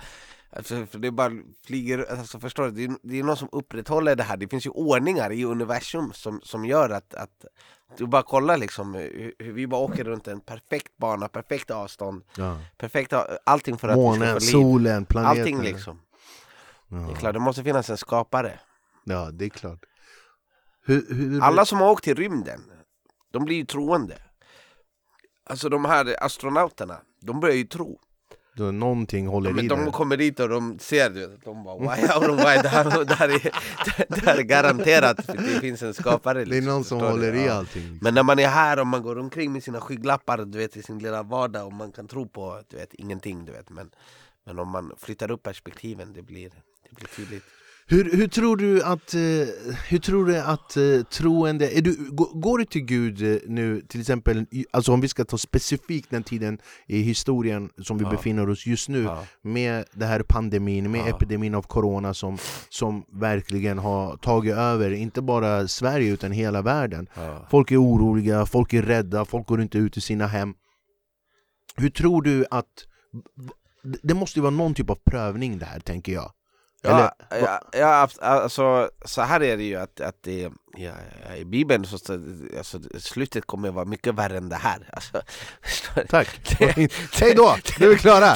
Alltså, 0.50 0.86
för 0.86 0.98
det 0.98 1.10
bara 1.10 1.32
flyger, 1.66 2.06
alltså 2.10 2.40
förstår 2.40 2.64
du? 2.64 2.70
Det 2.70 2.84
är, 2.84 2.98
det 3.02 3.18
är 3.18 3.22
någon 3.22 3.36
som 3.36 3.48
upprätthåller 3.52 4.16
det 4.16 4.22
här, 4.22 4.36
det 4.36 4.48
finns 4.48 4.66
ju 4.66 4.70
ordningar 4.70 5.32
i 5.32 5.44
universum 5.44 6.12
som, 6.12 6.40
som 6.42 6.64
gör 6.64 6.90
att, 6.90 7.14
att 7.14 7.44
du 7.96 8.06
bara 8.06 8.22
kollar 8.22 8.56
liksom 8.56 8.94
hur, 8.94 9.34
hur 9.38 9.52
vi 9.52 9.66
bara 9.66 9.80
åker 9.80 10.04
runt 10.04 10.28
en 10.28 10.40
perfekt 10.40 10.96
bana, 10.96 11.28
perfekt 11.28 11.70
avstånd, 11.70 12.24
Ja. 12.36 12.58
perfekt, 12.76 13.12
allting 13.44 13.78
för 13.78 13.88
att 13.88 13.96
Månen, 13.96 14.20
vi 14.20 14.26
ska 14.26 14.32
få 14.52 14.58
liv 14.58 14.64
solen, 14.64 15.04
planeten. 15.04 15.38
Allting 15.40 15.62
liksom, 15.62 16.00
det 16.88 16.96
är 16.96 17.00
Ja. 17.08 17.14
klart, 17.14 17.32
det 17.34 17.40
måste 17.40 17.64
finnas 17.64 17.90
en 17.90 17.96
skapare 17.96 18.60
ja, 19.04 19.30
det 19.32 19.44
är 19.44 19.48
klart. 19.48 19.80
Hur, 20.82 21.14
hur, 21.14 21.42
Alla 21.42 21.64
som 21.64 21.78
har 21.78 21.90
åkt 21.90 22.04
till 22.04 22.16
rymden, 22.16 22.60
de 23.32 23.44
blir 23.44 23.56
ju 23.56 23.64
troende 23.64 24.18
Alltså 25.48 25.68
de 25.68 25.84
här 25.84 26.24
astronauterna, 26.24 27.00
de 27.20 27.40
börjar 27.40 27.56
ju 27.56 27.64
tro 27.64 28.00
då 28.56 28.64
någonting 28.64 29.26
håller 29.26 29.52
Men 29.52 29.64
i 29.64 29.68
de 29.68 29.84
det. 29.84 29.90
kommer 29.90 30.16
dit 30.16 30.40
och 30.40 30.48
de 30.48 30.78
ser 30.78 31.10
du 31.10 31.26
vet, 31.26 31.44
de 31.44 31.64
bara 31.64 31.74
wow, 31.78 32.20
de 32.28 32.36
bara, 32.36 32.62
det, 32.62 32.68
här, 32.68 33.04
det, 33.04 33.14
här 33.14 33.28
är, 33.34 33.50
det 34.08 34.24
här 34.26 34.36
är 34.38 34.42
garanterat 34.42 35.16
det 35.26 35.60
finns 35.60 35.82
en 35.82 35.94
skapare 35.94 36.38
Det 36.38 36.42
är 36.42 36.46
liksom, 36.46 36.74
någon 36.74 36.84
som 36.84 37.00
håller 37.00 37.32
du? 37.32 37.38
i 37.40 37.46
Ja. 37.46 37.52
allting. 37.52 37.98
Men 38.02 38.14
när 38.14 38.22
man 38.22 38.38
är 38.38 38.48
här 38.48 38.78
och 38.80 38.86
man 38.86 39.02
går 39.02 39.18
omkring 39.18 39.52
med 39.52 39.62
sina 39.62 39.80
skygglappar 39.80 40.38
du 40.44 40.58
vet, 40.58 40.76
i 40.76 40.82
sin 40.82 40.98
lilla 40.98 41.22
vardag 41.22 41.66
och 41.66 41.72
man 41.72 41.92
kan 41.92 42.08
tro 42.08 42.28
på 42.28 42.62
du 42.68 42.76
vet, 42.76 42.94
ingenting 42.94 43.44
du 43.44 43.52
vet 43.52 43.70
men, 43.70 43.90
men 44.44 44.58
om 44.58 44.68
man 44.70 44.92
flyttar 44.98 45.30
upp 45.30 45.42
perspektiven 45.42 46.12
det 46.12 46.22
blir, 46.22 46.50
det 46.90 46.94
blir 46.96 47.08
tydligt 47.16 47.44
Hur, 47.88 48.16
hur 48.16 48.28
tror 48.28 48.56
du 48.56 48.82
att, 48.82 49.14
eh, 49.14 49.20
hur 49.88 49.98
tror 49.98 50.26
du 50.26 50.38
att 50.40 50.76
eh, 50.76 51.02
troende, 51.10 51.78
är 51.78 51.82
du, 51.82 51.96
gå- 52.10 52.32
går 52.34 52.58
du 52.58 52.64
till 52.64 52.84
Gud 52.84 53.22
eh, 53.22 53.36
nu 53.46 53.80
till 53.88 54.00
exempel, 54.00 54.46
alltså 54.70 54.92
om 54.92 55.00
vi 55.00 55.08
ska 55.08 55.24
ta 55.24 55.38
specifikt 55.38 56.10
den 56.10 56.22
tiden 56.22 56.58
i 56.86 57.02
historien 57.02 57.70
som 57.82 57.98
vi 57.98 58.04
Ja. 58.04 58.10
befinner 58.10 58.48
oss 58.50 58.66
just 58.66 58.88
nu 58.88 59.02
ja. 59.02 59.24
med 59.42 59.84
det 59.92 60.06
här 60.06 60.22
pandemin, 60.22 60.90
med 60.90 61.00
Ja. 61.00 61.08
epidemin 61.16 61.54
av 61.54 61.62
corona 61.62 62.14
som, 62.14 62.38
som 62.68 63.04
verkligen 63.12 63.78
har 63.78 64.16
tagit 64.16 64.54
över, 64.54 64.90
inte 64.90 65.22
bara 65.22 65.68
Sverige 65.68 66.12
utan 66.12 66.32
hela 66.32 66.62
världen. 66.62 67.08
Folk 67.50 67.70
är 67.72 67.82
oroliga, 67.82 68.46
folk 68.46 68.72
är 68.72 68.82
rädda, 68.82 69.24
folk 69.24 69.46
går 69.46 69.62
inte 69.62 69.78
ut 69.78 69.96
i 69.96 70.00
sina 70.00 70.26
hem. 70.26 70.54
Hur 71.76 71.90
tror 71.90 72.22
du 72.22 72.44
att... 72.50 72.66
Det 74.02 74.14
måste 74.14 74.38
ju 74.38 74.42
vara 74.42 74.50
någon 74.54 74.74
typ 74.74 74.90
av 74.90 74.98
prövning 75.10 75.58
där, 75.58 75.80
tänker 75.80 76.12
jag. 76.12 76.32
Ja, 76.82 77.12
Eller- 77.30 77.46
ja, 77.46 77.60
ja, 77.72 78.08
alltså 78.20 78.90
så 79.04 79.22
här 79.22 79.42
är 79.42 79.56
det 79.56 79.62
ju 79.64 79.76
att, 79.76 80.00
att 80.00 80.22
det, 80.22 80.52
ja, 80.76 80.92
i 81.36 81.44
Bibeln 81.44 81.84
så 81.84 81.94
alltså, 82.58 82.80
slutet 82.98 83.46
kommer 83.46 83.70
vara 83.70 83.84
mycket 83.84 84.14
värre 84.14 84.36
än 84.36 84.48
det 84.48 84.56
här 84.56 84.90
alltså? 84.92 85.22
Tack! 86.08 86.56
Hej 87.12 87.34
då! 87.36 87.56
Nu 87.80 87.86
är 87.86 87.90
vi 87.90 87.96
klara! 87.96 88.34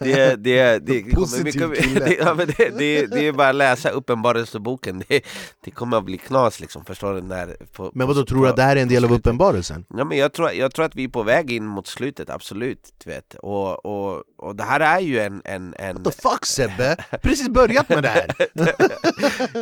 det, 0.00 0.36
det, 0.36 0.78
det, 0.78 1.02
kommer 1.02 1.14
Positiv 1.14 1.68
mycket, 1.68 1.84
kille. 1.84 2.04
det, 2.04 2.14
ja, 2.14 2.34
men 2.34 2.46
det, 2.46 2.78
det, 2.78 3.06
det 3.06 3.26
är 3.26 3.32
bara 3.32 3.48
att 3.48 3.54
läsa 3.54 3.90
uppenbarelseboken 3.90 5.04
det, 5.08 5.20
det 5.64 5.70
kommer 5.70 5.96
att 5.96 6.04
bli 6.04 6.18
knas 6.18 6.60
liksom, 6.60 6.84
förstår 6.84 7.14
du? 7.14 7.22
När, 7.22 7.56
på, 7.72 7.90
Men 7.94 8.06
vad 8.06 8.16
då 8.16 8.22
på- 8.22 8.26
tror 8.26 8.42
du 8.42 8.48
att 8.48 8.56
det 8.56 8.62
här 8.62 8.76
är 8.76 8.82
en 8.82 8.88
del 8.88 9.04
av 9.04 9.12
uppenbarelsen? 9.12 9.84
Ja, 9.96 10.04
men 10.04 10.18
jag, 10.18 10.32
tror, 10.32 10.52
jag 10.52 10.74
tror 10.74 10.84
att 10.84 10.94
vi 10.94 11.04
är 11.04 11.08
på 11.08 11.22
väg 11.22 11.50
in 11.50 11.66
mot 11.66 11.86
slutet, 11.86 12.30
absolut. 12.30 12.94
Du 13.04 13.10
vet. 13.10 13.34
Och, 13.34 13.86
och, 13.86 14.22
och 14.38 14.56
det 14.56 14.64
här 14.64 14.80
är 14.80 15.00
ju 15.00 15.20
en... 15.20 15.42
en, 15.44 15.74
en 15.78 16.02
What 16.02 16.04
the 16.04 16.22
fuck 16.22 16.46
Sebbe? 16.46 16.96
Precis 17.22 17.48
börjat 17.48 17.88
med 17.88 18.02
det 18.02 18.08
här! 18.08 18.34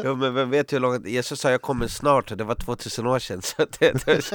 ja, 0.05 0.15
men 0.15 0.35
vem 0.35 0.51
vet 0.51 0.73
hur 0.73 0.81
långt... 0.81 1.07
Jesus 1.09 1.34
Jesus 1.35 1.41
sa 1.43 1.51
jag 1.51 1.63
kommer 1.63 1.89
snart 1.89 2.31
och 2.31 2.37
det 2.37 2.45
var 2.45 2.55
2000 2.55 3.07
år 3.07 3.19
sedan. 3.19 3.43
Så 3.43 3.67
det, 3.79 4.05
det, 4.07 4.31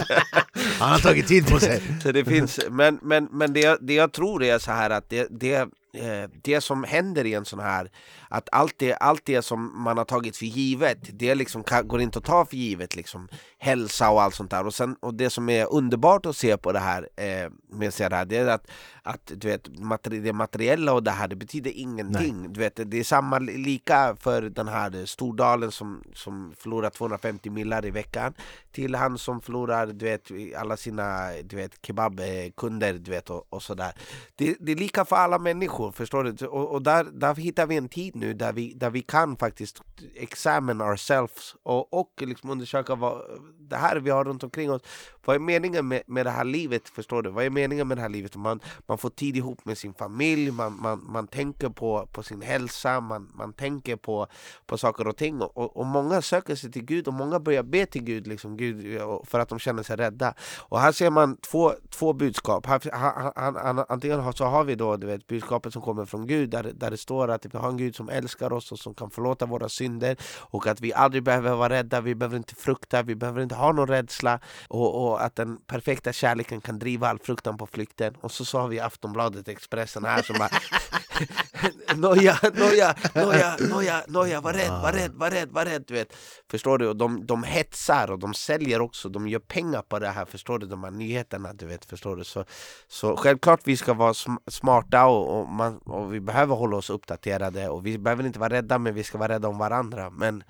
Han 0.80 0.90
har 0.92 1.00
tagit 1.00 1.28
tid 1.28 1.48
på 1.48 1.60
sig. 1.60 1.82
så 2.04 2.12
det 2.12 2.26
finns, 2.26 2.60
men 2.70 3.00
men, 3.02 3.28
men 3.32 3.54
det, 3.54 3.60
jag- 3.60 3.78
det 3.82 3.94
jag 3.94 4.12
tror 4.12 4.44
är 4.44 4.60
så 4.60 4.72
här 4.72 4.90
att 4.90 5.10
det, 5.10 5.28
det, 5.32 5.68
eh, 5.94 6.30
det 6.42 6.62
som 6.62 6.84
händer 6.84 7.26
i 7.26 7.34
en 7.34 7.46
sån 7.46 7.60
här 7.60 7.92
att 8.30 8.50
allt 8.52 8.76
det, 8.78 8.94
allt 8.94 9.26
det 9.26 9.42
som 9.42 9.84
man 9.84 9.98
har 9.98 10.06
tagit 10.06 10.38
för 10.38 10.46
givet, 10.46 10.98
det 11.20 11.36
liksom 11.36 11.64
kan, 11.64 11.88
går 11.88 12.02
inte 12.02 12.20
att 12.20 12.26
ta 12.26 12.46
för 12.46 12.56
givet 12.58 12.96
liksom 12.96 13.28
hälsa 13.58 14.10
och 14.10 14.22
allt 14.22 14.36
sånt 14.36 14.52
där. 14.52 14.66
Och, 14.66 14.74
sen, 14.74 14.96
och 15.00 15.14
det 15.14 15.30
som 15.30 15.50
är 15.50 15.74
underbart 15.74 16.26
att 16.26 16.38
se 16.38 16.58
på 16.58 16.72
det 16.72 16.80
här 16.80 17.10
eh, 17.16 17.52
med 17.72 17.94
det 17.98 18.16
här, 18.16 18.26
det 18.26 18.38
är 18.38 18.48
att, 18.48 18.68
att 19.04 19.32
du 19.36 19.48
vet, 19.48 19.80
materi 19.80 20.20
det 20.20 20.34
materiella 20.34 20.94
och 20.94 21.04
det 21.04 21.12
här, 21.12 21.28
det 21.28 21.36
betyder 21.36 21.72
ingenting. 21.76 22.54
Du 22.54 22.60
vet, 22.60 22.80
det 22.92 23.00
är 23.00 23.04
samma 23.04 23.40
li- 23.40 23.58
lika 23.58 24.16
för 24.20 24.42
den 24.42 24.68
här 24.68 25.06
Stordalen 25.06 25.72
som, 25.72 26.04
som 26.14 26.54
förlorar 26.58 26.90
250 26.90 27.50
millar 27.50 27.86
i 27.86 27.92
veckan 27.92 28.34
till 28.72 28.96
han 28.96 29.18
som 29.18 29.42
förlorar 29.42 29.88
du 29.88 30.06
vet, 30.06 30.32
alla 30.58 30.78
sina 30.78 31.32
du 31.44 31.56
vet, 31.56 31.72
kebabkunder 31.86 32.94
du 32.94 33.12
vet, 33.12 33.30
och, 33.30 33.48
och 33.50 33.64
sådär. 33.64 33.92
Det, 34.36 34.56
det 34.60 34.72
är 34.72 34.76
lika 34.76 35.06
för 35.06 35.16
alla 35.16 35.40
människor, 35.40 35.79
människor, 35.80 35.92
förstår 35.92 36.24
du? 36.24 36.48
Och, 36.48 36.72
och 36.72 36.82
där, 36.82 37.04
där 37.04 37.36
hittar 37.36 37.68
vi 37.68 37.78
en 37.78 37.90
tid 37.90 38.16
nu 38.16 38.34
där 38.34 38.54
vi, 38.54 38.74
där 38.74 38.90
vi 38.90 39.02
kan 39.02 39.38
faktiskt 39.38 39.82
examine 40.16 40.84
ourselves 40.84 41.56
och, 41.64 41.94
och 41.94 42.14
liksom 42.22 42.50
undersöka 42.50 42.96
vad 42.96 43.22
det 43.60 43.78
här 43.78 44.00
vi 44.00 44.10
har 44.10 44.26
runt 44.26 44.44
omkring 44.44 44.72
oss. 44.72 44.82
Vad 45.26 45.36
är 45.36 45.40
meningen 45.40 45.88
med, 45.88 46.02
med 46.08 46.26
det 46.26 46.30
här 46.30 46.44
livet? 46.44 46.90
Förstår 46.90 47.22
du? 47.22 47.30
Vad 47.30 47.46
är 47.46 47.50
meningen 47.50 47.88
med 47.88 47.98
det 47.98 48.02
här 48.02 48.10
livet? 48.10 48.36
Man, 48.36 48.60
man 48.88 48.98
får 48.98 49.10
tid 49.10 49.38
ihop 49.38 49.66
med 49.66 49.78
sin 49.78 49.94
familj, 49.94 50.52
man, 50.52 50.82
man, 50.82 51.06
man 51.10 51.28
tänker 51.28 51.70
på, 51.70 52.08
på 52.12 52.24
sin 52.24 52.42
hälsa, 52.42 53.00
man, 53.00 53.32
man 53.34 53.54
tänker 53.54 53.96
på, 53.96 54.28
på 54.66 54.78
saker 54.78 55.08
och 55.08 55.18
ting. 55.18 55.42
Och, 55.42 55.78
och 55.78 55.86
många 55.86 56.22
söker 56.22 56.56
sig 56.56 56.72
till 56.72 56.86
Gud 56.86 57.08
och 57.08 57.14
många 57.14 57.40
börjar 57.40 57.64
be 57.64 57.86
till 57.86 58.04
Gud, 58.04 58.28
liksom, 58.28 58.58
Gud 58.58 59.02
eh, 59.02 59.24
för 59.24 59.40
att 59.40 59.50
de 59.50 59.60
känner 59.60 59.84
sig 59.84 59.96
rädda. 59.96 60.34
Och 60.60 60.80
här 60.80 60.92
ser 60.92 61.10
man 61.10 61.38
två, 61.38 61.74
två 61.90 62.14
budskap. 62.14 62.66
Här, 62.66 62.82
han, 62.92 63.32
han, 63.36 63.56
han, 63.56 63.86
antingen 63.90 64.20
har, 64.20 64.32
så 64.32 64.46
har 64.46 64.64
vi 64.64 64.76
då 64.76 64.98
du 64.98 65.08
vet, 65.08 65.28
budskapet 65.28 65.74
som 65.74 65.82
kommer 65.82 66.06
från 66.06 66.28
Gud 66.28 66.50
där, 66.50 66.72
där 66.74 66.92
det 66.92 66.98
står 66.98 67.28
att 67.28 67.46
vi 67.46 67.58
har 67.58 67.70
en 67.70 67.78
Gud 67.78 67.96
som 67.96 68.10
älskar 68.10 68.54
oss 68.54 68.72
och 68.72 68.80
som 68.80 68.94
kan 68.94 69.10
förlåta 69.10 69.46
våra 69.46 69.70
synder 69.70 70.18
och 70.40 70.68
att 70.68 70.82
vi 70.82 70.94
aldrig 70.94 71.24
behöver 71.24 71.56
vara 71.56 71.70
rädda, 71.70 72.02
vi 72.02 72.16
behöver 72.16 72.38
inte 72.38 72.56
frukta, 72.56 73.04
vi 73.04 73.16
behöver 73.16 73.42
inte 73.42 73.56
ha 73.56 73.72
någon 73.72 73.88
rädsla 73.88 74.40
och, 74.68 75.12
och 75.12 75.19
att 75.20 75.36
den 75.36 75.58
perfekta 75.68 76.14
kärleken 76.14 76.62
kan 76.62 76.80
driva 76.80 77.10
all 77.10 77.20
fruktan 77.20 77.58
på 77.58 77.68
flykten. 77.68 78.16
Och 78.22 78.32
så, 78.32 78.46
så 78.46 78.60
har 78.60 78.68
vi 78.68 78.80
Aftonbladet, 78.80 79.48
Expressen 79.48 80.06
här 80.06 80.22
som 80.22 80.38
bara 80.38 80.50
Noja, 81.96 82.38
noja, 82.54 82.96
noja, 83.16 83.58
noja, 83.60 84.04
noja, 84.08 84.42
var 84.42 84.54
rädd, 84.54 84.72
var 84.72 84.92
rädd, 84.92 85.12
var 85.12 85.32
rädd, 85.32 85.50
var 85.52 85.66
rädd, 85.66 85.84
du 85.88 85.94
vet. 85.94 86.16
Förstår 86.52 86.78
du? 86.78 86.88
Och 86.88 86.96
de, 86.96 87.26
de 87.26 87.44
hetsar 87.44 88.12
och 88.12 88.20
de 88.20 88.34
säljer 88.34 88.82
också, 88.82 89.10
de 89.10 89.28
gör 89.28 89.40
pengar 89.40 89.82
på 89.82 90.00
det 90.00 90.08
här, 90.08 90.26
förstår 90.26 90.60
du? 90.60 90.68
De 90.68 90.84
här 90.84 90.92
nyheterna, 90.92 91.54
du 91.54 91.66
vet, 91.66 91.86
förstår 91.86 92.16
du? 92.16 92.24
Så, 92.24 92.46
så 92.88 93.18
självklart 93.18 93.62
vi 93.64 93.78
ska 93.78 93.94
vara 93.94 94.14
sm 94.14 94.32
smarta 94.48 95.06
och, 95.06 95.40
och, 95.40 95.48
man, 95.48 95.78
och 95.78 96.14
vi 96.14 96.20
behöver 96.20 96.56
hålla 96.56 96.78
oss 96.78 96.90
uppdaterade 96.90 97.70
och 97.70 97.86
vi 97.86 97.98
behöver 97.98 98.26
inte 98.26 98.40
vara 98.40 98.54
rädda, 98.54 98.78
men 98.78 98.94
vi 98.94 99.04
ska 99.04 99.18
vara 99.18 99.34
rädda 99.34 99.48
om 99.48 99.58
varandra. 99.58 100.10
Men 100.10 100.44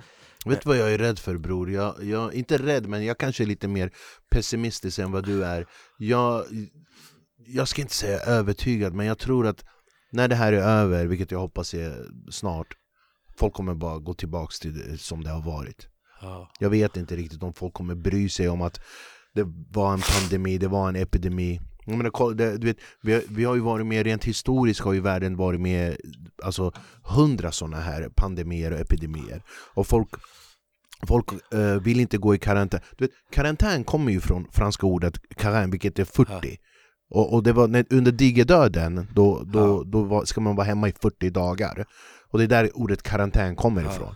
Vet 0.45 0.61
du 0.61 0.69
vad 0.69 0.77
jag 0.77 0.93
är 0.93 0.97
rädd 0.97 1.19
för 1.19 1.37
bror? 1.37 1.71
Jag, 1.71 2.03
jag, 2.03 2.33
inte 2.33 2.57
rädd, 2.57 2.87
men 2.87 3.05
jag 3.05 3.17
kanske 3.17 3.43
är 3.43 3.47
lite 3.47 3.67
mer 3.67 3.91
pessimistisk 4.31 4.99
än 4.99 5.11
vad 5.11 5.25
du 5.25 5.43
är 5.43 5.65
Jag, 5.97 6.45
jag 7.45 7.67
ska 7.67 7.81
inte 7.81 7.93
säga 7.93 8.19
övertygad, 8.19 8.93
men 8.93 9.05
jag 9.05 9.17
tror 9.17 9.47
att 9.47 9.65
när 10.11 10.27
det 10.27 10.35
här 10.35 10.53
är 10.53 10.61
över, 10.61 11.05
vilket 11.05 11.31
jag 11.31 11.39
hoppas 11.39 11.73
är 11.73 12.05
snart 12.31 12.75
Folk 13.37 13.53
kommer 13.53 13.73
bara 13.75 13.99
gå 13.99 14.13
tillbaks 14.13 14.59
till 14.59 14.77
det 14.77 14.97
som 14.97 15.23
det 15.23 15.29
har 15.29 15.41
varit 15.41 15.87
ja. 16.21 16.51
Jag 16.59 16.69
vet 16.69 16.97
inte 16.97 17.15
riktigt 17.15 17.43
om 17.43 17.53
folk 17.53 17.73
kommer 17.73 17.95
bry 17.95 18.29
sig 18.29 18.49
om 18.49 18.61
att 18.61 18.81
det 19.33 19.43
var 19.71 19.93
en 19.93 20.01
pandemi, 20.01 20.57
det 20.57 20.67
var 20.67 20.89
en 20.89 20.95
epidemi 20.95 21.61
jag 21.89 21.97
menar, 21.97 22.33
du 22.57 22.67
vet, 22.67 22.77
vi, 23.01 23.13
har, 23.13 23.21
vi 23.29 23.43
har 23.43 23.55
ju 23.55 23.61
varit 23.61 23.85
med, 23.85 24.03
rent 24.05 24.23
historiskt 24.23 24.79
har 24.79 24.93
ju 24.93 24.99
världen 25.01 25.35
varit 25.37 25.61
med 25.61 25.97
alltså 26.43 26.71
hundra 27.03 27.51
sådana 27.51 27.77
här 27.77 28.09
pandemier 28.15 28.71
och 28.73 28.79
epidemier. 28.79 29.41
Och 29.73 29.87
folk, 29.87 30.09
folk 31.07 31.25
eh, 31.53 31.59
vill 31.81 31.99
inte 31.99 32.17
gå 32.17 32.35
i 32.35 32.37
karantän. 32.39 32.79
Du 32.97 33.05
vet, 33.05 33.11
Karantän 33.31 33.83
kommer 33.83 34.11
ju 34.11 34.19
från 34.19 34.47
franska 34.51 34.85
ordet 34.87 35.13
karantän, 35.37 35.71
vilket 35.71 35.99
är 35.99 36.05
40 36.05 36.57
och, 37.11 37.33
och 37.33 37.43
det 37.43 37.53
var 37.53 37.67
när, 37.67 37.85
under 37.89 38.11
digerdöden, 38.11 39.07
då, 39.13 39.43
då, 39.43 39.59
Ja. 39.59 39.83
då 39.85 40.03
var, 40.03 40.25
ska 40.25 40.41
man 40.41 40.55
vara 40.55 40.67
hemma 40.67 40.89
i 40.89 40.91
40 41.01 41.29
dagar. 41.29 41.85
Och 42.31 42.37
det 42.37 42.43
är 42.43 42.47
där 42.47 42.77
ordet 42.77 43.03
karantän 43.03 43.55
kommer 43.55 43.83
Ja. 43.83 43.91
ifrån. 43.91 44.15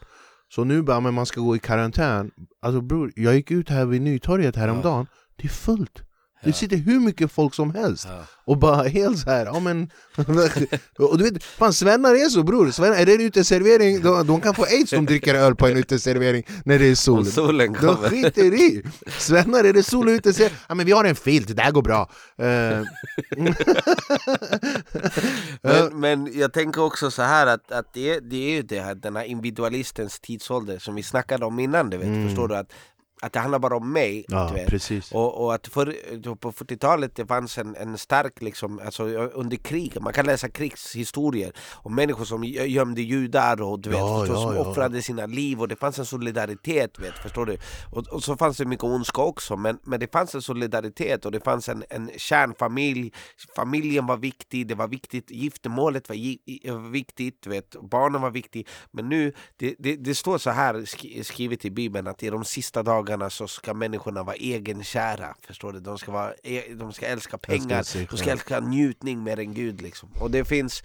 Så 0.56 0.64
nu 0.64 0.82
bara, 0.82 1.00
men 1.00 1.14
man 1.14 1.26
ska 1.26 1.42
gå 1.42 1.56
i 1.56 1.60
karantän. 1.60 2.32
Alltså 2.62 2.82
bror, 2.82 3.12
jag 3.16 3.36
gick 3.36 3.52
ut 3.52 3.70
här 3.70 3.86
vid 3.86 4.02
Nytorget 4.02 4.56
häromdagen. 4.56 5.08
Det 5.36 5.44
är 5.44 5.50
fullt 5.50 6.04
Det 6.44 6.54
sitter 6.54 6.78
hur 6.78 7.00
mycket 7.00 7.32
folk 7.32 7.54
som 7.54 7.76
helst 7.76 8.08
och 8.46 8.58
bara 8.58 8.84
helt 8.84 9.20
så 9.20 9.30
här, 9.30 9.46
ja 9.46 9.60
men 9.60 9.90
Och 11.00 11.18
du 11.18 11.24
vet, 11.24 11.44
fan 11.44 11.74
svennar 11.74 12.14
är 12.16 12.30
så 12.30 12.44
bror, 12.44 12.72
svennar, 12.72 12.96
är 12.98 13.06
det 13.06 13.14
en 13.14 13.22
uteservering, 13.22 14.02
de, 14.02 14.28
de 14.28 14.42
kan 14.42 14.56
få 14.56 14.64
aids 14.64 14.90
som 14.90 15.06
dricker 15.06 15.36
öl 15.36 15.56
på 15.56 15.68
en 15.68 15.78
uteservering 15.78 16.44
när 16.66 16.80
det 16.80 16.86
är 16.86 16.96
sol 16.96 17.26
solen 17.26 17.74
De 17.82 17.96
skiter 17.98 18.54
i! 18.54 18.84
Svennar, 19.20 19.64
är 19.64 19.74
det 19.74 19.84
sol 19.84 20.08
och 20.08 20.12
uteservering? 20.12 20.58
Ja 20.70 20.76
men 20.76 20.86
vi 20.86 20.92
har 20.92 21.04
en 21.06 21.16
filt, 21.16 21.56
det 21.56 21.62
här 21.62 21.72
går 21.72 21.82
bra 21.82 22.10
Eh, 22.38 22.82
Men, 25.62 26.00
men 26.00 26.40
jag 26.40 26.54
tänker 26.54 26.82
också 26.84 27.12
så 27.12 27.22
här 27.22 27.48
att, 27.48 27.72
att 27.72 27.94
det, 27.94 28.20
det 28.20 28.36
är 28.36 28.56
ju 28.56 28.62
det 28.62 28.80
här, 28.82 28.96
den 28.96 29.16
här 29.16 29.24
individualistens 29.24 30.20
tidsålder 30.20 30.80
som 30.80 30.96
vi 30.96 31.04
snackade 31.04 31.46
om 31.46 31.60
innan, 31.60 31.90
du 31.90 31.98
vet, 31.98 32.08
Mm. 32.08 32.28
förstår 32.28 32.48
du? 32.48 32.56
Att, 32.56 32.74
att 33.24 33.34
det 33.34 33.40
handlar 33.40 33.60
bara 33.60 33.76
om 33.78 33.92
mig, 33.92 34.26
Ja, 34.28 34.50
Och, 35.12 35.44
och 35.44 35.54
att 35.54 35.68
för, 35.68 35.86
på 36.36 36.52
40-talet 36.52 37.16
det 37.16 37.26
fanns 37.26 37.58
en, 37.58 37.76
en 37.76 37.98
stark, 37.98 38.42
liksom, 38.42 38.80
alltså 38.86 39.04
under 39.34 39.58
krig, 39.58 39.98
man 40.02 40.14
kan 40.14 40.26
läsa 40.26 40.50
krigshistorier 40.50 41.52
om 41.74 41.96
människor 41.96 42.26
som 42.26 42.44
gö- 42.44 42.64
gömde 42.66 43.02
judar 43.02 43.62
och 43.62 43.80
du 43.80 43.90
vet, 43.90 44.00
Ja, 44.00 44.20
förstår, 44.20 44.38
ja, 44.38 44.42
som 44.44 44.56
ja. 44.56 44.62
offrade 44.62 45.02
sina 45.02 45.26
liv 45.26 45.62
och 45.62 45.68
det 45.68 45.76
fanns 45.76 46.00
en 46.00 46.06
solidaritet, 46.06 47.00
vet, 47.00 47.14
förstår 47.18 47.46
du? 47.46 47.58
Och, 47.92 48.08
och 48.08 48.24
så 48.24 48.38
fanns 48.38 48.58
det 48.58 48.66
mycket 48.66 48.84
ondska 48.84 49.22
också, 49.22 49.58
men, 49.58 49.80
men 49.84 50.00
det 50.00 50.12
fanns 50.12 50.36
en 50.36 50.42
solidaritet 50.42 51.26
och 51.26 51.32
det 51.32 51.40
fanns 51.40 51.70
en, 51.70 51.84
en 51.90 52.10
kärnfamilj, 52.18 53.12
familjen 53.56 54.06
var 54.06 54.18
viktig, 54.18 54.68
det 54.68 54.76
var 54.76 54.88
viktigt, 54.88 55.32
giftermålet 55.32 56.10
var 56.10 56.16
gi- 56.16 56.90
viktigt, 56.92 57.48
vet, 57.48 57.76
barnen 57.82 58.22
var 58.22 58.32
viktiga, 58.32 58.64
men 58.92 59.10
nu, 59.10 59.34
det, 59.58 59.76
det, 59.80 59.96
det 59.96 60.16
står 60.16 60.38
så 60.38 60.50
här 60.50 60.74
sk- 60.76 61.24
skrivet 61.24 61.66
i 61.66 61.72
bibeln 61.72 62.08
att 62.08 62.24
i 62.24 62.30
de 62.30 62.46
sista 62.46 62.84
dagarna 62.84 63.13
så 63.30 63.48
ska 63.48 63.74
människorna 63.74 64.24
vara 64.24 64.36
egenkära, 64.36 65.36
förstår 65.48 65.74
du? 65.74 65.80
De 65.80 65.98
ska, 65.98 66.12
vara, 66.12 66.34
e- 66.44 66.74
de 66.74 66.94
ska 66.94 67.06
älska 67.06 67.38
pengar, 67.38 68.08
de 68.10 68.18
ska 68.18 68.32
älska 68.32 68.60
njutning 68.60 69.24
mer 69.24 69.40
än 69.40 69.54
Gud 69.54 69.82
liksom. 69.82 70.10
Och 70.20 70.32
det 70.32 70.46
finns 70.46 70.84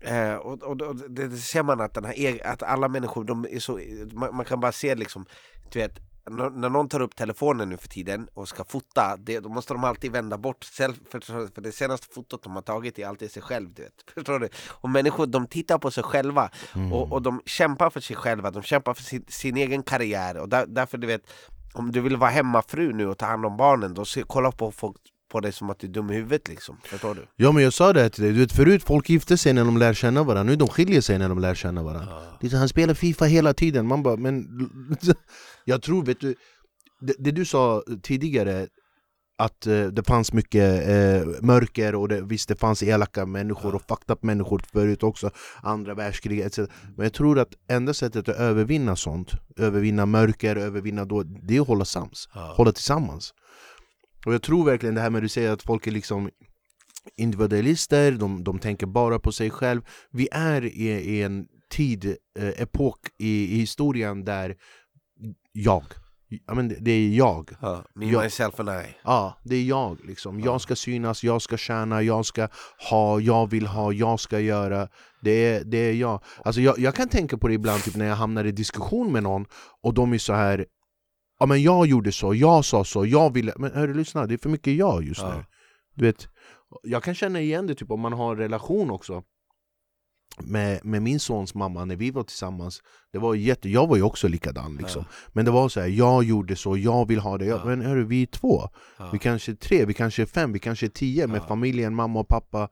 Eh, 0.00 0.34
och, 0.34 0.62
och, 0.62 0.82
och 0.82 0.96
det, 0.96 1.28
det 1.28 1.36
ser 1.36 1.62
man 1.62 1.80
att, 1.80 1.94
den 1.94 2.04
här, 2.04 2.14
eg- 2.14 2.42
att 2.44 2.62
alla 2.62 2.88
människor, 2.88 3.24
de 3.24 3.46
är 3.50 3.58
så, 3.58 3.80
man, 4.12 4.36
man 4.36 4.44
kan 4.44 4.60
bara 4.60 4.72
se 4.72 4.94
liksom, 4.94 5.26
du 5.72 5.78
vet, 5.78 5.98
när, 6.30 6.68
någon 6.68 6.88
tar 6.88 7.00
upp 7.00 7.16
telefonen 7.16 7.68
nu 7.68 7.76
för 7.76 7.88
tiden 7.88 8.28
och 8.34 8.48
ska 8.48 8.64
fota, 8.64 9.16
det, 9.18 9.40
då 9.40 9.48
måste 9.48 9.74
de 9.74 9.84
alltid 9.84 10.12
vända 10.12 10.38
bort 10.38 10.64
self, 10.64 10.96
för, 11.10 11.60
det 11.60 11.72
senaste 11.72 12.06
fotot 12.14 12.42
de 12.42 12.52
har 12.54 12.62
tagit 12.62 12.98
är 12.98 13.06
alltid 13.06 13.30
sig 13.30 13.42
själv. 13.42 13.74
Du 13.74 13.82
vet. 13.82 13.92
Förstår 14.14 14.38
du? 14.38 14.48
Och 14.68 14.90
människor 14.90 15.26
de 15.26 15.46
tittar 15.46 15.78
på 15.78 15.90
sig 15.90 16.04
själva 16.04 16.50
och, 16.92 17.12
och 17.12 17.22
de 17.22 17.42
kämpar 17.46 17.90
för 17.90 18.00
sig 18.00 18.16
själva, 18.16 18.50
de 18.50 18.62
kämpar 18.62 18.94
för 18.94 19.02
sin, 19.02 19.24
sin 19.28 19.56
egen 19.56 19.82
karriär 19.82 20.36
och 20.36 20.48
där, 20.48 20.66
därför 20.66 20.98
du 20.98 21.06
vet 21.06 21.22
om 21.78 21.92
du 21.92 22.00
vill 22.00 22.16
vara 22.16 22.30
hemmafru 22.30 22.92
nu 22.92 23.06
och 23.06 23.18
ta 23.18 23.26
hand 23.26 23.46
om 23.46 23.56
barnen, 23.56 23.94
då 23.94 24.04
se, 24.04 24.22
kolla 24.26 24.52
på 24.52 24.72
folk 24.72 24.96
på 25.28 25.40
dig 25.40 25.52
som 25.52 25.70
att 25.70 25.78
du 25.78 25.86
är 25.86 25.90
dum 25.90 26.10
i 26.10 26.14
huvudet 26.14 26.48
liksom. 26.48 26.76
Förstår 26.84 27.14
du? 27.14 27.26
Ja 27.36 27.52
men 27.52 27.62
jag 27.62 27.72
sa 27.72 27.92
det 27.92 28.00
här 28.00 28.08
till 28.08 28.22
dig, 28.24 28.32
du 28.32 28.38
vet 28.38 28.52
förut 28.52 28.84
folk 28.84 29.08
gifte 29.08 29.36
sig 29.38 29.52
när 29.52 29.64
de 29.64 29.76
lär 29.76 29.94
känna 29.94 30.22
varandra, 30.22 30.50
nu 30.52 30.56
de 30.56 30.68
skiljer 30.68 31.00
sig 31.00 31.18
när 31.18 31.28
de 31.28 31.38
lär 31.38 31.54
känna 31.54 31.82
varandra. 31.82 32.14
Är 32.40 32.48
så, 32.48 32.56
Han 32.56 32.68
spelar 32.68 32.94
Fifa 32.94 33.24
hela 33.24 33.54
tiden, 33.54 33.86
man 33.86 34.02
bara 34.02 34.16
men 34.16 34.46
Jag 35.64 35.82
tror, 35.82 36.04
vet 36.04 36.20
du, 36.20 36.34
det, 37.00 37.14
det 37.18 37.30
du 37.30 37.44
sa 37.44 37.82
tidigare 38.02 38.66
att 39.38 39.66
eh, 39.66 39.86
det 39.86 40.06
fanns 40.06 40.32
mycket 40.32 40.88
eh, 40.88 41.28
mörker 41.42 41.94
och 41.94 42.08
det, 42.08 42.20
visst 42.20 42.48
det 42.48 42.56
fanns 42.56 42.82
elaka 42.82 43.26
människor 43.26 43.74
och 43.74 43.82
fucked 43.82 44.10
up 44.10 44.22
människor 44.22 44.62
förut 44.72 45.02
också 45.02 45.30
Andra 45.62 45.94
världskriget 45.94 46.46
etc. 46.46 46.70
Men 46.96 47.04
jag 47.04 47.12
tror 47.12 47.38
att 47.38 47.54
enda 47.68 47.94
sättet 47.94 48.28
att 48.28 48.36
övervinna 48.36 48.96
sånt, 48.96 49.32
övervinna 49.56 50.06
mörker, 50.06 50.56
övervinna 50.56 51.04
då, 51.04 51.22
det 51.22 51.56
är 51.56 51.60
att 51.60 51.66
hålla 51.66 51.84
sams, 51.84 52.28
hålla 52.32 52.72
tillsammans. 52.72 53.34
Och 54.26 54.34
jag 54.34 54.42
tror 54.42 54.64
verkligen 54.64 54.94
det 54.94 55.00
här 55.00 55.10
med 55.10 55.18
att 55.18 55.24
du 55.24 55.28
säger 55.28 55.52
att 55.52 55.62
folk 55.62 55.86
är 55.86 55.90
liksom 55.90 56.30
individualister, 57.16 58.12
de, 58.12 58.44
de 58.44 58.58
tänker 58.58 58.86
bara 58.86 59.18
på 59.18 59.32
sig 59.32 59.50
själv. 59.50 59.82
Vi 60.10 60.28
är 60.32 60.64
i, 60.64 60.88
i 60.88 61.22
en 61.22 61.46
tid, 61.70 62.16
eh, 62.38 62.62
epok 62.62 62.98
i, 63.18 63.54
i 63.54 63.58
historien 63.58 64.24
där 64.24 64.56
jag, 65.52 65.84
ja, 66.28 66.54
men 66.54 66.68
det, 66.68 66.76
det 66.80 66.90
är 66.90 67.08
jag 67.08 67.50
Ja, 67.60 67.84
me, 67.94 68.06
Ja. 68.06 68.22
myself 68.22 68.60
and 68.60 68.68
I. 68.68 68.96
Ja, 69.04 69.38
det 69.44 69.56
är 69.56 69.62
jag 69.64 69.98
liksom. 70.04 70.40
Jag 70.40 70.60
ska 70.60 70.76
synas, 70.76 71.24
jag 71.24 71.42
ska 71.42 71.56
tjäna, 71.56 72.02
jag 72.02 72.26
ska 72.26 72.48
ha, 72.90 73.20
jag 73.20 73.50
vill 73.50 73.66
ha, 73.66 73.92
jag 73.92 74.20
ska 74.20 74.40
göra. 74.40 74.88
Det 75.22 75.30
är, 75.30 75.64
det 75.64 75.78
är 75.78 75.92
jag. 75.92 76.22
Alltså 76.44 76.60
jag. 76.60 76.78
Jag 76.78 76.94
kan 76.94 77.08
tänka 77.08 77.38
på 77.38 77.48
det 77.48 77.54
ibland 77.54 77.82
typ 77.82 77.96
när 77.96 78.06
jag 78.06 78.16
hamnar 78.16 78.44
i 78.44 78.52
diskussion 78.52 79.12
med 79.12 79.22
någon 79.22 79.44
och 79.82 79.94
de 79.94 80.12
är 80.12 80.18
så 80.18 80.32
här 80.32 80.66
ja 81.38 81.46
men 81.46 81.62
jag 81.62 81.86
gjorde 81.86 82.12
så, 82.12 82.34
jag 82.34 82.64
sa 82.64 82.84
så, 82.84 83.06
jag 83.06 83.34
ville 83.34 83.52
Men 83.56 83.72
hörru 83.72 83.94
lyssna, 83.94 84.26
det 84.26 84.34
är 84.34 84.38
för 84.38 84.48
mycket 84.50 84.76
jag 84.76 85.04
just 85.04 85.20
Ja. 85.22 85.34
nu 85.36 85.44
Du 85.94 86.04
vet, 86.04 86.28
jag 86.82 87.02
kan 87.02 87.14
känna 87.14 87.40
igen 87.40 87.66
det 87.66 87.74
typ 87.74 87.90
om 87.90 88.00
man 88.00 88.12
har 88.12 88.32
en 88.32 88.38
relation 88.38 88.90
också 88.90 89.22
med, 90.38 90.84
med 90.84 91.02
min 91.02 91.20
sons 91.20 91.54
mamma 91.54 91.84
när 91.84 91.96
vi 91.96 92.10
var 92.10 92.22
tillsammans 92.22 92.82
det 93.12 93.18
var 93.18 93.34
jätte, 93.34 93.68
Jag 93.68 93.86
var 93.86 93.96
ju 93.96 94.02
också 94.02 94.28
likadan 94.28 94.76
liksom. 94.76 95.04
Men 95.32 95.44
det 95.44 95.50
var 95.50 95.68
så 95.68 95.80
här, 95.80 95.86
jag 95.88 96.24
gjorde 96.24 96.56
så, 96.56 96.76
jag 96.76 97.08
vill 97.08 97.18
ha 97.18 97.38
det. 97.38 97.44
Jag, 97.44 97.60
Ja. 97.60 97.64
Men 97.64 97.82
hörru, 97.82 98.04
vi 98.04 98.22
är 98.22 98.26
två. 98.26 98.68
Ja. 98.98 99.10
Vi 99.12 99.18
kanske 99.18 99.52
är 99.52 99.56
tre, 99.56 99.84
vi 99.84 99.94
kanske 99.94 100.22
är 100.22 100.26
fem, 100.26 100.52
vi 100.52 100.58
kanske 100.58 100.86
är 100.86 100.90
tio 100.90 101.26
med 101.26 101.40
Ja. 101.40 101.46
familjen, 101.48 101.94
mamma 101.94 102.20
och 102.20 102.28
pappa. 102.28 102.68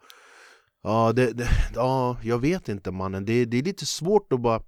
Ja, 0.82 1.12
det, 1.12 1.32
det, 1.32 1.48
ja 1.74 2.16
jag 2.22 2.38
vet 2.38 2.68
inte 2.68 2.90
mannen, 2.90 3.24
det, 3.24 3.44
det 3.44 3.58
är 3.58 3.62
lite 3.62 3.86
svårt 3.86 4.32
att 4.32 4.40
bara 4.40 4.62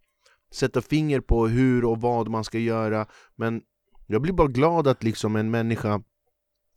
sätta 0.54 0.82
finger 0.82 1.20
på 1.20 1.46
hur 1.48 1.84
och 1.84 2.00
vad 2.00 2.28
man 2.28 2.44
ska 2.44 2.58
göra. 2.58 3.06
Men 3.36 3.60
jag 4.06 4.22
blir 4.22 4.32
bara 4.32 4.48
glad 4.48 4.88
att 4.88 5.02
liksom 5.02 5.36
en 5.36 5.50
människa 5.50 6.00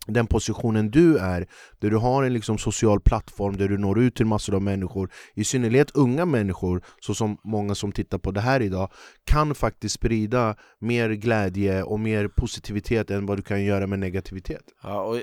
den 0.09 0.27
positionen 0.27 0.91
du 0.91 1.17
är, 1.17 1.47
där 1.79 1.89
du 1.89 1.97
har 1.97 2.23
en 2.23 2.33
liksom 2.33 2.57
social 2.57 2.99
plattform 3.01 3.57
där 3.57 3.67
du 3.67 3.77
når 3.77 3.99
ut 3.99 4.15
till 4.15 4.25
massor 4.25 4.55
av 4.55 4.61
människor 4.61 5.11
I 5.33 5.43
synnerhet 5.43 5.91
unga 5.91 6.25
människor, 6.25 6.81
så 6.99 7.15
som 7.15 7.37
många 7.43 7.75
som 7.75 7.91
tittar 7.91 8.17
på 8.17 8.31
det 8.31 8.41
här 8.41 8.61
idag 8.61 8.91
Kan 9.23 9.55
faktiskt 9.55 9.95
sprida 9.95 10.55
mer 10.79 11.09
glädje 11.09 11.83
och 11.83 11.99
mer 11.99 12.27
positivitet 12.27 13.11
än 13.11 13.25
vad 13.25 13.37
du 13.37 13.41
kan 13.41 13.63
göra 13.63 13.87
med 13.87 13.99
negativitet 13.99 14.63
Ja, 14.83 15.01
och, 15.01 15.15
eh, 15.15 15.21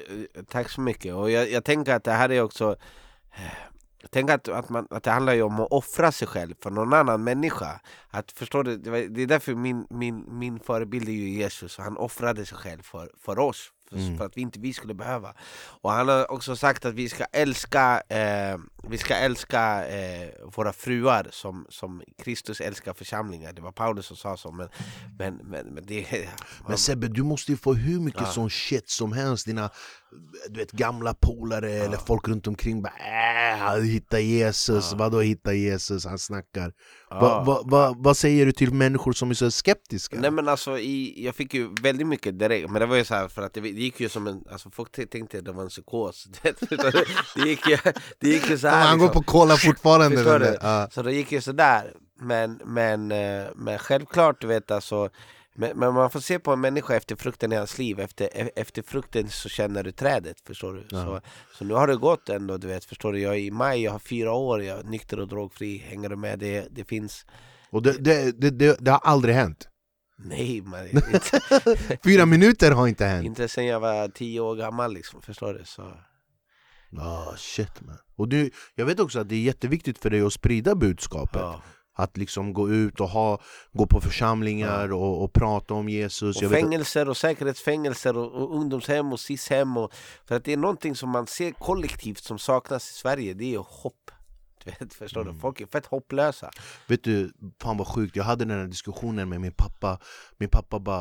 tack 0.49 0.71
så 0.71 0.81
mycket. 0.81 1.15
Och 1.15 1.31
jag, 1.31 1.51
jag 1.51 1.65
tänker 1.65 1.95
att 1.95 2.05
det 2.05 2.13
här 2.13 2.31
är 2.31 2.43
också 2.43 2.77
eh, 3.35 3.67
jag 4.07 4.11
tänker 4.11 4.35
att, 4.35 4.49
att, 4.49 4.69
man, 4.69 4.87
att 4.91 5.03
det 5.03 5.11
handlar 5.11 5.35
ju 5.35 5.43
om 5.43 5.61
att 5.61 5.73
offra 5.73 6.13
sig 6.13 6.29
själv 6.29 6.55
för 6.63 6.71
någon 6.71 6.93
annan 6.93 7.25
människa. 7.25 7.81
Att, 8.11 8.33
förstår 8.33 8.65
du? 8.65 8.77
Det, 8.77 9.09
det 9.09 9.23
är 9.23 9.27
därför 9.27 9.55
min, 9.55 9.87
min, 9.91 10.39
min 10.39 10.61
förebild 10.61 11.09
är 11.09 11.13
ju 11.13 11.29
Jesus. 11.29 11.79
Han 11.79 11.97
offrade 11.97 12.47
sig 12.47 12.59
själv 12.59 12.83
för, 12.83 13.11
för 13.19 13.39
oss. 13.39 13.73
För, 13.91 13.97
Mm. 13.97 14.19
för 14.19 14.27
att 14.27 14.37
vi 14.37 14.41
inte 14.41 14.59
vi 14.61 14.73
skulle 14.73 14.95
behöva. 14.95 15.35
Och 15.83 15.91
han 15.93 16.09
har 16.09 16.31
också 16.33 16.57
sagt 16.57 16.85
att 16.85 16.95
vi 16.95 17.09
ska 17.09 17.25
älska, 17.25 18.03
eh, 18.09 18.59
vi 18.89 18.99
ska 18.99 19.15
älska 19.15 19.89
eh, 19.89 20.29
våra 20.57 20.73
fruar 20.73 21.29
som, 21.31 21.67
som 21.69 22.03
Kristus 22.19 22.61
älskar 22.61 22.93
församlingar. 22.95 23.53
Det 23.53 23.63
var 23.63 23.73
Paulus 23.73 24.07
som 24.07 24.17
sa 24.17 24.37
så. 24.37 24.53
Men, 24.53 24.69
men, 25.19 25.35
men, 25.45 25.67
men 25.67 25.87
det... 25.87 26.29
Men 26.69 26.79
Sebbe, 26.79 27.09
du 27.09 27.23
måste 27.23 27.53
ju 27.53 27.57
få 27.57 27.75
hur 27.75 28.01
mycket 28.01 28.21
Ja. 28.21 28.27
sån 28.33 28.51
shit 28.51 28.91
som 28.91 29.13
helst 29.13 29.47
Dina 29.47 29.71
du 30.49 30.61
vet, 30.61 30.73
gamla 30.73 31.15
polare 31.15 31.73
eller 31.73 31.97
folk 31.97 32.29
runt 32.29 32.47
omkring 32.47 32.83
bara 32.83 32.93
äh, 32.93 33.59
han 33.59 33.83
hittar 33.85 34.19
Jesus, 34.19 34.89
Ja. 34.93 34.99
vadå 34.99 35.21
hitta 35.21 35.53
Jesus? 35.55 36.07
Han 36.07 36.19
snackar 36.19 36.73
Ja. 37.11 37.21
Va, 37.21 37.43
va, 37.45 37.63
va, 37.65 37.95
Vad 37.99 38.17
säger 38.17 38.47
du 38.47 38.53
till 38.53 38.73
människor 38.75 39.13
som 39.13 39.31
är 39.31 39.35
så 39.35 39.51
skeptiska? 39.51 40.21
Nej 40.21 40.31
men 40.31 40.49
alltså, 40.49 40.79
i, 40.79 41.25
jag 41.25 41.35
fick 41.35 41.55
ju 41.55 41.69
väldigt 41.83 42.07
mycket 42.07 42.39
direkt, 42.39 42.71
men 42.71 42.81
det 42.81 42.87
var 42.87 42.97
ju 42.97 43.05
så 43.05 43.15
här 43.15 43.29
för 43.29 43.43
att 43.43 43.55
det, 43.55 43.61
det 43.61 43.69
gick 43.69 44.01
ju 44.01 44.09
som 44.09 44.27
en, 44.27 44.45
alltså 44.53 44.71
folk 44.71 45.11
tänkte 45.11 45.39
att 45.39 45.45
det 45.45 45.53
var 45.53 45.63
en 45.63 45.69
psykos 45.69 46.29
Det 47.35 47.49
gick 47.49 47.69
ju, 47.69 47.77
det 48.21 48.29
gick 48.29 48.51
ju 48.51 48.59
så 48.59 48.69
här 48.69 48.87
han 48.87 48.99
går 48.99 49.07
liksom. 49.07 49.23
på 49.23 49.31
cola 49.31 49.57
fortfarande 49.57 50.17
Förstår 50.17 50.39
du? 50.39 50.59
Ja. 50.61 50.89
Så 50.93 51.03
det 51.03 51.13
gick 51.13 51.33
ju 51.33 51.41
sådär 51.41 51.93
Men, 52.21 52.61
men, 52.65 53.13
eh, 53.13 53.45
men 53.55 53.79
självklart 53.79 54.41
du 54.41 54.47
vet 54.47 54.71
alltså 54.71 55.11
men, 55.57 55.79
men 55.79 55.95
man 55.95 56.11
får 56.11 56.21
se 56.21 56.39
på 56.39 56.53
en 56.53 56.61
människa 56.61 56.95
efter 56.95 57.17
frukten 57.17 57.53
i 57.53 57.57
hans 57.57 57.79
liv 57.79 58.01
Efter, 58.01 58.25
e- 58.25 58.51
efter 58.57 58.83
frukten 58.83 59.29
så 59.29 59.49
känner 59.49 59.83
du 59.83 59.93
trädet, 59.93 60.41
förstår 60.47 60.75
du? 60.75 60.87
Ja. 60.91 61.05
Så, 61.05 61.21
så 61.59 61.65
nu 61.65 61.75
har 61.75 61.87
det 61.87 61.97
gått 61.97 62.29
ändå, 62.29 62.57
du 62.57 62.67
vet, 62.67 62.85
förstår 62.85 63.13
du? 63.13 63.21
Jag 63.21 63.35
är 63.35 63.39
i 63.39 63.51
maj, 63.51 63.83
jag 63.83 63.93
har 63.93 63.99
fyra 63.99 64.33
år, 64.33 64.63
jag 64.63 64.79
är 64.79 64.85
nykter 64.85 65.21
och 65.21 65.29
drogfri 65.29 65.79
Hänger 65.79 66.09
du 66.09 66.17
med? 66.17 66.39
Det, 66.39 66.69
det 66.71 66.85
finns 66.85 67.27
Och 67.71 67.83
det, 67.83 67.93
det, 67.93 68.41
det, 68.41 68.51
det, 68.51 68.77
det 68.81 68.91
har 68.91 69.01
aldrig 69.05 69.35
hänt 69.35 69.69
Nej 70.19 70.61
man, 70.61 70.89
inte, 70.89 71.41
Fyra 72.05 72.27
minuter 72.27 72.71
har 72.71 72.89
inte 72.89 73.05
hänt 73.05 73.27
inte 73.27 73.49
sen 73.49 73.67
jag 73.67 73.81
var 73.81 74.09
tio 74.09 74.41
år 74.41 74.57
gammal 74.57 74.93
liksom, 74.93 75.23
förstår 75.23 75.55
du? 75.55 75.65
Så, 75.65 75.93
Ah 76.99 77.37
shit 77.37 77.81
man. 77.81 77.99
Och 78.17 78.29
du, 78.29 78.51
jag 78.75 78.87
vet 78.87 79.01
också 79.01 79.21
att 79.21 79.29
det 79.29 79.35
är 79.35 79.43
jätteviktigt 79.43 79.99
för 79.99 80.11
dig 80.11 80.21
att 80.21 80.33
sprida 80.33 80.75
budskapet 80.75 81.41
ja. 81.41 81.63
Att 81.99 82.17
liksom 82.17 82.53
gå 82.53 82.71
ut 82.71 83.01
och 83.01 83.09
ha, 83.09 83.41
gå 83.73 83.87
på 83.87 84.01
församlingar 84.01 84.93
och, 84.93 85.25
och 85.25 85.33
prata 85.33 85.75
om 85.75 85.89
Jesus. 85.89 86.43
Och 86.43 86.51
fängelser 86.51 87.09
och 87.09 87.17
säkerhetsfängelser 87.17 88.17
och, 88.17 88.33
och 88.33 88.57
ungdomshem 88.57 89.13
och 89.13 89.21
SIS-hem 89.21 89.77
och, 89.77 89.93
För 90.25 90.35
att 90.35 90.45
det 90.45 90.53
är 90.53 90.57
någonting 90.57 90.95
som 90.97 91.11
man 91.11 91.27
ser 91.27 91.51
kollektivt 91.51 92.19
som 92.25 92.39
saknas 92.39 92.91
i 92.91 92.93
Sverige, 92.93 93.35
det 93.35 93.55
är 93.55 93.59
hopp. 93.59 94.11
Du 94.65 94.71
vet, 94.71 94.95
förstår 94.95 95.21
Mm. 95.21 95.35
du? 95.35 95.41
Folk 95.41 95.61
är 95.61 95.67
fett 95.67 95.87
hopplösa. 95.87 96.51
Vet 96.89 97.05
du, 97.05 97.33
fan 97.63 97.77
vad 97.77 97.87
sjukt, 97.87 98.17
jag 98.17 98.25
hade 98.25 98.45
den 98.45 98.59
här 98.59 98.67
diskussionen 98.67 99.29
med 99.29 99.41
min 99.41 99.53
pappa. 99.53 99.99
Min 100.39 100.49
pappa 100.49 100.79
bara 100.79 101.01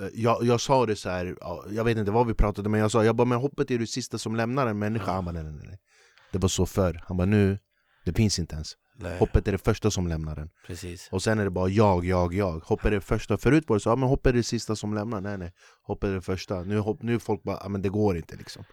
eh, 0.00 0.08
jag, 0.14 0.44
jag 0.44 0.60
sa 0.60 0.86
det 0.86 0.96
så 0.96 1.08
här, 1.08 1.36
ja, 1.40 1.64
jag 1.70 1.84
vet 1.84 1.98
inte 1.98 2.10
vad 2.10 2.26
vi 2.26 2.34
pratade 2.34 2.68
men 2.68 2.80
jag 2.80 2.90
sa 2.90 3.04
jag 3.04 3.16
bara, 3.16 3.24
men 3.24 3.38
hoppet 3.38 3.70
är 3.70 3.78
det 3.78 3.86
sista 3.86 4.18
som 4.18 4.36
lämnar 4.36 4.66
en 4.66 4.78
människa. 4.78 5.12
Han 5.12 5.24
bara, 5.24 5.32
nej, 5.32 5.42
nej, 5.44 5.66
nej. 5.66 5.78
Det 6.32 6.38
var 6.38 6.48
så 6.48 6.66
förr, 6.66 7.02
han 7.06 7.16
bara 7.16 7.24
nu, 7.26 7.58
det 8.04 8.12
finns 8.12 8.38
inte 8.38 8.54
ens 8.54 8.72
Nej, 8.98 9.18
Hoppet 9.18 9.48
är 9.48 9.52
det 9.52 9.58
första 9.58 9.90
som 9.90 10.06
lämnar 10.08 10.36
den 10.36 10.50
precis. 10.66 11.08
Och 11.12 11.22
sen 11.22 11.38
är 11.38 11.44
det 11.44 11.50
bara 11.50 11.68
jag, 11.68 12.04
jag, 12.04 12.34
jag. 12.34 12.60
Hopp 12.64 12.84
är 12.84 12.90
det 12.90 13.00
första, 13.00 13.38
förut 13.38 13.64
var 13.68 13.76
det 13.76 13.80
så, 13.80 13.88
ja, 13.88 13.96
men 13.96 14.08
hopp 14.08 14.26
är 14.26 14.32
det 14.32 14.42
sista 14.42 14.76
som 14.76 14.94
lämnar. 14.94 15.20
Nej 15.20 15.38
nej, 15.38 15.52
hopp 15.82 16.04
är 16.04 16.08
det 16.10 16.20
första. 16.20 16.62
Nu, 16.62 16.78
hopp, 16.78 17.02
nu 17.02 17.18
folk 17.18 17.42
bara, 17.42 17.58
ja, 17.62 17.68
men 17.68 17.82
det 17.82 17.88
går 17.88 18.16
inte 18.16 18.36
liksom. 18.36 18.64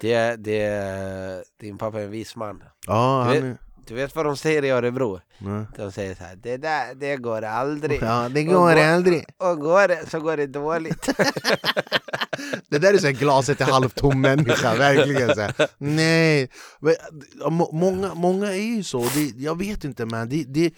Det, 0.00 0.36
det, 0.36 1.44
Din 1.60 1.78
pappa 1.78 2.00
är 2.00 2.04
en 2.04 2.10
vis 2.10 2.36
man. 2.36 2.62
Ja, 2.86 3.26
Du 3.32 3.40
han 3.40 3.50
är, 3.50 3.56
Du 3.86 3.94
vet 3.94 4.16
vad 4.16 4.24
de 4.26 4.36
säger 4.36 4.64
i 4.64 4.70
Örebro? 4.70 5.20
nej. 5.38 5.64
De 5.76 5.92
säger 5.92 6.14
så 6.14 6.24
här, 6.24 6.36
det 6.36 6.56
där, 6.56 6.94
det 6.94 7.16
går 7.16 7.42
aldrig. 7.42 8.02
Ja, 8.02 8.28
det 8.28 8.40
Och 8.40 8.52
går 8.54 8.74
gå- 8.74 8.80
aldrig. 8.82 9.24
Och 9.38 9.58
går 9.60 9.88
det 9.88 10.10
så 10.10 10.20
går 10.20 10.36
det 10.36 10.46
dåligt 10.46 11.08
Det 12.70 12.78
där 12.78 12.94
är 12.94 12.98
så 12.98 13.06
här 13.06 13.12
glaset 13.12 13.60
är 13.60 13.64
halvtom 13.64 14.20
människa, 14.20 14.74
verkligen 14.74 15.34
så 15.34 15.40
här. 15.40 15.54
Nej, 15.78 16.50
många, 17.72 18.14
många 18.14 18.46
är 18.46 18.76
ju 18.76 18.82
så, 18.82 19.00
det, 19.14 19.32
jag 19.36 19.58
vet 19.58 19.84
inte 19.84 20.06
men 20.06 20.28
det, 20.28 20.44
det 20.44 20.64
är 20.64 20.72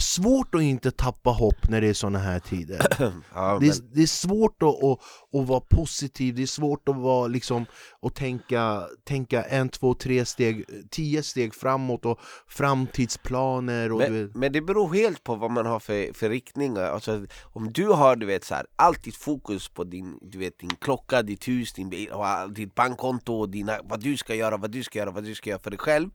svårt 0.00 0.54
att 0.54 0.62
inte 0.62 0.90
tappa 0.90 1.30
hopp 1.30 1.68
när 1.68 1.80
det 1.80 1.88
är 1.88 1.94
såna 1.94 2.18
här 2.18 2.38
tider. 2.38 2.86
Ja, 3.34 3.58
det, 3.60 3.68
är, 3.68 3.74
det 3.94 4.02
är 4.02 4.06
svårt 4.06 4.62
att, 4.62 4.84
att, 4.84 4.98
att 5.40 5.48
vara 5.48 5.60
positiv, 5.60 6.34
det 6.34 6.42
är 6.42 6.46
svårt 6.46 6.88
att 6.88 6.96
vara 6.96 7.26
liksom 7.26 7.66
och 8.02 8.14
tänka, 8.14 8.88
tänka 9.04 9.42
en, 9.42 9.68
två, 9.68 9.94
tre 9.94 10.24
steg, 10.24 10.64
tio 10.90 11.22
steg 11.22 11.54
framåt 11.54 12.04
och 12.04 12.20
framtidsplaner 12.46 13.92
och 13.92 14.00
du 14.00 14.10
men, 14.10 14.26
vet, 14.26 14.36
men 14.36 14.52
det 14.52 14.60
beror 14.60 14.94
helt 14.94 15.24
på 15.24 15.34
vad 15.34 15.50
man 15.50 15.66
har 15.66 15.80
för, 15.80 16.12
för 16.12 16.28
riktningar 16.28 16.82
alltså, 16.82 17.26
Om 17.42 17.72
du 17.72 17.86
har 17.86 18.16
du 18.16 18.26
vet 18.26 18.44
så 18.44 18.54
här, 18.54 18.66
alltid 18.76 19.14
fokus 19.14 19.68
på 19.68 19.84
din, 19.84 20.18
du 20.22 20.38
vet, 20.38 20.58
din 20.58 20.76
klocka, 20.80 21.22
ditt 21.22 21.48
hus, 21.48 21.72
din 21.72 21.90
bil, 21.90 22.10
ditt 22.50 22.74
bankkonto 22.74 23.34
och 23.34 23.48
dina, 23.48 23.78
vad 23.84 24.00
du 24.00 24.16
ska 24.16 24.34
göra, 24.34 24.56
vad 24.56 24.70
du 24.70 24.82
ska 24.82 24.98
göra, 24.98 25.10
vad 25.10 25.24
du 25.24 25.34
ska 25.34 25.50
göra 25.50 25.60
för 25.60 25.70
dig 25.70 25.78
själv 25.78 26.10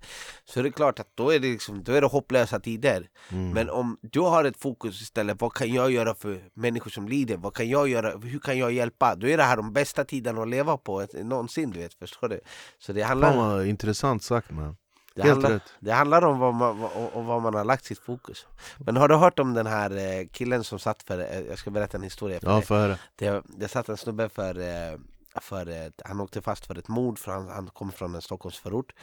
Så 0.45 0.59
är 0.59 0.63
det 0.63 0.71
klart 0.71 0.99
att 0.99 1.11
då 1.15 1.29
är 1.29 1.39
det, 1.39 1.47
liksom, 1.47 1.83
då 1.83 1.91
är 1.91 2.01
det 2.01 2.07
hopplösa 2.07 2.59
tider 2.59 3.07
Mm. 3.31 3.49
Men 3.49 3.69
om 3.69 3.97
du 4.01 4.19
har 4.19 4.43
ett 4.43 4.57
fokus 4.57 5.01
istället, 5.01 5.41
vad 5.41 5.53
kan 5.53 5.73
jag 5.73 5.91
göra 5.91 6.15
för 6.15 6.43
människor 6.53 6.91
som 6.91 7.07
lider? 7.07 7.37
Vad 7.37 7.53
kan 7.53 7.69
jag 7.69 7.87
göra? 7.89 8.17
Hur 8.17 8.39
kan 8.39 8.57
jag 8.57 8.71
hjälpa? 8.71 9.15
Då 9.15 9.27
är 9.27 9.37
det 9.37 9.43
här 9.43 9.57
de 9.57 9.73
bästa 9.73 10.03
tiderna 10.03 10.41
att 10.41 10.47
leva 10.47 10.77
på 10.77 11.01
ett, 11.01 11.25
någonsin, 11.25 11.73
du 11.77 11.83
vet, 11.83 11.93
förstår 11.93 12.27
du? 12.29 12.39
Så 12.79 12.93
det 12.93 13.01
handlar, 13.01 13.31
Fan 13.33 13.37
vad 13.37 13.65
intressant 13.65 14.23
sagt 14.23 14.51
man. 14.51 14.77
Det 15.15 15.21
helt 15.23 15.31
handlar, 15.33 15.49
rätt. 15.51 15.73
det 15.79 15.91
handlar 15.91 16.25
om 16.25 16.39
vad 16.39 16.53
man, 16.53 16.83
och 17.13 17.25
vad 17.25 17.41
man 17.41 17.53
har 17.53 17.63
lagt 17.65 17.85
sitt 17.85 17.99
fokus 17.99 18.45
Men 18.77 18.97
har 18.97 19.07
du 19.07 19.15
hört 19.15 19.39
om 19.39 19.53
den 19.53 19.67
här 19.67 19.91
eh, 19.97 20.27
killen 20.31 20.63
som 20.63 20.79
satt 20.79 21.03
för, 21.03 21.19
eh, 21.19 21.39
jag 21.39 21.59
ska 21.59 21.69
berätta 21.71 21.97
en 21.97 22.03
historia 22.03 22.39
för 22.39 22.47
Ja, 22.47 22.53
dig. 22.55 22.61
för 22.65 22.97
det, 23.15 23.43
det 23.45 23.67
satt 23.67 23.89
en 23.89 23.97
snubbe 23.97 24.29
för, 24.29 24.59
eh, 24.59 24.99
för 25.41 25.91
han 26.07 26.19
åkte 26.21 26.41
fast 26.41 26.65
för 26.65 26.77
ett 26.77 26.87
mord 26.87 27.19
för 27.19 27.31
han, 27.31 27.47
han 27.47 27.67
kom 27.67 27.91
från 27.91 28.15
en 28.15 28.21
Stockholmsförort 28.21 28.93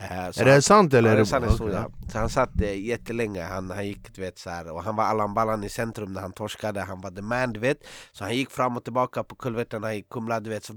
så 0.00 0.40
Är 0.40 0.44
det 0.44 0.52
han- 0.52 0.62
sant 0.62 0.94
eller? 0.94 1.08
Ja, 1.10 1.14
det 1.14 1.20
är 1.20 1.24
sann 1.24 1.42
historia. 1.42 1.90
Så 2.12 2.18
han 2.18 2.28
satt 2.28 2.60
eh, 2.60 2.80
jättelänge, 2.86 3.42
han, 3.42 3.70
han 3.70 3.86
gick 3.86 4.14
du 4.14 4.20
vet 4.20 4.38
så 4.38 4.50
här, 4.50 4.70
och 4.72 4.82
han 4.82 4.96
var 4.96 5.04
Allan 5.04 5.34
Ballan 5.34 5.64
i 5.64 5.68
centrum 5.68 6.12
när 6.12 6.20
han 6.20 6.32
torskade, 6.32 6.80
han 6.80 7.00
var 7.00 7.10
the 7.10 7.22
man 7.22 7.52
du 7.52 7.60
vet 7.60 7.86
Så 8.12 8.24
han 8.24 8.36
gick 8.36 8.50
fram 8.50 8.76
och 8.76 8.84
tillbaka 8.84 9.24
på 9.24 9.34
kulvertarna 9.34 9.94
i 9.94 10.02
Kumla 10.02 10.40
du 10.40 10.50
vet, 10.50 10.64
så, 10.64 10.72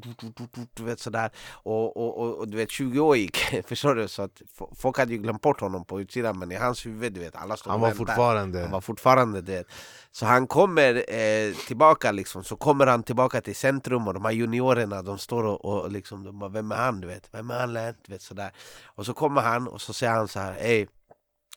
du, 0.75 0.83
vet 0.83 0.99
sådär 0.99 1.29
och, 1.51 1.97
och, 1.97 2.17
och, 2.21 2.37
och 2.37 2.47
du 2.47 2.57
vet 2.57 2.71
20 2.71 2.99
år 2.99 3.17
gick, 3.17 3.37
förstår 3.67 3.95
du? 3.95 4.07
Så 4.07 4.21
att 4.21 4.41
folk 4.75 4.97
hade 4.97 5.11
ju 5.11 5.17
glömt 5.17 5.41
bort 5.41 5.61
honom 5.61 5.85
på 5.85 6.01
utsidan 6.01 6.39
men 6.39 6.51
i 6.51 6.55
hans 6.55 6.85
huvud 6.85 7.13
du 7.13 7.19
vet, 7.19 7.35
alla 7.35 7.57
stod 7.57 7.71
Han 7.71 7.81
var 7.81 7.91
fortfarande... 7.91 8.61
Han 8.61 8.71
var 8.71 8.81
fortfarande 8.81 9.41
det. 9.41 9.63
Så 10.11 10.25
han 10.25 10.47
kommer 10.47 10.95
eh, 10.95 11.53
tillbaka 11.67 12.11
liksom, 12.11 12.43
så 12.43 12.55
kommer 12.55 12.87
han 12.87 13.03
tillbaka 13.03 13.41
till 13.41 13.55
centrum 13.55 14.07
och 14.07 14.13
de 14.13 14.25
här 14.25 14.31
juniorerna 14.31 15.01
de 15.01 15.17
står 15.17 15.43
och, 15.43 15.65
och 15.65 15.91
liksom, 15.91 16.23
de 16.23 16.39
bara, 16.39 16.49
vem 16.49 16.71
är 16.71 16.75
han 16.75 17.01
du 17.01 17.07
vet? 17.07 17.29
Vem 17.31 17.51
är 17.51 17.59
han? 17.59 17.73
Du 17.73 18.13
vet, 18.13 18.21
sådär. 18.21 18.51
Och 18.85 19.05
så 19.05 19.10
så 19.11 19.15
kommer 19.15 19.41
han 19.41 19.67
och 19.67 19.81
så 19.81 19.93
säger 19.93 20.13
han 20.13 20.27
så 20.27 20.39
här, 20.39 20.53
hej, 20.53 20.87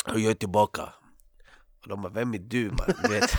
jag 0.07 0.25
är 0.25 0.35
tillbaka. 0.35 0.83
Och 1.83 1.89
de 1.89 2.03
bara, 2.03 2.13
vem 2.13 2.35
är 2.35 2.39
du 2.39 2.71
man? 2.71 2.95
Du 3.03 3.09
vet, 3.09 3.31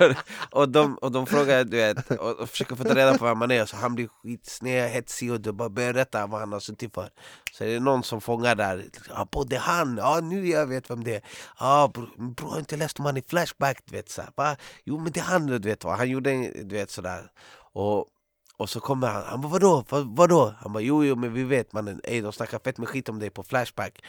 och, 0.50 0.68
de, 0.68 0.98
och 0.98 1.12
de 1.12 1.26
frågar, 1.26 1.64
du 1.64 1.76
vet, 1.76 2.10
och, 2.10 2.40
och 2.40 2.50
försöker 2.50 2.76
få 2.76 2.84
ta 2.84 2.94
reda 2.94 3.18
på 3.18 3.24
vem 3.24 3.38
man 3.38 3.50
är 3.50 3.66
Så 3.66 3.76
han 3.76 3.94
blir 3.94 4.08
skitsned, 4.08 4.90
hetsig 4.90 5.32
och 5.32 5.40
du 5.40 5.52
bara 5.52 5.68
berätta 5.68 6.26
vad 6.26 6.40
han 6.40 6.52
har 6.52 6.60
suttit 6.60 6.94
för 6.94 7.10
Så 7.52 7.64
är 7.64 7.68
det 7.68 7.80
någon 7.80 8.02
som 8.02 8.20
fångar 8.20 8.54
där, 8.54 8.84
ja 9.08 9.26
på 9.26 9.44
det 9.44 9.56
är 9.56 9.60
han, 9.60 9.96
ja 9.96 10.20
nu 10.20 10.48
jag 10.48 10.66
vet 10.66 10.90
vem 10.90 11.04
det 11.04 11.14
är 11.14 11.22
Ja 11.60 11.90
bror, 11.94 12.34
bro, 12.34 12.48
har 12.48 12.58
inte 12.58 12.76
läst 12.76 12.98
om 12.98 13.04
han 13.04 13.16
i 13.16 13.22
Flashback? 13.22 13.78
Du 13.84 13.96
vet, 13.96 14.10
så 14.10 14.22
här. 14.36 14.56
Jo 14.84 14.98
men 14.98 15.12
det 15.12 15.20
är 15.20 15.24
han, 15.24 15.46
du 15.46 15.58
vet 15.58 15.84
vad, 15.84 15.96
han 15.96 16.08
gjorde, 16.08 16.50
du 16.64 16.76
vet 16.76 16.90
sådär 16.90 17.30
och 17.72 18.06
och 18.58 18.70
så 18.70 18.80
kommer 18.80 19.06
han, 19.06 19.22
han 19.24 19.40
bara 19.40 19.48
vadå? 19.48 19.84
Vad, 19.88 20.16
vadå? 20.16 20.54
Han 20.60 20.72
bara 20.72 20.82
jo 20.82 21.04
jo 21.04 21.16
men 21.16 21.32
vi 21.32 21.44
vet 21.44 21.72
mannen, 21.72 22.00
ey 22.04 22.20
de 22.20 22.32
snackar 22.32 22.58
fett 22.58 22.78
med 22.78 22.88
skit 22.88 23.08
om 23.08 23.18
dig 23.18 23.30
på 23.30 23.42
Flashback 23.42 24.02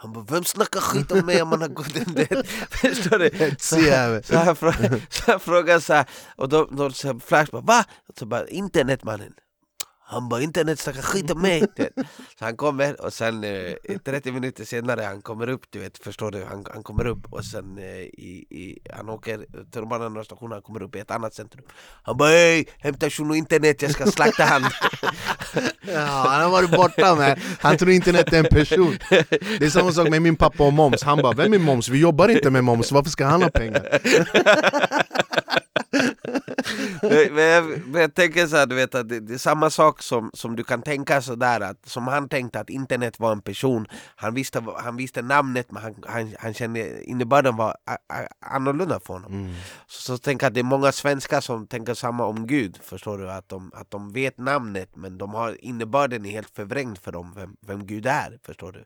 han 0.00 0.12
bara, 0.12 0.24
vem 0.24 0.44
snackar 0.44 0.80
skit 0.80 1.12
om 1.12 1.26
mig 1.26 1.42
om 1.42 1.48
man 1.48 1.60
har 1.60 1.68
gått 1.68 1.96
en 1.96 2.14
det? 2.14 2.46
Förstår 2.70 3.18
du? 3.18 3.56
Så, 3.58 4.32
så, 4.32 4.38
han 4.38 4.56
frågar, 4.56 5.00
så 5.10 5.30
han 5.30 5.40
frågar 5.40 5.80
så 5.80 5.92
här, 5.92 6.06
och 6.36 6.48
då, 6.48 6.64
då 6.64 6.90
så 6.90 7.20
Flash 7.20 7.50
bara, 7.50 7.62
va? 7.62 7.84
Så 8.18 8.26
bara, 8.26 8.48
internet 8.48 9.04
mannen 9.04 9.32
han 10.10 10.28
bara 10.28 10.42
internet 10.42 10.78
snackar 10.78 11.02
skit 11.02 11.30
om 11.30 11.42
mig! 11.42 11.66
Så 12.38 12.44
han 12.44 12.56
kommer 12.56 13.00
och 13.00 13.12
sen 13.12 13.44
eh, 13.44 13.98
30 14.04 14.32
minuter 14.32 14.64
senare 14.64 15.02
han 15.02 15.22
kommer 15.22 15.48
upp, 15.48 15.62
du 15.70 15.78
vet, 15.78 15.98
förstår 15.98 16.30
du? 16.30 16.44
Han, 16.44 16.64
han 16.72 16.82
kommer 16.82 17.06
upp 17.06 17.32
och 17.32 17.44
sen 17.44 17.78
eh, 17.78 17.84
i, 17.84 18.46
i, 18.50 18.78
han 18.92 19.08
åker 19.08 19.46
tunnelbanan 19.72 20.12
några 20.12 20.24
stationer, 20.24 20.54
han 20.54 20.62
kommer 20.62 20.82
upp 20.82 20.96
i 20.96 20.98
ett 20.98 21.10
annat 21.10 21.34
centrum 21.34 21.64
Han 22.02 22.16
bara 22.16 22.28
hej, 22.28 22.68
hämta 22.78 23.10
shuno 23.10 23.34
internet, 23.34 23.82
jag 23.82 23.90
ska 23.90 24.06
slakta 24.06 24.44
han! 24.44 24.62
ja, 25.82 26.24
han 26.28 26.42
har 26.42 26.50
varit 26.50 26.70
borta 26.70 27.14
med, 27.14 27.40
han 27.60 27.76
tror 27.76 27.90
internet 27.90 28.32
är 28.32 28.38
en 28.38 28.44
person 28.44 28.98
Det 29.58 29.64
är 29.64 29.70
samma 29.70 29.92
sak 29.92 30.08
med 30.08 30.22
min 30.22 30.36
pappa 30.36 30.66
och 30.66 30.72
moms, 30.72 31.02
han 31.02 31.18
bara 31.22 31.32
vem 31.32 31.52
är 31.52 31.58
moms? 31.58 31.88
Vi 31.88 31.98
jobbar 31.98 32.28
inte 32.28 32.50
med 32.50 32.64
moms, 32.64 32.92
varför 32.92 33.10
ska 33.10 33.26
han 33.26 33.42
ha 33.42 33.50
pengar? 33.50 34.00
men, 37.30 37.44
jag, 37.44 37.86
men 37.86 38.00
jag 38.00 38.14
tänker 38.14 38.46
så 38.46 38.56
här, 38.56 38.66
du 38.66 38.74
vet 38.74 38.94
att 38.94 39.08
det, 39.08 39.20
det, 39.20 39.34
är 39.34 39.38
samma 39.38 39.70
sak 39.70 40.02
som, 40.02 40.30
som 40.34 40.56
du 40.56 40.64
kan 40.64 40.82
tänka 40.82 41.22
sådär 41.22 41.60
att 41.60 41.88
som 41.88 42.06
han 42.06 42.28
tänkte 42.28 42.60
att 42.60 42.70
internet 42.70 43.20
var 43.20 43.32
en 43.32 43.42
person 43.42 43.86
Han 44.16 44.34
visste, 44.34 44.64
han 44.76 44.96
visste 44.96 45.22
namnet 45.22 45.72
men 45.72 45.82
han, 45.82 45.94
han, 46.06 46.34
han 46.38 46.54
kände 46.54 47.04
innebörden 47.04 47.56
var 47.56 47.70
a, 47.70 47.96
a, 48.08 48.26
annorlunda 48.40 49.00
för 49.00 49.14
honom 49.14 49.32
mm. 49.32 49.54
Så, 49.86 50.02
så 50.02 50.18
tänker 50.18 50.46
att 50.46 50.54
det 50.54 50.60
är 50.60 50.64
många 50.64 50.92
svenskar 50.92 51.40
som 51.40 51.66
tänker 51.66 51.94
samma 51.94 52.26
om 52.26 52.46
Gud 52.46 52.78
Förstår 52.82 53.18
du? 53.18 53.30
Att 53.30 53.48
de, 53.48 53.70
att 53.74 53.90
de 53.90 54.12
vet 54.12 54.38
namnet 54.38 54.96
men 54.96 55.18
de 55.18 55.34
har 55.34 55.64
innebörden 55.64 56.26
är 56.26 56.30
helt 56.30 56.50
förvrängd 56.50 56.98
för 56.98 57.12
dem 57.12 57.32
vem, 57.36 57.56
vem 57.60 57.86
Gud 57.86 58.06
är 58.06 58.38
Förstår 58.42 58.72
du? 58.72 58.84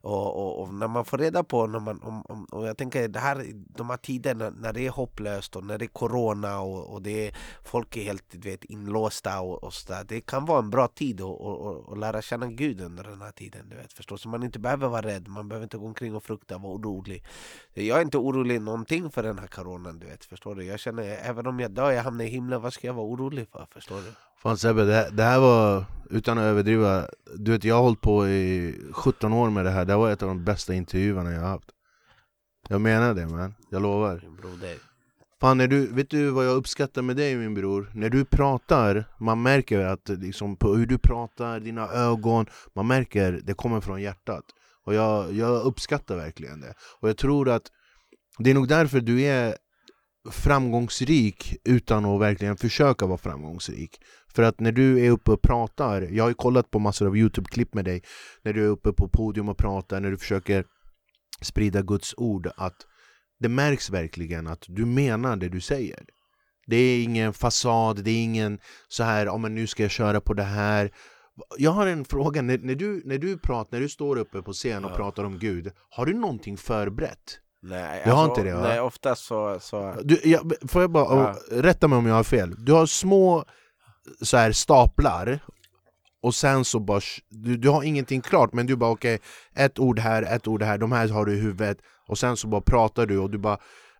Och, 0.00 0.36
och, 0.36 0.62
och, 0.62 0.74
när 0.74 0.88
man 0.88 1.04
får 1.04 1.18
reda 1.18 1.44
på, 1.44 1.66
när 1.66 1.80
man, 1.80 2.02
om, 2.02 2.22
om, 2.28 2.44
och 2.44 2.66
jag 2.66 2.76
tänker 2.76 3.08
det 3.08 3.18
här, 3.18 3.46
de 3.76 3.90
här 3.90 3.96
tiderna 3.96 4.50
när 4.50 4.72
det 4.72 4.86
är 4.86 4.90
hopplöst 4.90 5.56
och 5.56 5.64
när 5.64 5.78
det 5.78 5.84
är 5.84 5.86
corona 5.86 6.45
och, 6.54 6.94
och 6.94 7.02
det 7.02 7.28
är, 7.28 7.34
folk 7.64 7.96
är 7.96 8.02
helt 8.02 8.34
vet, 8.34 8.64
inlåsta 8.64 9.40
och, 9.40 9.64
och 9.64 9.74
så 9.74 9.92
där. 9.92 10.04
Det 10.04 10.20
kan 10.20 10.44
vara 10.44 10.58
en 10.58 10.70
bra 10.70 10.88
tid 10.88 11.20
att 11.20 11.26
och, 11.26 11.88
och, 11.88 11.98
lära 11.98 12.22
känna 12.22 12.46
Gud 12.46 12.80
under 12.80 13.04
den 13.04 13.20
här 13.20 13.30
tiden. 13.30 13.68
Du 13.68 13.76
vet, 13.76 13.92
förstår? 13.92 14.16
Så 14.16 14.28
man 14.28 14.42
inte 14.42 14.58
behöver 14.58 14.88
vara 14.88 15.02
rädd, 15.02 15.28
man 15.28 15.48
behöver 15.48 15.64
inte 15.64 15.78
gå 15.78 15.86
omkring 15.86 16.14
och 16.14 16.24
frukta, 16.24 16.58
vara 16.58 16.72
orolig. 16.72 17.24
Jag 17.74 17.98
är 17.98 18.02
inte 18.02 18.18
orolig 18.18 18.60
någonting 18.62 19.10
för 19.10 19.22
den 19.22 19.38
här 19.38 19.46
coronan, 19.46 19.98
du 19.98 20.06
vet, 20.06 20.24
förstår 20.24 20.54
du? 20.54 20.64
Jag 20.64 20.80
känner, 20.80 21.02
även 21.02 21.46
om 21.46 21.60
jag 21.60 21.70
dör, 21.70 21.90
jag 21.90 22.02
hamnar 22.02 22.24
i 22.24 22.28
himlen, 22.28 22.62
vad 22.62 22.72
ska 22.72 22.86
jag 22.86 22.94
vara 22.94 23.06
orolig 23.06 23.48
för? 23.48 23.66
Förstår 23.70 23.96
du? 23.96 24.12
Fan 24.36 24.58
Sebbe, 24.58 24.84
det, 24.84 25.10
det 25.12 25.22
här 25.22 25.40
var, 25.40 25.84
utan 26.10 26.38
att 26.38 26.42
överdriva, 26.42 27.08
du 27.34 27.50
vet 27.50 27.64
jag 27.64 27.74
har 27.74 27.82
hållit 27.82 28.00
på 28.00 28.28
i 28.28 28.74
17 28.92 29.32
år 29.32 29.50
med 29.50 29.64
det 29.64 29.70
här, 29.70 29.84
det 29.84 29.96
var 29.96 30.10
ett 30.10 30.22
av 30.22 30.28
de 30.28 30.44
bästa 30.44 30.74
intervjuerna 30.74 31.32
jag 31.32 31.40
har 31.40 31.48
haft 31.48 31.70
Jag 32.68 32.80
menar 32.80 33.14
det 33.14 33.26
man, 33.26 33.54
jag 33.70 33.82
lovar 33.82 34.22
Broder. 34.42 34.76
Fan, 35.40 35.58
när 35.58 35.68
du, 35.68 35.86
vet 35.86 36.10
du 36.10 36.30
vad 36.30 36.46
jag 36.46 36.56
uppskattar 36.56 37.02
med 37.02 37.16
dig 37.16 37.36
min 37.36 37.54
bror? 37.54 37.90
När 37.94 38.10
du 38.10 38.24
pratar, 38.24 39.04
man 39.20 39.42
märker 39.42 39.80
att 39.80 40.08
liksom, 40.08 40.56
på 40.56 40.74
hur 40.74 40.86
du 40.86 40.98
pratar, 40.98 41.60
dina 41.60 41.88
ögon 41.88 42.46
Man 42.74 42.86
märker 42.86 43.40
det 43.44 43.54
kommer 43.54 43.80
från 43.80 44.02
hjärtat. 44.02 44.44
Och 44.84 44.94
jag, 44.94 45.32
jag 45.32 45.62
uppskattar 45.62 46.16
verkligen 46.16 46.60
det. 46.60 46.74
Och 47.00 47.08
jag 47.08 47.16
tror 47.16 47.48
att 47.48 47.62
det 48.38 48.50
är 48.50 48.54
nog 48.54 48.68
därför 48.68 49.00
du 49.00 49.22
är 49.22 49.56
framgångsrik 50.30 51.56
utan 51.64 52.04
att 52.04 52.20
verkligen 52.20 52.56
försöka 52.56 53.06
vara 53.06 53.18
framgångsrik. 53.18 54.00
För 54.34 54.42
att 54.42 54.60
när 54.60 54.72
du 54.72 55.06
är 55.06 55.10
uppe 55.10 55.30
och 55.30 55.42
pratar, 55.42 56.02
jag 56.02 56.24
har 56.24 56.28
ju 56.28 56.34
kollat 56.34 56.70
på 56.70 56.78
massor 56.78 57.06
av 57.06 57.16
youtube-klipp 57.16 57.74
med 57.74 57.84
dig 57.84 58.02
När 58.42 58.52
du 58.52 58.64
är 58.64 58.68
uppe 58.68 58.92
på 58.92 59.08
podium 59.08 59.48
och 59.48 59.58
pratar, 59.58 60.00
när 60.00 60.10
du 60.10 60.18
försöker 60.18 60.64
sprida 61.40 61.82
Guds 61.82 62.14
ord 62.16 62.50
att 62.56 62.86
det 63.38 63.48
märks 63.48 63.90
verkligen 63.90 64.46
att 64.46 64.64
du 64.68 64.86
menar 64.86 65.36
det 65.36 65.48
du 65.48 65.60
säger. 65.60 66.04
Det 66.66 66.76
är 66.76 67.02
ingen 67.02 67.32
fasad, 67.32 68.04
det 68.04 68.10
är 68.10 68.22
ingen 68.22 68.58
så 68.88 69.04
här, 69.04 69.28
oh, 69.28 69.38
men 69.38 69.54
nu 69.54 69.66
ska 69.66 69.82
jag 69.82 69.90
köra 69.90 70.20
på 70.20 70.34
det 70.34 70.42
här. 70.42 70.90
Jag 71.58 71.70
har 71.70 71.86
en 71.86 72.04
fråga, 72.04 72.42
när, 72.42 72.58
när, 72.58 72.74
du, 72.74 73.02
när 73.04 73.18
du 73.18 73.38
pratar, 73.38 73.76
när 73.76 73.80
du 73.80 73.88
står 73.88 74.18
uppe 74.18 74.42
på 74.42 74.52
scen 74.52 74.84
och 74.84 74.90
ja. 74.90 74.96
pratar 74.96 75.24
om 75.24 75.38
Gud, 75.38 75.72
har 75.90 76.06
du 76.06 76.14
någonting 76.14 76.56
förberett? 76.56 77.40
Nej, 77.62 78.02
du 78.04 78.10
har 78.10 78.24
alltså, 78.24 78.40
inte 78.40 78.50
det 78.50 78.56
va? 78.56 78.68
Nej, 78.68 78.80
oftast 78.80 79.24
så... 79.24 79.58
så... 79.60 79.94
Du, 80.04 80.20
jag, 80.24 80.52
får 80.68 80.82
jag 80.82 80.90
bara, 80.90 81.04
ja. 81.04 81.36
rätta 81.50 81.88
mig 81.88 81.98
om 81.98 82.06
jag 82.06 82.14
har 82.14 82.24
fel, 82.24 82.54
du 82.58 82.72
har 82.72 82.86
små 82.86 83.44
så 84.22 84.36
här 84.36 84.52
staplar 84.52 85.40
och 86.22 86.34
sen 86.34 86.64
så 86.64 86.80
bara, 86.80 87.00
du, 87.28 87.56
du 87.56 87.68
har 87.68 87.82
ingenting 87.82 88.20
klart 88.20 88.52
men 88.52 88.66
du 88.66 88.76
bara 88.76 88.90
okej, 88.90 89.14
okay, 89.14 89.64
ett 89.64 89.78
ord 89.78 89.98
här, 89.98 90.22
ett 90.22 90.46
ord 90.46 90.62
här, 90.62 90.78
de 90.78 90.92
här 90.92 91.08
har 91.08 91.24
du 91.24 91.34
i 91.34 91.40
huvudet 91.40 91.78
och 92.08 92.18
sen 92.18 92.36
så 92.36 92.48
bara 92.48 92.60
pratar 92.60 93.06
du 93.06 93.18
och 93.18 93.30
du 93.30 93.38
bara 93.38 93.58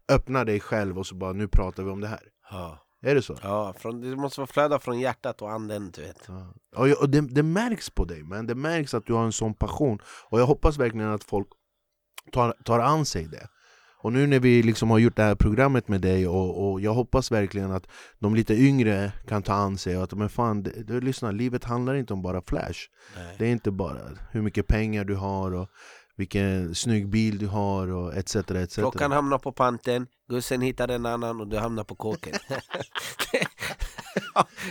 öppnar 0.09 0.45
dig 0.45 0.61
själv 0.61 0.99
och 0.99 1.07
så 1.07 1.15
bara 1.15 1.33
nu 1.33 1.49
pratar 1.49 1.83
vi 1.83 1.91
om 1.91 2.01
det 2.01 2.09
här 2.09 2.23
ja. 2.51 2.83
Är 3.03 3.15
det 3.15 3.23
så? 3.23 3.37
Ja, 3.43 3.75
från, 3.79 4.01
det 4.01 4.17
måste 4.17 4.41
vara 4.41 4.47
flöda 4.47 4.79
från 4.79 5.01
hjärtat 5.01 5.43
och 5.43 5.53
anden 5.53 5.91
du 5.91 6.03
vet 6.03 6.25
ja. 6.29 6.55
Och, 6.77 7.03
och 7.03 7.11
det, 7.11 7.21
det, 7.21 7.43
märks 7.43 7.91
på 7.91 8.05
dig, 8.05 8.23
men 8.23 8.47
det 8.47 8.55
märks 8.55 8.95
att 8.95 9.07
du 9.07 9.13
har 9.13 9.25
en 9.25 9.33
sån 9.33 9.55
passion 9.55 9.99
Och 10.31 10.41
jag 10.41 10.47
hoppas 10.47 10.79
verkligen 10.79 11.11
att 11.11 11.25
folk 11.25 11.49
tar, 12.33 12.55
tar 12.65 12.79
an 12.79 13.07
sig 13.07 13.25
det 13.25 13.49
och 13.99 14.13
nu 14.13 14.27
när 14.27 14.41
vi 14.41 14.63
liksom 14.63 14.91
har 14.91 14.99
gjort 14.99 15.17
det 15.17 15.23
här 15.23 15.35
programmet 15.35 15.89
med 15.89 16.01
dig 16.01 16.29
och, 16.29 16.71
och 16.71 16.81
jag 16.81 16.95
hoppas 16.95 17.33
verkligen 17.33 17.73
att 17.73 17.87
de 18.19 18.35
lite 18.35 18.55
yngre 18.55 19.13
kan 19.29 19.43
ta 19.43 19.53
an 19.53 19.79
sig 19.79 19.97
och 19.97 20.03
att 20.03 20.13
men 20.13 20.29
fan, 20.29 20.63
du, 20.63 20.85
du 20.87 21.01
lyssnar, 21.01 21.33
livet 21.33 21.65
handlar 21.65 21.95
inte 21.95 22.13
om 22.13 22.23
bara 22.23 22.43
flash. 22.43 22.81
Nej. 23.17 23.35
Det 23.39 23.47
är 23.47 23.51
inte 23.51 23.71
bara 23.71 24.01
hur 24.31 24.43
mycket 24.43 24.67
pengar 24.67 25.05
du 25.05 25.15
har 25.15 25.55
och 25.55 25.69
vilken 26.17 26.75
snygg 26.75 27.09
bil 27.09 27.39
du 27.39 27.47
har 27.47 27.89
och 27.89 28.15
etc. 28.15 28.37
etc. 28.37 28.75
Klockan 28.75 29.13
hamnar 29.13 29.39
på 29.39 29.53
panten, 29.53 30.07
gussen 30.29 30.61
hittar 30.61 30.89
en 30.89 31.07
annan 31.07 31.41
och 31.41 31.49
du 31.49 31.59
hamnar 31.59 31.85
på 31.85 31.95
kåken. 31.95 32.35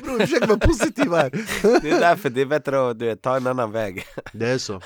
Bror 0.03 0.19
försök 0.19 0.47
vara 0.47 0.59
positiv 0.59 1.11
här 1.11 1.29
Det 1.81 1.89
är 1.89 1.99
därför 1.99 2.29
det 2.29 2.41
är 2.41 2.45
bättre 2.45 2.89
att 2.89 2.99
du, 2.99 3.15
ta 3.15 3.37
en 3.37 3.47
annan 3.47 3.71
väg. 3.71 4.05
Det 4.33 4.49
är 4.49 4.57
så. 4.57 4.81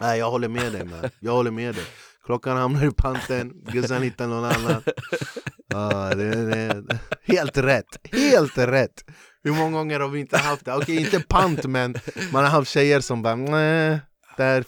Nej 0.00 0.18
jag 0.18 0.30
håller 0.30 0.48
med 0.48 0.72
dig 0.72 0.84
man, 0.84 1.10
jag 1.20 1.32
håller 1.32 1.50
med 1.50 1.74
dig 1.74 1.84
Klockan 2.26 2.56
hamnar 2.56 2.84
i 2.84 2.90
panten, 2.90 3.52
gussan 3.72 4.02
hittar 4.02 4.26
någon 4.26 4.44
annan 4.44 4.82
ah, 5.74 6.14
det, 6.14 6.46
det, 6.50 6.98
Helt 7.22 7.58
rätt, 7.58 8.08
helt 8.12 8.58
rätt! 8.58 9.04
Hur 9.42 9.52
många 9.52 9.70
gånger 9.70 10.00
har 10.00 10.08
vi 10.08 10.20
inte 10.20 10.38
haft 10.38 10.64
det? 10.64 10.72
Okej, 10.72 10.82
okay, 10.82 11.04
inte 11.04 11.20
pant 11.28 11.64
men 11.64 11.94
man 12.32 12.44
har 12.44 12.50
haft 12.50 12.70
tjejer 12.70 13.00
som 13.00 13.22
bara 13.22 13.36
nej 13.36 14.00
där 14.36 14.64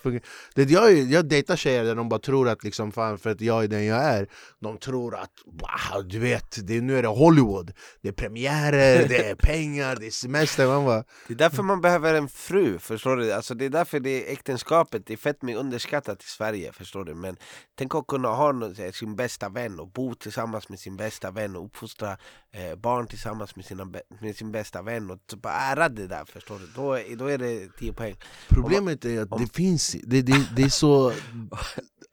det, 0.55 0.71
jag, 0.71 0.93
jag 0.99 1.29
dejtar 1.29 1.57
tjejer 1.57 1.85
där 1.85 1.95
de 1.95 2.09
bara 2.09 2.21
tror 2.21 2.49
att 2.49 2.65
liksom, 2.65 2.93
fan, 2.93 3.19
för 3.19 3.31
att 3.31 3.41
jag 3.41 3.65
är 3.65 3.69
den 3.69 3.85
jag 3.85 4.05
är 4.05 4.29
De 4.61 4.79
tror 4.79 5.15
att, 5.15 5.33
wow, 5.47 6.09
du 6.09 6.19
vet, 6.19 6.67
det, 6.67 6.81
nu 6.81 6.99
är 6.99 7.03
det 7.03 7.09
Hollywood 7.09 7.73
Det 8.03 8.09
är 8.09 8.13
premiärer, 8.13 9.09
det 9.09 9.31
är 9.31 9.35
pengar, 9.35 9.97
det 9.97 10.07
är 10.07 10.11
semester 10.11 10.67
man 10.67 10.85
bara, 10.85 11.05
Det 11.27 11.35
är 11.35 11.39
därför 11.39 11.63
man 11.63 11.81
behöver 11.81 12.15
en 12.15 12.29
fru, 12.29 12.79
förstår 12.79 13.17
du? 13.17 13.33
Alltså, 13.33 13.55
det 13.55 13.65
är 13.65 13.71
därför 13.71 14.01
det 14.01 14.33
äktenskapet 14.33 15.07
det 15.07 15.13
är 15.13 15.17
fett 15.17 15.43
mycket 15.43 15.61
underskattat 15.61 16.23
i 16.23 16.27
Sverige, 16.27 16.73
förstår 16.73 17.05
du? 17.05 17.15
Men 17.15 17.37
tänk 17.79 17.95
att 17.95 18.07
kunna 18.07 18.29
ha 18.29 18.53
sin 18.93 19.17
bästa 19.17 19.49
vän 19.49 19.81
och 19.81 19.89
bo 19.89 20.15
tillsammans 20.15 20.69
med 20.69 20.79
sin 20.79 20.97
bästa 20.97 21.31
vän 21.31 21.57
och 21.57 21.65
uppfostra 21.65 22.17
eh, 22.53 22.77
barn 22.77 23.07
tillsammans 23.07 23.57
med, 23.57 23.65
sina, 23.65 23.93
med 24.21 24.37
sin 24.37 24.53
bästa 24.53 24.83
vän 24.83 25.11
och 25.11 25.19
bara 25.37 25.55
ära 25.55 25.89
det 25.89 26.07
där, 26.07 26.25
förstår 26.25 26.59
du? 26.59 26.67
Då, 26.67 26.99
då 27.17 27.27
är 27.31 27.39
det 27.39 27.69
10 27.79 27.93
poäng 27.93 28.17
Problemet 28.49 29.05
är 29.05 29.23
att 29.23 29.39
det 29.39 29.53
finns, 29.59 29.97
det, 30.03 30.23
det, 30.23 30.49
det 30.57 30.63
är 30.63 30.69
så... 30.69 31.13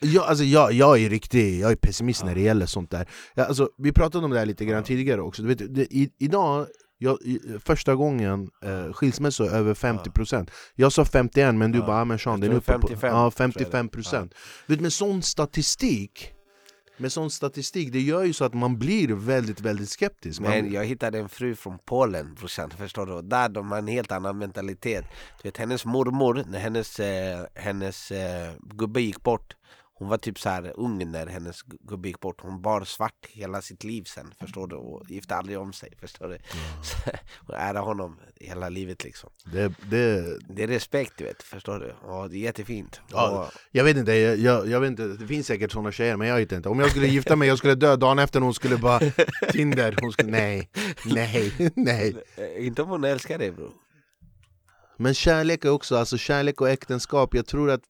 Jag, 0.02 0.26
alltså 0.26 0.43
jag, 0.43 0.74
jag 0.74 1.00
är 1.00 1.10
riktig, 1.10 1.60
jag 1.60 1.72
är 1.72 1.76
pessimist 1.76 2.26
när 2.26 2.36
det 2.36 2.41
gäller 2.41 2.66
sånt 2.66 2.91
där. 2.91 3.08
Jag, 3.34 3.48
alltså, 3.48 3.70
Vi 3.78 3.91
pratade 3.91 4.26
om 4.26 4.32
det 4.32 4.39
här 4.39 4.46
lite 4.46 4.66
grann 4.66 4.84
tidigare 4.84 5.22
också, 5.22 5.41
du 5.41 5.48
vet, 5.48 5.76
det, 5.76 5.82
i, 5.82 6.10
idag 6.20 6.68
jag, 6.98 7.18
första 7.64 7.96
gången 7.96 8.50
eh, 8.64 8.93
skilsmässa 8.93 9.43
över 9.43 9.74
50% 9.74 10.50
Jag 10.76 10.91
sa 10.91 11.06
51 11.06 11.56
men 11.56 11.72
du 11.72 11.80
ja. 11.80 11.86
bara 11.86 12.02
ah, 12.02 12.06
men 12.06 12.20
Sean, 12.20 12.39
det 12.39 12.48
är 12.48 12.54
uppe 12.54 12.80
på 12.80 12.89
ja, 13.02 13.32
55% 13.36 14.14
ja. 14.14 14.28
Vet, 14.68 14.82
Med 14.82 14.93
sån 14.93 15.22
statistik 15.22 16.34
med 16.98 17.12
sån 17.12 17.32
statistik, 17.32 17.91
det 17.91 18.02
gör 18.02 18.24
ju 18.24 18.34
så 18.34 18.46
att 18.46 18.54
man 18.54 18.78
blir 18.78 19.08
väldigt 19.08 19.62
väldigt 19.62 19.89
skeptisk 19.89 20.41
man... 20.41 20.52
Men 20.52 20.72
jag 20.72 20.86
hittade 20.86 21.20
en 21.20 21.30
fru 21.30 21.56
från 21.56 21.78
Polen 21.86 22.34
brorsan, 22.34 22.70
förstår 22.70 23.06
du? 23.06 23.22
Där 23.22 23.50
de 23.50 23.72
har 23.72 23.78
en 23.78 23.88
helt 23.88 24.12
annan 24.12 24.38
mentalitet 24.38 25.06
du 25.41 25.48
vet, 25.48 25.58
Hennes 25.58 25.86
mormor, 25.86 26.43
när 26.48 26.60
hennes, 26.60 27.00
eh, 27.00 27.46
hennes 27.54 28.12
eh, 28.12 28.54
gubbe 28.60 29.02
gick 29.02 29.24
bort 29.24 29.56
hon 29.98 30.08
var 30.10 30.18
typ 30.18 30.39
så 30.39 30.50
här 30.50 30.74
ung 30.76 31.12
när 31.12 31.28
hennes 31.28 31.64
gu- 31.66 31.78
gubbe 31.82 32.08
gick 32.08 32.20
bort. 32.20 32.41
Hon 32.41 32.62
bar 32.62 32.84
svart 32.84 33.26
hela 33.30 33.62
sitt 33.62 33.84
liv 33.84 34.04
sen, 34.04 34.34
förstår 34.39 34.68
du? 34.68 34.76
Och 34.76 35.10
gifte 35.10 35.36
aldrig 35.36 35.60
om 35.60 35.74
sig, 35.74 35.93
förstår 36.00 36.28
du? 36.28 36.38
Så, 36.84 36.98
och 37.48 37.58
ära 37.58 37.80
honom 37.80 38.20
hela 38.36 38.70
livet 38.70 39.04
liksom. 39.04 39.30
Det, 39.46 39.74
det, 39.89 40.38
Det 40.50 40.64
är 40.64 40.68
respekt, 40.68 41.14
du 41.18 41.24
vet, 41.24 41.43
förstår 41.43 41.80
du? 41.80 41.91
Och 42.10 42.30
det 42.30 42.36
är 42.38 42.39
jättefint. 42.39 43.02
Ja. 43.12 43.30
Och, 43.48 43.54
jag 43.72 43.84
vet 43.84 43.98
inte, 43.98 44.14
jag, 44.14 44.38
jag, 44.38 44.68
jag 44.68 44.80
vet 44.80 44.89
inte, 44.89 45.08
det 45.08 45.28
finns 45.28 45.48
säkert 45.48 45.72
såna 45.72 45.91
tjejer 45.91 46.18
men 46.18 46.28
jag 46.28 46.36
vet 46.36 46.52
inte 46.52 46.70
Om 46.70 46.80
jag 46.80 46.89
skulle 46.91 47.08
gifta 47.08 47.36
mig, 47.36 47.48
jag 47.48 47.58
skulle 47.58 47.76
dö 47.76 47.96
dagen 47.96 48.20
efter 48.20 48.39
hon 48.39 48.54
skulle 48.54 48.78
bara 48.78 49.00
Tinder, 49.52 49.98
hon 50.02 50.12
skulle, 50.12 50.32
nej, 50.32 50.70
nej, 51.06 51.72
nej 51.76 52.16
eh, 52.36 52.66
inte 52.66 52.82
om 52.82 52.89
hon 52.89 53.04
älskar 53.04 53.38
dig 53.38 53.52
bror. 53.52 53.72
Men 54.98 55.14
kärlek 55.14 55.66
är 55.66 55.70
också, 55.70 55.98
alltså 55.98 56.18
kärlek 56.18 56.62
och 56.62 56.70
äktenskap, 56.70 57.34
jag 57.34 57.46
tror 57.46 57.72
att 57.72 57.82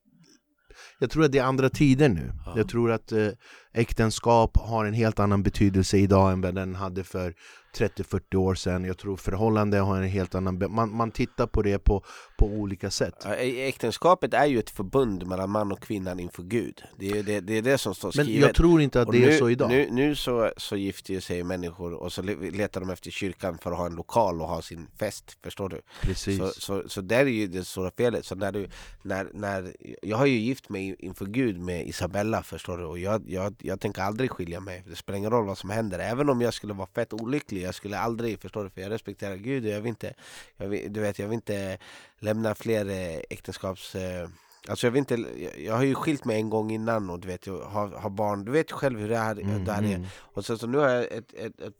jag 0.98 1.10
tror 1.10 1.24
att 1.24 1.32
det 1.32 1.38
är 1.38 1.44
andra 1.44 1.68
tider 1.68 2.08
nu. 2.08 2.32
Ja. 2.46 2.54
Jag 2.56 2.68
tror 2.68 2.92
att 2.92 3.12
eh, 3.12 3.28
äktenskap 3.76 4.56
har 4.56 4.84
en 4.84 4.94
helt 4.94 5.18
annan 5.18 5.42
betydelse 5.42 5.96
idag 5.96 6.32
än 6.32 6.40
vad 6.40 6.54
den 6.54 6.74
hade 6.74 7.04
för 7.04 7.34
30-40 7.76 8.36
år 8.36 8.54
sedan. 8.54 8.84
Jag 8.84 8.98
tror 8.98 9.16
förhållande 9.16 9.78
har 9.78 9.96
en 9.96 10.08
helt 10.08 10.34
annan... 10.34 10.72
Man, 10.74 10.96
man 10.96 11.10
tittar 11.10 11.46
på 11.46 11.62
det 11.62 11.78
på, 11.78 12.04
på 12.38 12.46
olika 12.46 12.90
sätt. 12.90 13.26
Äktenskapet 13.40 14.34
är 14.34 14.46
ju 14.46 14.58
ett 14.58 14.70
förbund 14.70 15.26
mellan 15.26 15.50
man 15.50 15.72
och 15.72 15.80
kvinnan 15.80 16.20
inför 16.20 16.42
Gud. 16.42 16.82
Det 16.98 17.10
är 17.10 17.22
det, 17.22 17.40
det, 17.40 17.58
är 17.58 17.62
det 17.62 17.78
som 17.78 17.94
står 17.94 18.12
Men 18.16 18.24
skrivet. 18.24 18.46
jag 18.46 18.54
tror 18.54 18.80
inte 18.80 19.00
att 19.00 19.06
Och 19.06 19.12
det 19.12 19.18
nu, 19.20 19.32
är 19.32 19.38
så 19.38 19.50
idag. 19.50 19.68
Nu, 19.70 19.88
nu 19.90 20.14
så, 20.14 20.52
så 20.56 20.76
gifter 20.76 21.14
ju 21.14 21.20
sig 21.20 21.44
människor 21.44 21.92
och 21.94 22.12
så 22.12 22.22
le- 22.22 22.50
letar 22.50 22.80
de 22.80 22.90
efter 22.90 23.10
kyrkan 23.10 23.58
för 23.58 23.72
att 23.72 23.78
ha 23.78 23.86
en 23.86 23.94
lokal 23.94 24.40
och 24.42 24.48
ha 24.48 24.62
sin 24.62 24.86
fest, 24.98 25.38
förstår 25.42 25.68
du? 25.68 25.80
Precis. 26.02 26.38
Så, 26.38 26.48
så, 26.48 26.82
så 26.88 27.00
där 27.00 27.20
är 27.20 27.24
ju 27.24 27.46
det 27.46 27.64
stora 27.64 27.90
felet. 27.90 28.24
Så 28.24 28.34
när 28.34 28.52
du, 28.52 28.68
när, 29.02 29.30
när, 29.34 29.76
jag 30.02 30.16
har 30.16 30.26
ju 30.26 30.38
gift 30.38 30.68
mig 30.68 30.96
inför 30.98 31.26
Gud 31.26 31.58
med 31.60 31.86
Isabella, 31.86 32.42
förstår 32.42 32.78
du? 32.78 32.84
Och 32.84 32.98
jag, 32.98 33.22
jag, 33.26 33.54
jag 33.66 33.80
tänker 33.80 34.02
aldrig 34.02 34.30
skilja 34.30 34.60
mig. 34.60 34.82
Det 34.86 34.96
spelar 34.96 35.16
ingen 35.18 35.30
roll 35.30 35.46
vad 35.46 35.58
som 35.58 35.70
händer. 35.70 35.98
Även 35.98 36.28
om 36.28 36.40
jag 36.40 36.54
skulle 36.54 36.72
vara 36.74 36.88
fett 36.94 37.12
olycklig, 37.12 37.62
jag 37.62 37.74
skulle 37.74 37.98
aldrig, 37.98 38.40
förstår 38.40 38.64
du? 38.64 38.70
För 38.70 38.80
jag 38.80 38.90
respekterar 38.90 39.36
Gud 39.36 39.64
och 39.64 39.70
jag 39.70 39.80
vill 39.80 39.88
inte, 39.88 40.14
jag 40.56 40.68
vill, 40.68 40.92
du 40.92 41.00
vet, 41.00 41.18
jag 41.18 41.26
vill 41.28 41.34
inte 41.34 41.78
lämna 42.18 42.54
fler 42.54 42.86
eh, 42.90 43.20
äktenskaps... 43.30 43.94
Eh, 43.94 44.28
Alltså 44.68 44.86
jag, 44.86 44.92
vill 44.92 44.98
inte, 44.98 45.14
jag, 45.14 45.58
jag 45.60 45.74
har 45.74 45.82
ju 45.82 45.94
skilt 45.94 46.24
mig 46.24 46.36
en 46.36 46.50
gång 46.50 46.70
innan 46.70 47.10
och 47.10 47.20
du 47.20 47.28
vet, 47.28 47.46
jag 47.46 47.58
har, 47.60 47.88
har 47.88 48.10
barn, 48.10 48.44
du 48.44 48.52
vet 48.52 48.72
själv 48.72 48.98
hur 49.00 49.08
det 49.08 49.16
här, 49.18 49.40
Mm, 49.40 49.64
det 49.64 49.72
här 49.72 49.82
är. 49.82 49.94
mm. 49.94 50.06
Och 50.18 50.44
så, 50.44 50.58
så 50.58 50.66
nu 50.66 50.78
har 50.78 50.88
jag 50.88 51.04
ett, 51.04 51.34
ett, 51.34 51.60
ett, 51.60 51.74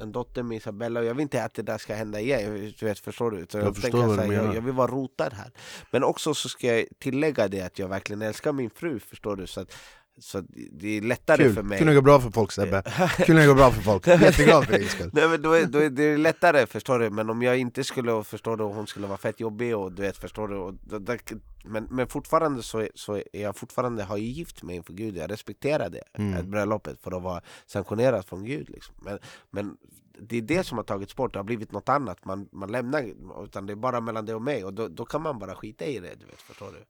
en- 0.00 0.12
dotter 0.12 0.42
med 0.42 0.56
Isabella 0.56 1.00
och 1.00 1.06
jag 1.06 1.14
vill 1.14 1.22
inte 1.22 1.44
att 1.44 1.54
det 1.54 1.62
där 1.62 1.78
ska 1.78 1.94
hända 1.94 2.20
igen, 2.20 2.72
du 2.78 2.86
vet, 2.86 2.98
förstår 2.98 3.30
du? 3.30 3.46
Så 3.50 3.58
Jag 3.58 3.64
tänker 3.64 3.80
förstår 3.80 3.98
vad 4.06 4.16
du 4.18 4.22
här, 4.22 4.32
jag, 4.32 4.42
menar. 4.42 4.54
jag 4.54 4.62
vill 4.62 4.74
vara 4.74 4.90
rotad 4.90 5.32
här 5.32 5.50
Men 5.90 6.04
också 6.04 6.34
så 6.34 6.48
ska 6.48 6.66
jag 6.66 6.84
tillägga 6.98 7.48
det 7.48 7.60
att 7.60 7.78
jag 7.78 7.88
verkligen 7.88 8.22
älskar 8.22 8.52
min 8.52 8.70
fru, 8.70 9.00
förstår 9.00 9.36
du? 9.36 9.46
Så, 9.46 9.60
att, 9.60 9.72
så 10.20 10.40
det 10.72 10.96
är 10.96 11.00
lättare 11.00 11.42
Kul, 11.42 11.54
för 11.54 11.62
mig 11.62 11.78
kul 11.78 11.86
det 11.86 11.94
går 11.94 12.02
bra 12.02 12.20
för 12.20 12.30
folk 12.30 12.52
Sebbe. 12.52 12.82
Kul 13.16 13.36
det 13.36 13.46
går 13.46 13.54
bra 13.54 13.70
för 13.70 13.82
folk. 13.82 14.06
Jätteglad 14.06 14.66
för 14.66 14.78
din 14.78 14.88
skull. 14.88 15.10
Nej 15.12 15.28
men 15.28 15.42
då 15.42 15.52
är, 15.52 15.66
då 15.66 15.78
är 15.78 15.90
det 15.90 16.16
lättare 16.16 16.66
förstår 16.66 16.98
du, 16.98 17.10
men 17.10 17.30
om 17.30 17.42
jag 17.42 17.58
inte 17.58 17.84
skulle 17.84 18.24
förstå 18.24 18.56
det 18.56 18.64
och 18.64 18.74
hon 18.74 18.86
skulle 18.86 19.06
vara 19.06 19.18
fett 19.18 19.40
jobbig 19.40 19.76
och 19.76 19.92
du 19.92 20.02
vet 20.02 20.16
förstår 20.16 20.48
du 20.48 20.56
och 20.56 20.74
då, 20.74 20.98
då, 20.98 21.16
men, 21.64 21.84
men 21.90 22.06
fortfarande 22.06 22.62
så, 22.62 22.88
så 22.94 23.16
är 23.16 23.42
jag 23.42 23.56
fortfarande 23.56 24.02
har 24.02 24.16
ju 24.16 24.26
gift 24.26 24.62
mig 24.62 24.76
inför 24.76 24.92
Gud, 24.92 25.16
jag 25.16 25.30
respekterar 25.30 25.90
det, 25.90 26.02
Mm. 26.18 26.50
bröllopet 26.50 27.00
för 27.02 27.16
att 27.16 27.22
vara 27.22 27.40
sanktionerat 27.66 28.28
från 28.28 28.44
Gud 28.44 28.70
liksom. 28.70 28.94
men, 28.98 29.18
men 29.50 29.76
det 30.20 30.36
är 30.36 30.42
det 30.42 30.64
som 30.64 30.78
har 30.78 30.84
tagits 30.84 31.16
bort, 31.16 31.32
det 31.32 31.38
har 31.38 31.44
blivit 31.44 31.72
något 31.72 31.88
annat, 31.88 32.24
man, 32.24 32.48
man 32.52 32.72
lämnar, 32.72 33.04
utan 33.44 33.66
det 33.66 33.72
är 33.72 33.76
bara 33.76 34.00
mellan 34.00 34.26
dig 34.26 34.34
och 34.34 34.42
mig 34.42 34.64
och 34.64 34.74
då, 34.74 34.88
då 34.88 35.04
kan 35.04 35.22
man 35.22 35.38
bara 35.38 35.54
skita 35.54 35.84
i 35.84 35.98
det, 35.98 36.14
du 36.14 36.26
vet, 36.26 36.40
förstår 36.40 36.72
du? 36.72 36.84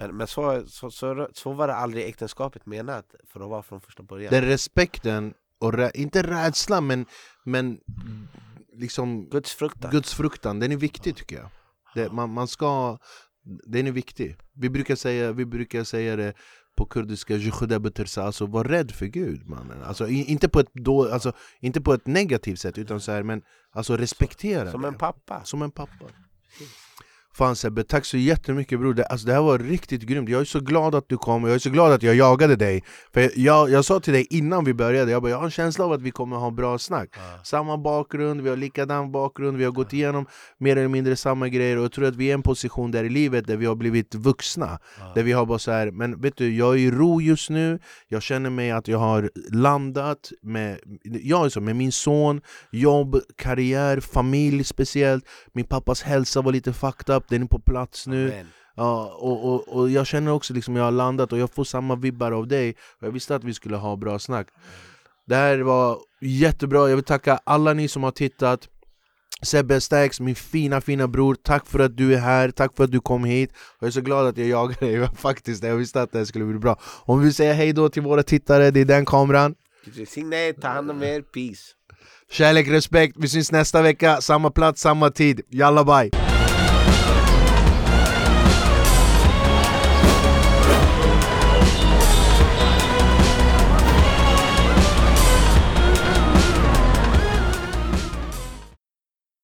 Men, 0.00 0.16
men 0.16 0.26
så, 0.26 0.62
så, 0.66 0.90
så, 0.90 1.28
så 1.32 1.52
var 1.52 1.66
det 1.68 1.74
aldrig 1.74 2.04
äktenskapet 2.08 2.66
menat 2.66 3.14
för 3.32 3.40
att 3.40 3.48
vara 3.50 3.62
från 3.62 3.80
första 3.80 4.02
början 4.02 4.30
Den 4.32 4.44
respekten, 4.44 5.34
och 5.58 5.72
rä- 5.72 5.90
inte 5.94 6.22
rädslan 6.22 6.86
men, 6.86 7.06
men 7.44 7.78
liksom 8.72 9.28
Guds 9.28 9.54
fruktan 9.54 9.90
Guds 9.90 10.14
fruktan, 10.14 10.60
den 10.60 10.72
är 10.72 10.76
viktig 10.76 11.16
tycker 11.16 11.36
jag. 11.36 11.48
Det, 11.94 12.12
man, 12.12 12.30
man 12.32 12.48
ska, 12.48 12.98
den 13.66 13.86
är 13.86 13.92
viktig. 13.92 14.36
Vi 14.54 14.70
brukar 14.70 14.96
säga, 14.96 15.32
vi 15.32 15.44
brukar 15.44 15.84
säga 15.84 16.16
det 16.16 16.34
på 16.76 16.86
kurdiska, 16.86 17.36
"Jukhuda 17.36 17.80
alltså 18.16 18.46
var 18.46 18.64
rädd 18.64 18.90
för 18.90 19.06
Gud 19.06 19.48
mannen. 19.48 19.82
Alltså, 19.82 20.08
inte, 20.08 20.48
på 20.48 20.60
ett 20.60 20.70
då, 20.72 21.12
alltså, 21.12 21.32
inte 21.60 21.80
på 21.80 21.94
ett 21.94 22.06
negativt 22.06 22.58
sätt 22.60 22.78
utan 22.78 23.00
så 23.00 23.12
här, 23.12 23.22
men 23.22 23.42
alltså 23.72 23.96
respektera 23.96 24.70
Som 24.70 24.82
det. 24.82 24.88
en 24.88 24.94
pappa 24.94 25.44
Som 25.44 25.62
en 25.62 25.70
pappa. 25.70 26.04
Fan 27.34 27.56
Sebbe, 27.56 27.84
tack 27.84 28.04
så 28.04 28.16
jättemycket 28.16 28.80
bror. 28.80 28.94
Det, 28.94 29.04
alltså, 29.04 29.26
det 29.26 29.32
här 29.32 29.42
var 29.42 29.58
riktigt 29.58 30.02
grymt. 30.02 30.28
Jag 30.28 30.40
är 30.40 30.44
så 30.44 30.60
glad 30.60 30.94
att 30.94 31.08
du 31.08 31.16
kom, 31.16 31.44
jag 31.44 31.54
är 31.54 31.58
så 31.58 31.70
glad 31.70 31.92
att 31.92 32.02
jag 32.02 32.14
jagade 32.14 32.56
dig. 32.56 32.84
För 33.14 33.30
jag, 33.36 33.70
jag 33.70 33.84
sa 33.84 34.00
till 34.00 34.12
dig 34.12 34.26
innan 34.30 34.64
vi 34.64 34.74
började, 34.74 35.12
jag, 35.12 35.22
bara, 35.22 35.30
jag 35.30 35.38
har 35.38 35.44
en 35.44 35.50
känsla 35.50 35.84
av 35.84 35.92
att 35.92 36.02
vi 36.02 36.10
kommer 36.10 36.36
ha 36.36 36.50
bra 36.50 36.78
snack. 36.78 37.14
Samma 37.44 37.78
bakgrund, 37.78 38.40
vi 38.40 38.48
har 38.48 38.56
likadan 38.56 39.12
bakgrund, 39.12 39.56
vi 39.56 39.64
har 39.64 39.72
gått 39.72 39.92
igenom 39.92 40.26
mer 40.58 40.76
eller 40.76 40.88
mindre 40.88 41.16
samma 41.16 41.48
grejer 41.48 41.76
och 41.76 41.84
jag 41.84 41.92
tror 41.92 42.04
att 42.04 42.16
vi 42.16 42.24
är 42.24 42.28
i 42.28 42.32
en 42.32 42.42
position 42.42 42.90
där 42.90 43.04
i 43.04 43.08
livet 43.08 43.46
där 43.46 43.56
vi 43.56 43.66
har 43.66 43.74
blivit 43.74 44.14
vuxna. 44.14 44.78
Där 45.14 45.22
vi 45.22 45.32
har 45.32 45.46
bara 45.46 45.58
så 45.58 45.70
här, 45.70 45.90
men 45.90 46.20
vet 46.20 46.36
du, 46.36 46.56
jag 46.56 46.74
är 46.74 46.78
i 46.78 46.90
ro 46.90 47.20
just 47.20 47.50
nu, 47.50 47.78
jag 48.08 48.22
känner 48.22 48.50
mig 48.50 48.70
att 48.70 48.88
jag 48.88 48.98
har 48.98 49.30
landat 49.52 50.32
med, 50.42 50.78
jag 51.02 51.44
är 51.44 51.48
så, 51.48 51.60
med 51.60 51.76
min 51.76 51.92
son, 51.92 52.40
jobb, 52.72 53.20
karriär, 53.36 54.00
familj 54.00 54.64
speciellt. 54.64 55.24
Min 55.52 55.64
pappas 55.64 56.02
hälsa 56.02 56.42
var 56.42 56.52
lite 56.52 56.72
fucked 56.72 57.16
up, 57.16 57.19
den 57.28 57.42
är 57.42 57.46
på 57.46 57.58
plats 57.58 58.06
nu. 58.06 58.28
Amen. 58.28 58.46
Ja, 58.76 59.16
och, 59.18 59.44
och, 59.44 59.68
och 59.68 59.90
jag 59.90 60.06
känner 60.06 60.32
också 60.32 60.54
liksom 60.54 60.76
jag 60.76 60.84
har 60.84 60.90
landat 60.90 61.32
och 61.32 61.38
jag 61.38 61.50
får 61.50 61.64
samma 61.64 61.96
vibbar 61.96 62.32
av 62.32 62.48
dig. 62.48 62.70
Och 63.00 63.06
Jag 63.06 63.12
visste 63.12 63.34
att 63.34 63.44
vi 63.44 63.54
skulle 63.54 63.76
ha 63.76 63.96
bra 63.96 64.18
snack. 64.18 64.46
Det 65.26 65.34
här 65.34 65.58
var 65.58 65.98
jättebra, 66.20 66.88
jag 66.88 66.96
vill 66.96 67.04
tacka 67.04 67.40
alla 67.44 67.72
ni 67.72 67.88
som 67.88 68.02
har 68.02 68.10
tittat. 68.10 68.68
Sebbe 69.42 69.80
Stax, 69.80 70.20
min 70.20 70.34
fina 70.34 70.80
fina 70.80 71.08
bror, 71.08 71.34
tack 71.42 71.66
för 71.66 71.78
att 71.78 71.96
du 71.96 72.14
är 72.14 72.18
här, 72.18 72.50
tack 72.50 72.76
för 72.76 72.84
att 72.84 72.92
du 72.92 73.00
kom 73.00 73.24
hit. 73.24 73.52
Jag 73.80 73.86
är 73.86 73.90
så 73.90 74.00
glad 74.00 74.26
att 74.26 74.38
jag 74.38 74.48
jagade 74.48 74.86
dig. 74.86 75.08
Faktiskt, 75.16 75.64
jag 75.64 75.76
visste 75.76 76.02
att 76.02 76.12
det 76.12 76.18
här 76.18 76.24
skulle 76.24 76.44
bli 76.44 76.58
bra. 76.58 76.80
Om 76.82 77.18
vi 77.18 77.24
vill 77.24 77.34
säga 77.34 77.52
hej 77.52 77.72
då 77.72 77.88
till 77.88 78.02
våra 78.02 78.22
tittare, 78.22 78.70
det 78.70 78.80
är 78.80 78.84
den 78.84 79.04
kameran. 79.04 79.54
Välsigne, 79.96 80.52
ta 80.52 80.68
hand 80.68 80.90
om 80.90 81.02
er, 81.02 81.20
peace. 81.20 81.62
Kärlek, 82.30 82.68
respekt, 82.68 83.16
vi 83.18 83.28
syns 83.28 83.52
nästa 83.52 83.82
vecka, 83.82 84.20
samma 84.20 84.50
plats, 84.50 84.80
samma 84.80 85.10
tid, 85.10 85.40
jalla 85.48 85.84
bye! 85.84 86.29